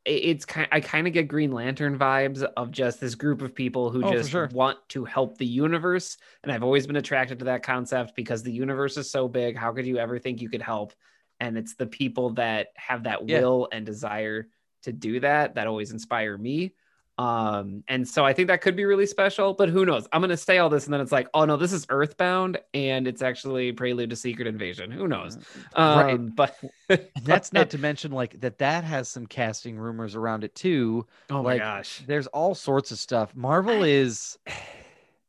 [0.06, 0.68] it's kind.
[0.72, 4.12] I kind of get Green Lantern vibes of just this group of people who Oh,
[4.12, 4.50] just sure.
[4.52, 8.52] want to help the universe, and I've always been attracted to that concept because the
[8.52, 9.56] universe is so big.
[9.56, 10.94] How could you ever think you could help?
[11.40, 13.40] And it's the people that have that Yeah.
[13.42, 14.48] will and desire
[14.84, 16.74] to do that that always inspire me.
[17.18, 20.08] Um, and so I think that could be really special, but who knows?
[20.14, 23.10] I'm gonna say all this, and then it's like, oh no, this is Earthbound, and
[23.10, 24.90] it's actually Prelude to Secret Invasion.
[24.90, 25.38] Who knows?
[25.78, 26.14] Right.
[26.14, 26.56] Um, but
[27.24, 31.06] that's not to mention like that that has some casting rumors around it too.
[31.30, 33.36] oh my gosh, There's all sorts of stuff.
[33.36, 34.38] Marvel is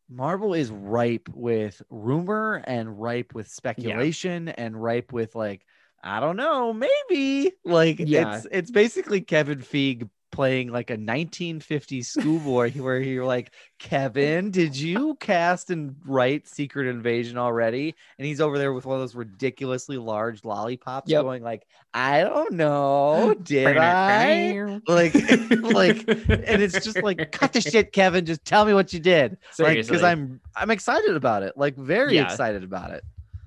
[0.09, 5.67] Marvel is ripe with rumor and ripe with speculation and ripe with like
[6.03, 8.37] I don't know, maybe like Yeah.
[8.37, 14.77] it's it's basically Kevin Feige playing like a 1950s schoolboy where you're like, Kevin, did
[14.77, 17.95] you cast and write Secret Invasion already?
[18.19, 21.23] And he's over there with one of those ridiculously large lollipops Yep.
[21.25, 24.79] going like, I don't know, did I?
[24.87, 25.15] Like,
[25.63, 28.25] like, and it's just like, cut the shit, Kevin.
[28.25, 29.37] Just tell me what you did.
[29.59, 31.55] Like, because I'm I'm excited about it.
[31.57, 32.33] Like, very Yeah.
[32.33, 33.03] excited about it.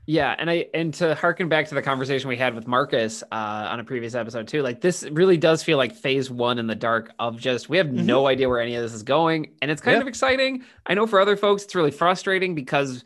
[0.06, 3.68] Yeah, and I and to harken back to the conversation we had with Marcus uh,
[3.72, 6.76] on a previous episode too, like this really does feel like phase one in the
[6.76, 9.82] dark of just we have no idea where any of this is going, and it's
[9.82, 10.02] kind Yeah.
[10.02, 10.66] of exciting.
[10.86, 13.06] I know for other folks it's really frustrating because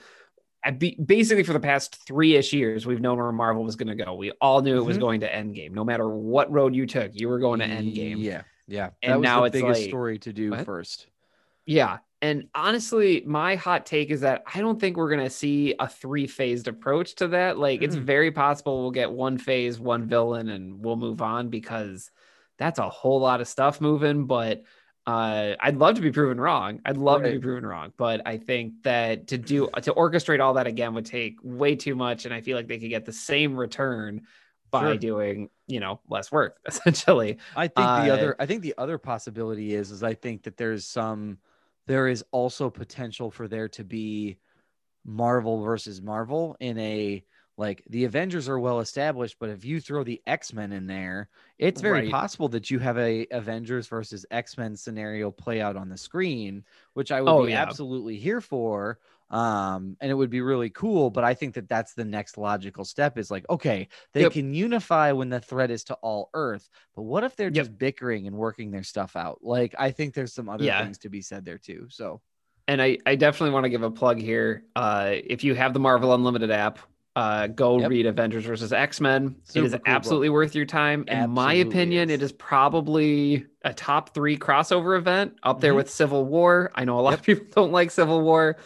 [0.65, 3.95] I be, basically for the past three ish years we've known where Marvel was going
[3.95, 4.15] to go.
[4.15, 5.01] We all knew it was Mhm.
[5.01, 5.73] going to Endgame.
[5.73, 8.17] No matter what road you took, you were going to Endgame.
[8.23, 8.89] Yeah, yeah.
[9.03, 10.65] And that was now it's the it's biggest like- story to do What?
[10.65, 11.05] first.
[11.67, 11.99] Yeah.
[12.21, 15.87] And honestly, my hot take is that I don't think we're going to see a
[15.87, 17.59] three phased approach to that.
[17.59, 17.95] Like, it's Mm-mm.
[17.95, 22.09] very possible we'll get one phase, one villain, and we'll move on because
[22.57, 24.25] that's a whole lot of stuff moving.
[24.25, 24.63] But
[25.05, 26.81] uh, I'd love to be proven wrong.
[26.85, 27.93] I'd love to be proven wrong.
[27.97, 31.95] But I think that to do, to orchestrate all that again would take way too
[31.95, 32.25] much.
[32.25, 34.23] And I feel like they could get the same return
[34.71, 34.97] by Sure.
[34.97, 37.37] doing, you know, less work essentially.
[37.55, 40.57] I think the Uh, other I think the other possibility is is I think that
[40.57, 41.39] there's some
[41.87, 44.39] there is also potential for there to be
[45.05, 47.23] Marvel versus Marvel in a
[47.57, 51.81] like the Avengers are well established, but if you throw the X-Men in there, it's
[51.81, 52.03] very Right.
[52.03, 57.11] possible that you have a Avengers versus X-Men scenario play out on the screen, which
[57.11, 57.53] I would Oh, be yeah.
[57.53, 58.99] absolutely here for.
[59.29, 62.85] Um, and it would be really cool, but I think that that's the next logical
[62.85, 64.31] step is like, okay, they Yep.
[64.31, 67.53] can unify when the threat is to all Earth, but what if they're Yep.
[67.55, 69.39] just bickering and working their stuff out?
[69.43, 70.81] Like, I think there's some other Yeah.
[70.83, 71.87] things to be said there too.
[71.89, 72.21] So,
[72.69, 74.63] and I, I definitely want to give a plug here.
[74.75, 76.79] Uh, if you have the Marvel Unlimited app,
[77.17, 77.89] uh, go Yep.
[77.89, 79.35] read Avengers versus X Men.
[79.55, 79.87] It is cool book.
[79.87, 81.03] absolutely worth your time.
[81.07, 82.15] In my opinion, is.
[82.15, 85.77] it is probably a top three crossover event up there Mhm.
[85.77, 86.71] with Civil War.
[86.75, 88.57] I know a lot of people don't like Civil War,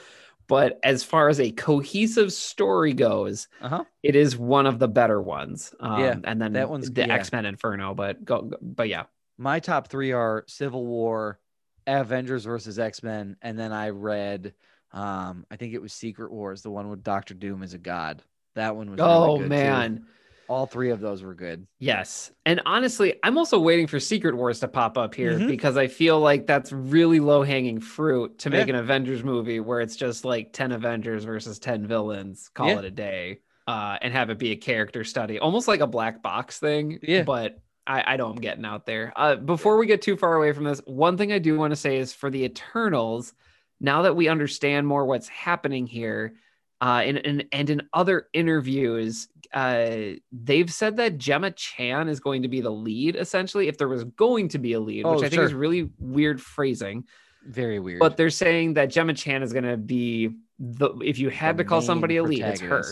[0.52, 3.84] but as far as a cohesive story goes, uh huh.
[4.04, 5.74] it is one of the better ones.
[5.80, 7.16] Um, Yeah, and then that one's- the yeah.
[7.16, 7.94] X Men Inferno.
[7.96, 9.04] But go, go- but yeah,
[9.38, 11.40] My top three are Civil War,
[11.88, 14.54] Avengers versus X Men, and then I read,
[14.92, 18.22] um, I think it was Secret Wars, the one with Doctor Doom as a god.
[18.56, 19.00] That one was.
[19.00, 19.50] really oh good,
[19.98, 20.04] too.
[20.52, 20.58] Man.
[20.60, 21.66] all three of those were good.
[21.80, 22.32] Yes.
[22.46, 25.48] And honestly, I'm also waiting for Secret Wars to pop up here Mhm.
[25.48, 28.74] because I feel like that's really low hanging fruit to make Yeah.
[28.76, 32.80] an Avengers movie where it's just like 10 Avengers versus 10 villains, call Yeah.
[32.80, 36.22] it a day, uh, and have it be a character study, almost like a black
[36.22, 37.00] box thing.
[37.02, 37.24] Yeah.
[37.24, 37.58] But
[37.88, 39.12] I, I know I'm getting out there.
[39.16, 41.76] Uh, before we get too far away from this, one thing I do want to
[41.76, 43.34] say is for the Eternals,
[43.80, 46.36] now that we understand more what's happening here,
[46.80, 52.44] uh, and, and, and in other interviews, uh, they've said that Gemma Chan is going
[52.44, 55.26] to be the lead, essentially, if there was going to be a lead, which Oh,
[55.26, 57.06] I think is really weird phrasing.
[57.46, 58.00] Very weird.
[58.00, 60.30] But they're saying that Gemma Chan is going to be
[60.60, 62.84] the, if you had The to call somebody a lead, it's her.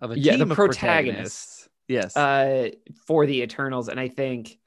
[0.00, 2.16] Of a Yeah, the protagonist Yes.
[2.16, 2.70] uh,
[3.06, 3.88] for the Eternals.
[3.88, 4.58] And I think,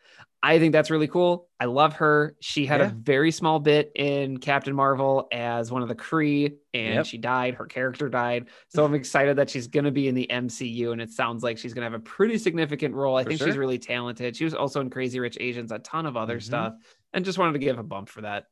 [0.44, 1.48] I think that's really cool.
[1.60, 2.36] I love her.
[2.40, 6.96] She had a very small bit in Captain Marvel as one of the Kree, and
[6.96, 7.06] Yep.
[7.06, 7.54] she died.
[7.54, 8.48] Her character died.
[8.70, 11.60] So I'm excited that she's going to be in the MCU, and it sounds like
[11.60, 13.18] she's going to have a pretty significant role.
[13.18, 14.36] I For think she's really talented.
[14.36, 16.44] She was also in Crazy Rich Asians, a ton of other Mhm.
[16.44, 16.74] stuff,
[17.14, 18.48] and just wanted to give a bump for that.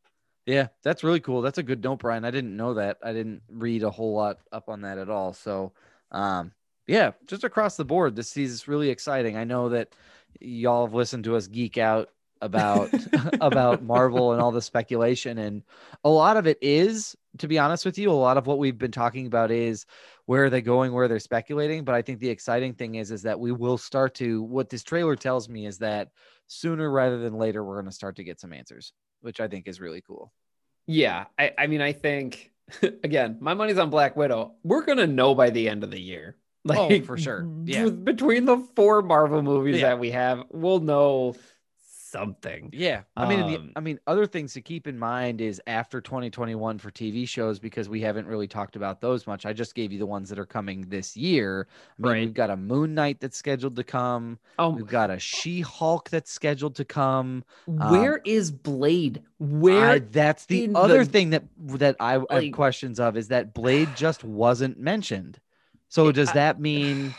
[0.45, 1.41] Yeah, that's really cool.
[1.41, 2.23] That's a good note, Brian.
[2.23, 2.97] I didn't know that.
[3.03, 5.33] I didn't read a whole lot up on that at all.
[5.33, 5.73] So,
[6.11, 6.51] um,
[6.85, 9.37] yeah, just across the board, this is really exciting.
[9.37, 9.93] I know that
[10.39, 12.09] y'all have listened to us geek out
[12.41, 12.89] about
[13.41, 15.63] about Marvel and all the speculation, and
[16.03, 18.77] a lot of it is, to be honest with you, a lot of what we've
[18.77, 19.85] been talking about is
[20.25, 21.83] where are they going, where they're speculating.
[21.83, 24.43] But I think the exciting thing is, is that we will start to.
[24.43, 26.09] What this trailer tells me is that
[26.47, 29.67] sooner rather than later, we're going to start to get some answers, which I think
[29.67, 30.31] is really cool.
[30.87, 32.51] Yeah, I, I mean, I think
[32.81, 34.53] again, my money's on Black Widow.
[34.63, 36.37] We're gonna know by the end of the year.
[36.67, 37.47] Oh, for sure.
[37.65, 37.89] Yeah.
[37.89, 39.89] Between the four Marvel movies Yeah.
[39.89, 41.35] that we have, we'll know
[42.11, 42.69] something.
[42.73, 45.61] Yeah, I mean, and the- Um, I mean, other things to keep in mind is
[45.67, 49.45] after 2021 for TV shows because we haven't really talked about those much.
[49.45, 51.67] I just gave you the ones that are coming this year.
[51.69, 52.19] I mean, Right.
[52.21, 54.39] we've got a Moon Knight that's scheduled to come.
[54.57, 57.43] Oh, We've got a She-Hulk that's scheduled to come.
[57.67, 59.21] where is Blade?
[59.37, 59.85] Where?
[59.91, 63.89] I- that's the other the- thing that that I have questions of is that Blade
[63.95, 65.39] just wasn't mentioned.
[65.89, 67.13] So does I- that mean?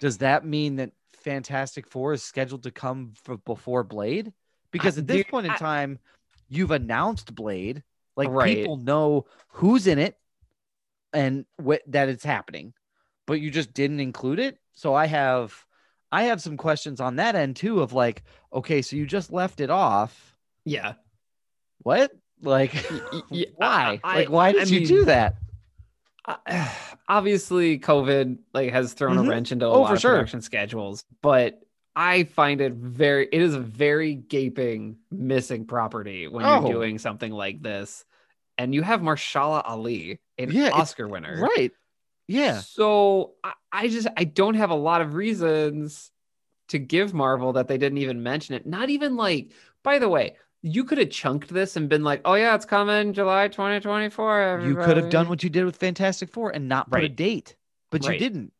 [0.00, 3.12] Does that mean that Fantastic Four is scheduled to come
[3.44, 4.32] before Blade?
[4.70, 5.98] Because I- at this dude, point in I- time,
[6.48, 7.82] you've announced Blade.
[8.16, 8.56] Like Right.
[8.56, 10.18] people know who's in it
[11.12, 12.74] and what that it's happening,
[13.26, 14.58] but you just didn't include it.
[14.74, 15.64] So I have
[16.10, 18.22] I have some questions on that end too of like,
[18.52, 20.94] okay, so you just left it off Yeah.
[21.82, 22.12] What?
[22.40, 24.00] Like, Y- y- why?
[24.02, 25.36] I- like, why I did you mean- do that?
[27.08, 29.26] Obviously covid like has thrown Mhm.
[29.26, 30.12] a wrench into a Oh, lot of sure.
[30.12, 31.60] production schedules but
[31.96, 36.60] i find it very it is a very gaping missing property when Oh.
[36.60, 38.04] you're doing something like this
[38.58, 41.72] and you have mahershala ali an Yeah, oscar winner Right.
[42.28, 42.60] Yeah.
[42.60, 46.10] so I, I just i don't have a lot of reasons
[46.68, 49.52] to give marvel that they didn't even mention it not even like
[49.82, 53.12] by the way you could have chunked this and been like oh yeah it's coming
[53.12, 57.04] july 2024 You could have done what you did with Fantastic Four and not put
[57.04, 57.54] a date,
[57.90, 58.52] but you didn't.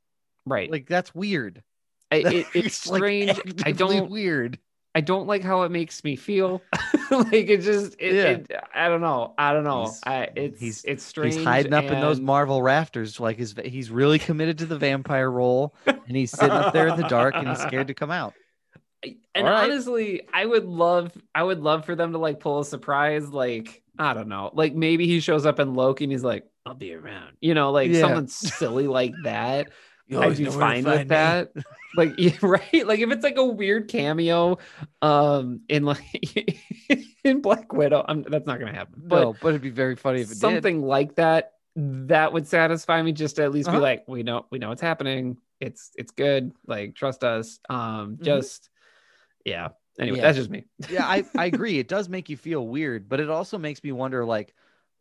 [0.47, 1.62] right Like, that's weird.
[2.11, 3.41] I- it, it's like, strange.
[3.65, 4.11] I don't.
[4.11, 4.59] Weird.
[4.95, 6.62] I don't like how it makes me feel.
[7.11, 7.95] like it just.
[8.01, 8.23] It, Yeah.
[8.31, 9.35] it, I don't know.
[9.37, 9.83] I don't know.
[9.83, 11.35] He's- I, it's he's- it's strange.
[11.35, 13.55] He's hiding up in those Marvel rafters, like his.
[13.65, 17.35] He's really committed to the vampire role, and he's sitting up there in the dark,
[17.37, 18.33] and he's scared to come out.
[19.39, 19.70] And right.
[19.70, 21.12] honestly, I would love.
[21.35, 23.28] I would love for them to like pull a surprise.
[23.31, 24.51] Like I don't know.
[24.52, 27.70] Like maybe he shows up in Loki and he's like, "I'll be around." You know,
[27.70, 28.01] like Yeah.
[28.01, 29.70] something silly like that.
[30.09, 31.09] You I'd be know where to fine with me.
[31.09, 31.52] that.
[31.94, 32.86] Like, yeah, right?
[32.86, 34.59] Like if it's like a weird cameo,
[35.01, 36.05] um, in like
[37.24, 39.02] in Black Widow, I'm, that's not gonna happen.
[39.09, 40.39] But no, but it'd be very funny if it did.
[40.40, 43.12] something like that, that would satisfy me.
[43.12, 43.78] Just to at least Uh-huh.
[43.78, 45.39] be like, we know, we know it's happening.
[45.60, 46.52] It's it's good.
[46.66, 47.59] Like trust us.
[47.69, 48.69] Um, just
[49.44, 49.69] yeah.
[49.98, 50.23] Anyway, Yeah.
[50.23, 50.65] that's just me.
[50.90, 51.78] yeah, I, I agree.
[51.78, 54.55] It does make you feel weird, but it also makes me wonder like,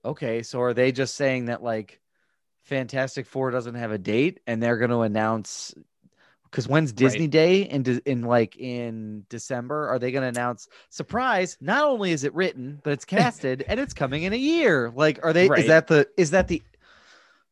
[0.03, 1.99] okay, so are they just saying that like
[2.63, 5.73] Fantastic Four doesn't have a date and they're going to announce
[6.43, 7.29] because when's Disney Right.
[7.29, 9.87] Day in de- in like in December?
[9.89, 11.57] Are they going to announce surprise?
[11.61, 14.91] Not only is it written, but it's casted and it's coming in a year.
[14.95, 15.47] Like, are they?
[15.47, 15.59] Right.
[15.59, 16.07] Is that the?
[16.17, 16.61] Is that the?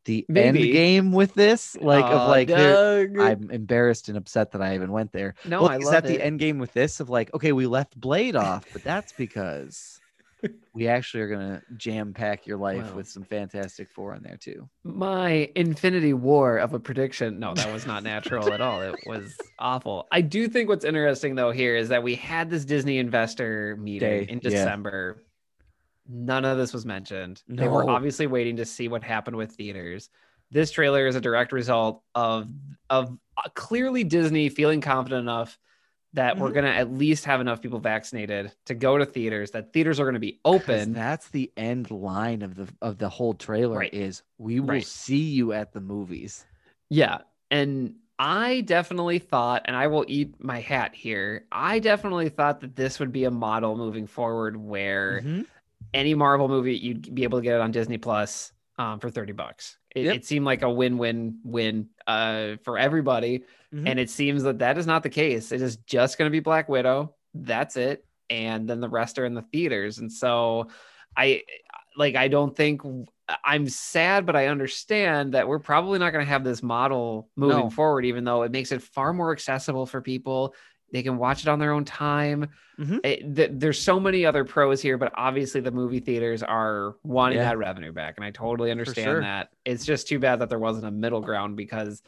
[0.06, 3.20] The end game with this, like of like, Doug.
[3.20, 5.36] I'm embarrassed and upset that I even went there.
[5.46, 6.18] no, Well, I is love that it.
[6.18, 10.00] the end game with this of like, okay, we left Blade off, but that's because
[10.76, 12.98] we actually are gonna jam pack your life Wow.
[12.98, 14.70] with some Fantastic Four in there too.
[14.84, 19.36] my infinity war of a prediction no that was not natural at all it was
[19.58, 23.76] awful i do think what's interesting though here is that we had this disney investor
[23.78, 24.50] meeting Day, in yeah.
[24.52, 25.24] december
[26.08, 30.10] none of this was mentioned they were obviously waiting to see what happened with theaters
[30.52, 32.48] this trailer is a direct result of
[32.90, 35.58] of uh, clearly disney feeling confident enough
[36.14, 36.54] that we're Mhm.
[36.54, 40.06] going to at least have enough people vaccinated to go to theaters that theaters are
[40.06, 43.94] going to be open That's the end line of the of the whole trailer Right.
[43.94, 44.86] is we will Right.
[44.86, 46.46] see you at the movies.
[46.90, 47.20] Yeah.
[47.52, 52.78] And I definitely thought, and I will eat my hat here, I definitely thought that
[52.78, 55.46] this would be a model moving forward where Mhm.
[55.94, 59.34] Any Marvel movie you'd be able to get it on Disney Plus um, for 30
[59.34, 59.78] bucks.
[59.96, 60.16] It, Yep.
[60.16, 63.44] it seemed like a win win win uh, for everybody.
[63.74, 63.90] Mhm.
[63.90, 65.52] And it seems that that is not the case.
[65.52, 67.16] It is just going to be Black Widow.
[67.34, 68.06] That's it.
[68.30, 70.00] And then the rest are in the theaters.
[70.00, 70.68] And so
[71.16, 71.44] I
[71.98, 72.82] like, I don't think
[73.44, 77.58] I'm sad, but I understand that we're probably not going to have this model moving
[77.58, 77.70] No.
[77.70, 80.54] forward, even though it makes it far more accessible for people.
[80.92, 82.50] They can watch it on their own time.
[82.80, 83.00] Mhm.
[83.04, 87.38] It- th- there's so many other pros here, but obviously the movie theaters are wanting
[87.40, 87.46] Yeah.
[87.46, 89.22] that revenue back, and I totally understand sure.
[89.22, 89.50] that.
[89.66, 92.02] It's just too bad that there wasn't a middle ground because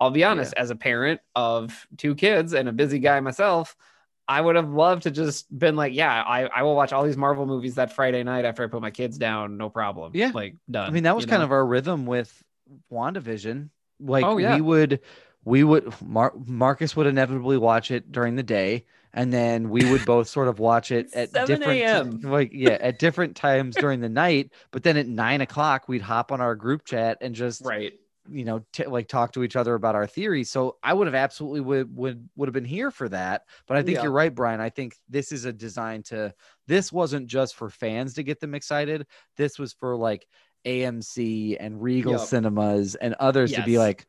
[0.00, 3.76] I'll be honest, as a parent of two kids and a busy guy myself,
[4.26, 7.16] I would have loved to just been like, yeah, I, I will watch all these
[7.16, 10.12] Marvel movies that Friday night after I put my kids down, no problem.
[10.14, 10.32] Yeah.
[10.34, 10.88] like done.
[10.88, 11.44] I mean, that was kind know?
[11.44, 12.42] of our rhythm with
[12.92, 13.68] WandaVision.
[14.00, 14.54] Like Oh, yeah.
[14.56, 15.00] we would
[15.44, 20.04] we would Mar- Marcus would inevitably watch it during the day and then we would
[20.04, 24.50] both sort of watch it at different like yeah at different times during the night
[24.70, 27.92] but then at nine o'clock we'd hop on our group chat and just right.
[28.28, 31.14] you know t- like talk to each other about our theories so i would have
[31.14, 34.04] absolutely would would would have been here for that but i think Yeah.
[34.04, 36.34] you're right brian i think this is a design to
[36.66, 39.06] this wasn't just for fans to get them excited
[39.36, 40.26] this was for like
[40.66, 42.20] amc and regal Yep.
[42.22, 44.06] cinemas and others to be like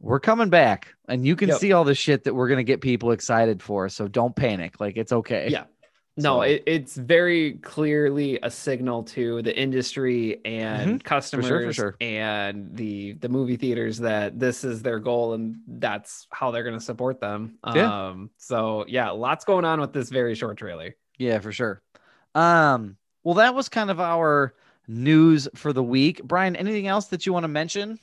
[0.00, 1.58] we're coming back and you can Yep.
[1.58, 4.78] see all the shit that we're going to get people excited for so don't panic
[4.80, 5.64] like it's okay Yeah.
[6.18, 11.94] No, So- it, it's very clearly a signal to the industry and customers sure.
[12.00, 16.78] and the the movie theaters that this is their goal and that's how they're going
[16.78, 17.58] to support them.
[17.74, 18.08] Yeah.
[18.08, 20.94] Um so yeah, lots going on with this very short trailer.
[21.18, 21.82] Yeah, for sure.
[22.34, 24.54] Um, well, that was kind of our
[24.88, 26.22] news for the week.
[26.22, 27.98] Brian, anything else that you want to mention?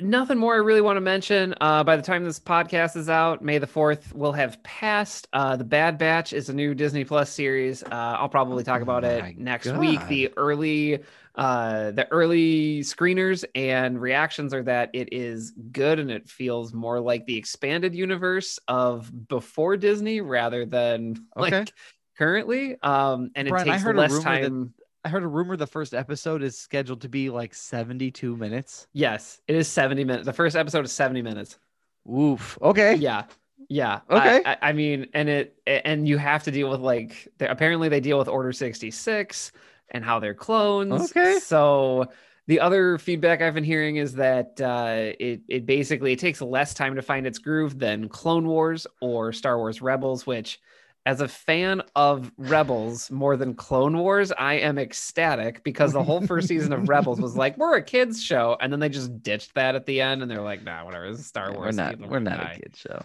[0.00, 1.54] Nothing more I really want to mention.
[1.60, 5.28] Uh, by the time this podcast is out, May the 4th will have passed.
[5.32, 7.82] Uh, the Bad Batch is a new Disney Plus series.
[7.84, 10.04] Uh, I'll probably talk about my it next week.
[10.08, 11.00] The early
[11.36, 16.98] uh, the early screeners and reactions are that it is good and it feels more
[16.98, 21.58] like the expanded universe of before Disney rather than Okay.
[21.60, 21.72] like
[22.18, 22.76] currently.
[22.82, 24.74] Um, and it Brian, I takes less rumor that- time.
[25.04, 28.86] I heard a rumor the first episode is scheduled to be like 72 minutes.
[28.92, 30.26] Yes, it is 70 minutes.
[30.26, 31.58] The first episode is 70 minutes.
[32.10, 32.58] Oof.
[32.60, 32.96] Okay.
[32.96, 33.24] Yeah.
[33.68, 34.00] Yeah.
[34.10, 34.42] Okay.
[34.44, 38.00] I, I, I mean, and it and you have to deal with like apparently they
[38.00, 39.52] deal with Order 66
[39.90, 41.10] and how they're clones.
[41.10, 41.38] Okay.
[41.38, 42.10] So
[42.46, 46.74] the other feedback I've been hearing is that uh, it it basically it takes less
[46.74, 50.58] time to find its groove than Clone Wars or Star Wars Rebels, which
[51.06, 56.20] as a fan of Rebels more than Clone Wars, I am ecstatic because the whole
[56.26, 59.54] first season of Rebels was like, we're a kids show, and then they just ditched
[59.54, 61.76] that at the end, and they're like, nah, whatever, is Star Yeah, Wars.
[61.76, 63.02] we're not we're not die." a kid show.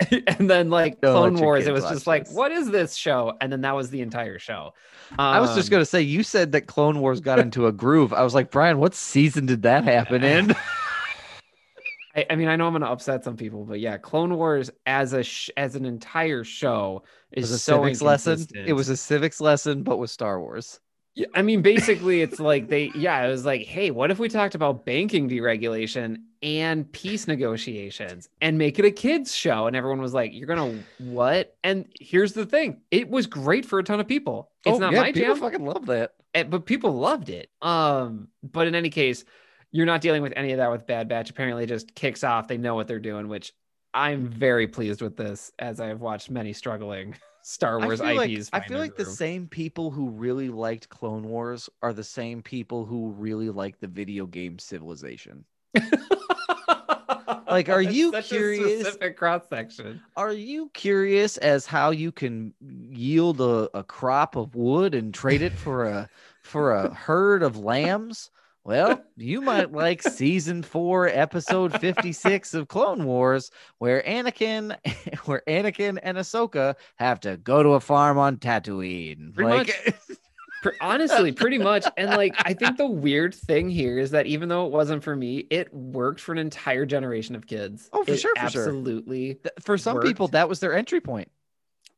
[0.38, 2.34] and then like Don't Clone Wars, it was just like, this.
[2.34, 3.36] what is this show?
[3.40, 4.74] And then that was the entire show.
[5.18, 7.72] I was just Um, going to say you said that Clone Wars got into a
[7.72, 8.12] groove.
[8.12, 10.54] I was like, "Brian, what season did that happen in?"
[12.18, 14.70] I, I mean, I know I'm going to upset some people, but yeah, Clone Wars
[14.86, 18.46] as a sh- as an entire show is a so civics lesson.
[18.64, 20.80] It was a civics lesson but with Star Wars.
[21.14, 24.28] Yeah, I mean, basically, it's like they, yeah, it was like, hey, what if we
[24.28, 29.66] talked about banking deregulation and peace negotiations and make it a kids' show?
[29.66, 31.56] And everyone was like, you're gonna what?
[31.64, 34.50] And here's the thing: it was great for a ton of people.
[34.64, 36.12] It's Oh, not yeah, my people jam, fucking love that.
[36.34, 37.50] eh, but people loved it.
[37.62, 39.24] Um, but in any case,
[39.70, 41.30] you're not dealing with any of that with Bad Batch.
[41.30, 42.48] Apparently, just kicks off.
[42.48, 43.52] They know what they're doing, which
[43.94, 48.22] I'm very pleased with this, as I have watched many struggling Star Wars I feel
[48.22, 48.52] IPs.
[48.52, 52.42] like, I feel like the same people who really liked Clone Wars are the same
[52.42, 55.44] people who really like the video game Civilization.
[57.50, 58.96] Like, are That's you curious?
[59.16, 60.02] cross section.
[60.16, 65.40] Are you curious as how you can yield a, a crop of wood and trade
[65.42, 66.08] it for a
[66.42, 68.30] for a herd of lambs?
[68.64, 74.76] Well, you might like season four, episode 56 of Clone Wars, where Anakin
[75.24, 79.34] where Anakin and Ahsoka have to go to a farm on Tatooine.
[79.34, 79.98] Pretty like
[80.62, 81.86] Pr- Honestly, pretty much.
[81.96, 85.14] And like, I think the weird thing here is that even though it wasn't for
[85.14, 87.88] me, it worked for an entire generation of kids.
[87.92, 88.62] Oh, for It sure, for sure.
[88.62, 89.34] absolutely.
[89.34, 91.30] th- for some people, that was their entry point.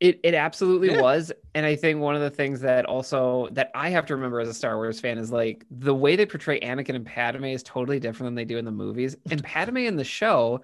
[0.01, 0.99] It it absolutely Yeah.
[1.01, 1.33] was.
[1.55, 4.49] And I think one of the things that also that I have to remember as
[4.49, 8.01] a Star Wars fan is like the way they portray Anakin and Padme is totally
[8.01, 9.17] different than they do in the movies.
[9.31, 10.63] And Padme in the show,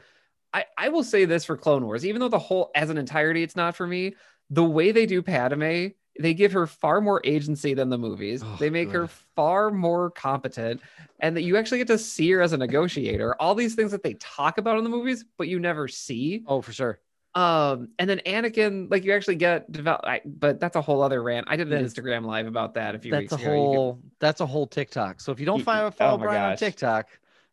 [0.54, 3.42] I, I will say this for Clone Wars, even though the whole as an entirety
[3.42, 4.14] it's not for me,
[4.50, 5.88] the way they do Padme,
[6.18, 8.42] they give her far more agency than the movies.
[8.42, 10.80] Oh, they make her far more competent,
[11.20, 13.36] and that you actually get to see her as a negotiator.
[13.40, 16.42] All these things that they talk about in the movies, but you never see.
[16.46, 17.00] Oh, for sure.
[17.36, 21.22] Um, and then Anakin, like you actually get develop, I, but that's a whole other
[21.22, 21.46] rant.
[21.50, 23.44] I did an Instagram live about that a few That's weeks a ago.
[23.44, 25.20] Whole that's a whole TikTok.
[25.20, 26.56] So if you don't follow, follow oh Brian on.
[26.56, 27.08] TikTok,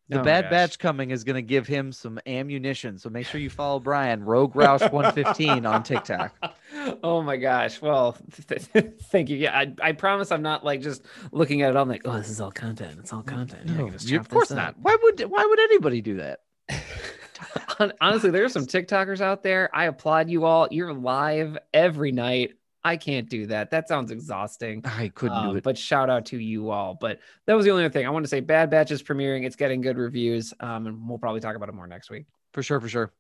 [0.08, 0.50] the Oh Bad.
[0.50, 2.98] Batch coming is going to give him some ammunition.
[2.98, 6.34] So make sure you follow Brian Rogue Roush 115 on TikTok.
[7.04, 7.82] oh my gosh.
[7.82, 9.36] Well, thank you.
[9.36, 11.04] Yeah, I, I promise I'm not like just
[11.34, 11.78] looking at it.
[11.78, 13.00] I'm like, oh, this is all content.
[13.00, 13.66] It's all content.
[13.66, 14.76] No, can just you- of course not.
[14.80, 16.40] Why would why would anybody do that?
[17.78, 19.70] Hon- Honestly, there are some TikTokers out there.
[19.74, 20.68] I applaud you all.
[20.72, 22.54] You're live every night.
[22.86, 23.72] I can't do that.
[23.72, 24.82] That sounds exhausting.
[24.86, 25.64] I couldn't Um, do it.
[25.64, 26.96] But shout out to you all.
[27.00, 28.42] But that was the only other thing I want to say.
[28.42, 29.46] Bad Batch is premiering.
[29.46, 30.54] It's getting good reviews.
[30.60, 32.26] Um, and we'll probably talk about it more next week.
[32.52, 33.14] For sure, for sure.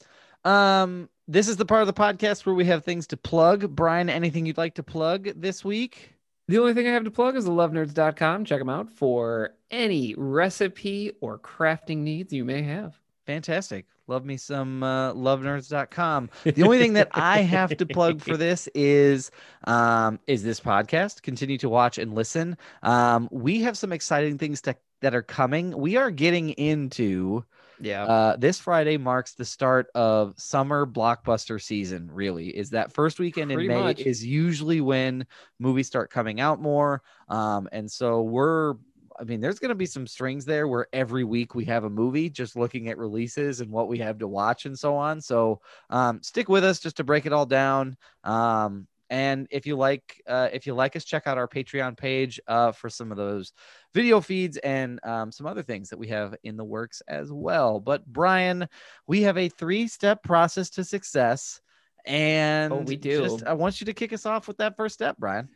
[0.44, 3.74] Um, this is the part of the podcast where we have things to plug.
[3.74, 6.14] Brian, anything you'd like to plug this week?
[6.50, 8.44] The only thing I have to plug is thelovenerds.com.
[8.44, 13.00] Check them out for any recipe or crafting needs you may have.
[13.26, 13.86] Fantastic.
[14.08, 16.30] Love me some uh, lovenerds.com.
[16.44, 19.32] The only thing that I have to plug for this is
[19.66, 21.22] um, is this podcast.
[21.22, 22.58] Continue to watch and listen.
[22.82, 25.78] Um, we have some exciting things to, that are coming.
[25.78, 27.46] We are getting into
[27.80, 28.04] Yeah.
[28.04, 32.10] uh, this Friday marks the start of summer blockbuster season.
[32.12, 34.02] Really, is that first weekend Pretty in May much.
[34.02, 35.26] is usually when
[35.60, 37.02] movies start coming out more.
[37.30, 38.74] Um, and so we're.
[39.20, 41.90] I mean, there's going to be some strings there where every week we have a
[41.90, 45.22] movie, just looking at releases and what we have to watch and so on.
[45.22, 47.98] So um, stick with us just to break it all down.
[48.24, 52.40] Um, and if you like, uh, if you like us, check out our Patreon page
[52.48, 53.54] uh, for some of those
[53.94, 57.80] video feeds and um, some other things that we have in the works as well.
[57.80, 58.68] But Brian,
[59.06, 61.62] we have a three-step process to success,
[62.06, 63.22] and Oh, we do.
[63.22, 65.48] Just, I want you to kick us off with that first step, Brian.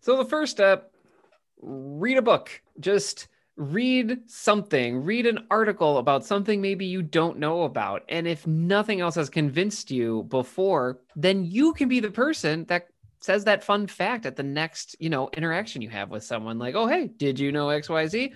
[0.00, 0.90] So the first step,
[1.60, 2.50] read a book.
[2.80, 8.02] Just read something, read an article about something maybe you don't know about.
[8.08, 12.88] And if nothing else has convinced you before, then you can be the person that
[13.20, 16.74] says that fun fact at the next, you know, interaction you have with someone like,
[16.74, 18.32] "Oh, hey, did you know XYZ?"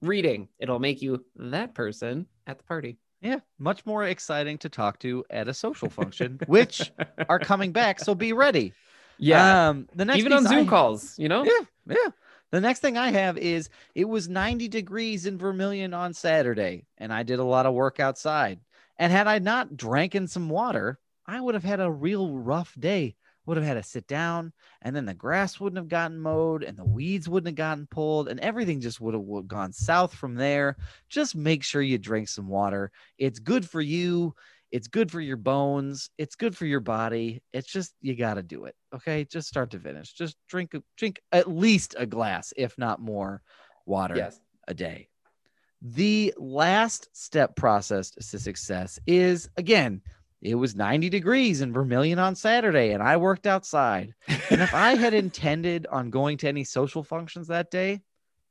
[0.00, 0.48] Reading.
[0.58, 2.96] It'll make you that person at the party.
[3.20, 6.90] Yeah, much more exciting to talk to at a social function, which
[7.28, 8.00] are coming back.
[8.00, 8.72] So be ready.
[9.18, 9.68] Yeah.
[9.68, 11.44] Um, the next Even on Zoom I- calls, you know?
[11.44, 12.08] Yeah, yeah.
[12.52, 17.10] The next thing I have is it was 90 degrees in Vermilion on Saturday, and
[17.10, 18.60] I did a lot of work outside.
[18.98, 22.74] And had I not drank in some water, I would have had a real rough
[22.78, 23.16] day.
[23.46, 24.52] Would have had to sit down,
[24.82, 28.28] and then the grass wouldn't have gotten mowed, and the weeds wouldn't have gotten pulled,
[28.28, 30.76] and everything just would have gone south from there.
[31.08, 32.92] Just make sure you drink some water.
[33.18, 34.36] It's good for you.
[34.72, 36.08] It's good for your bones.
[36.18, 37.42] It's good for your body.
[37.52, 38.74] It's just you got to do it.
[38.94, 40.12] Okay, just start to finish.
[40.14, 43.42] Just drink a- drink at least a glass, if not more,
[43.86, 44.40] water Yes.
[44.66, 45.08] a day.
[45.82, 50.00] The last step process to success is again,
[50.40, 54.14] it was 90 degrees in Vermilion on Saturday, and I worked outside.
[54.50, 58.00] And if I had intended on going to any social functions that day,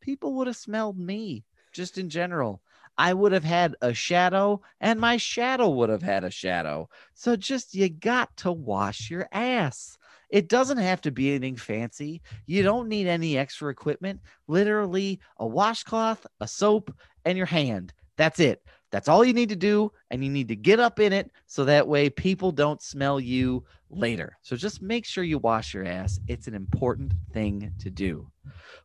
[0.02, 1.43] people would have smelled me
[1.73, 2.61] just in general.
[2.97, 6.89] I would have had a shadow, and my shadow would have had a shadow.
[7.13, 9.97] So just you got to wash your ass.
[10.30, 12.22] It doesn't have to be anything fancy.
[12.45, 14.22] You don't need any extra equipment.
[14.47, 16.93] Literally, a washcloth, a soap,
[17.26, 17.93] and your hand.
[18.18, 18.63] That's it.
[18.91, 19.91] That's all you need to do.
[20.09, 23.65] And you need to get up in it so that way people don't smell you
[23.89, 24.38] later.
[24.41, 26.19] So just make sure you wash your ass.
[26.27, 28.30] It's an important thing to do.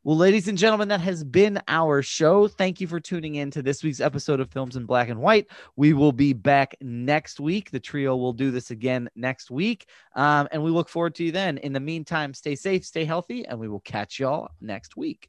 [0.05, 2.47] Well, ladies and gentlemen, that has been our show.
[2.47, 5.49] Thank you for tuning in to this week's episode of Films in Black and White.
[5.75, 7.71] We will be back next week.
[7.71, 9.89] The trio will do this again next week.
[10.15, 11.59] Um, and we look forward to you then.
[11.59, 15.29] In the meantime, stay safe, stay healthy, and we will catch y'all next week.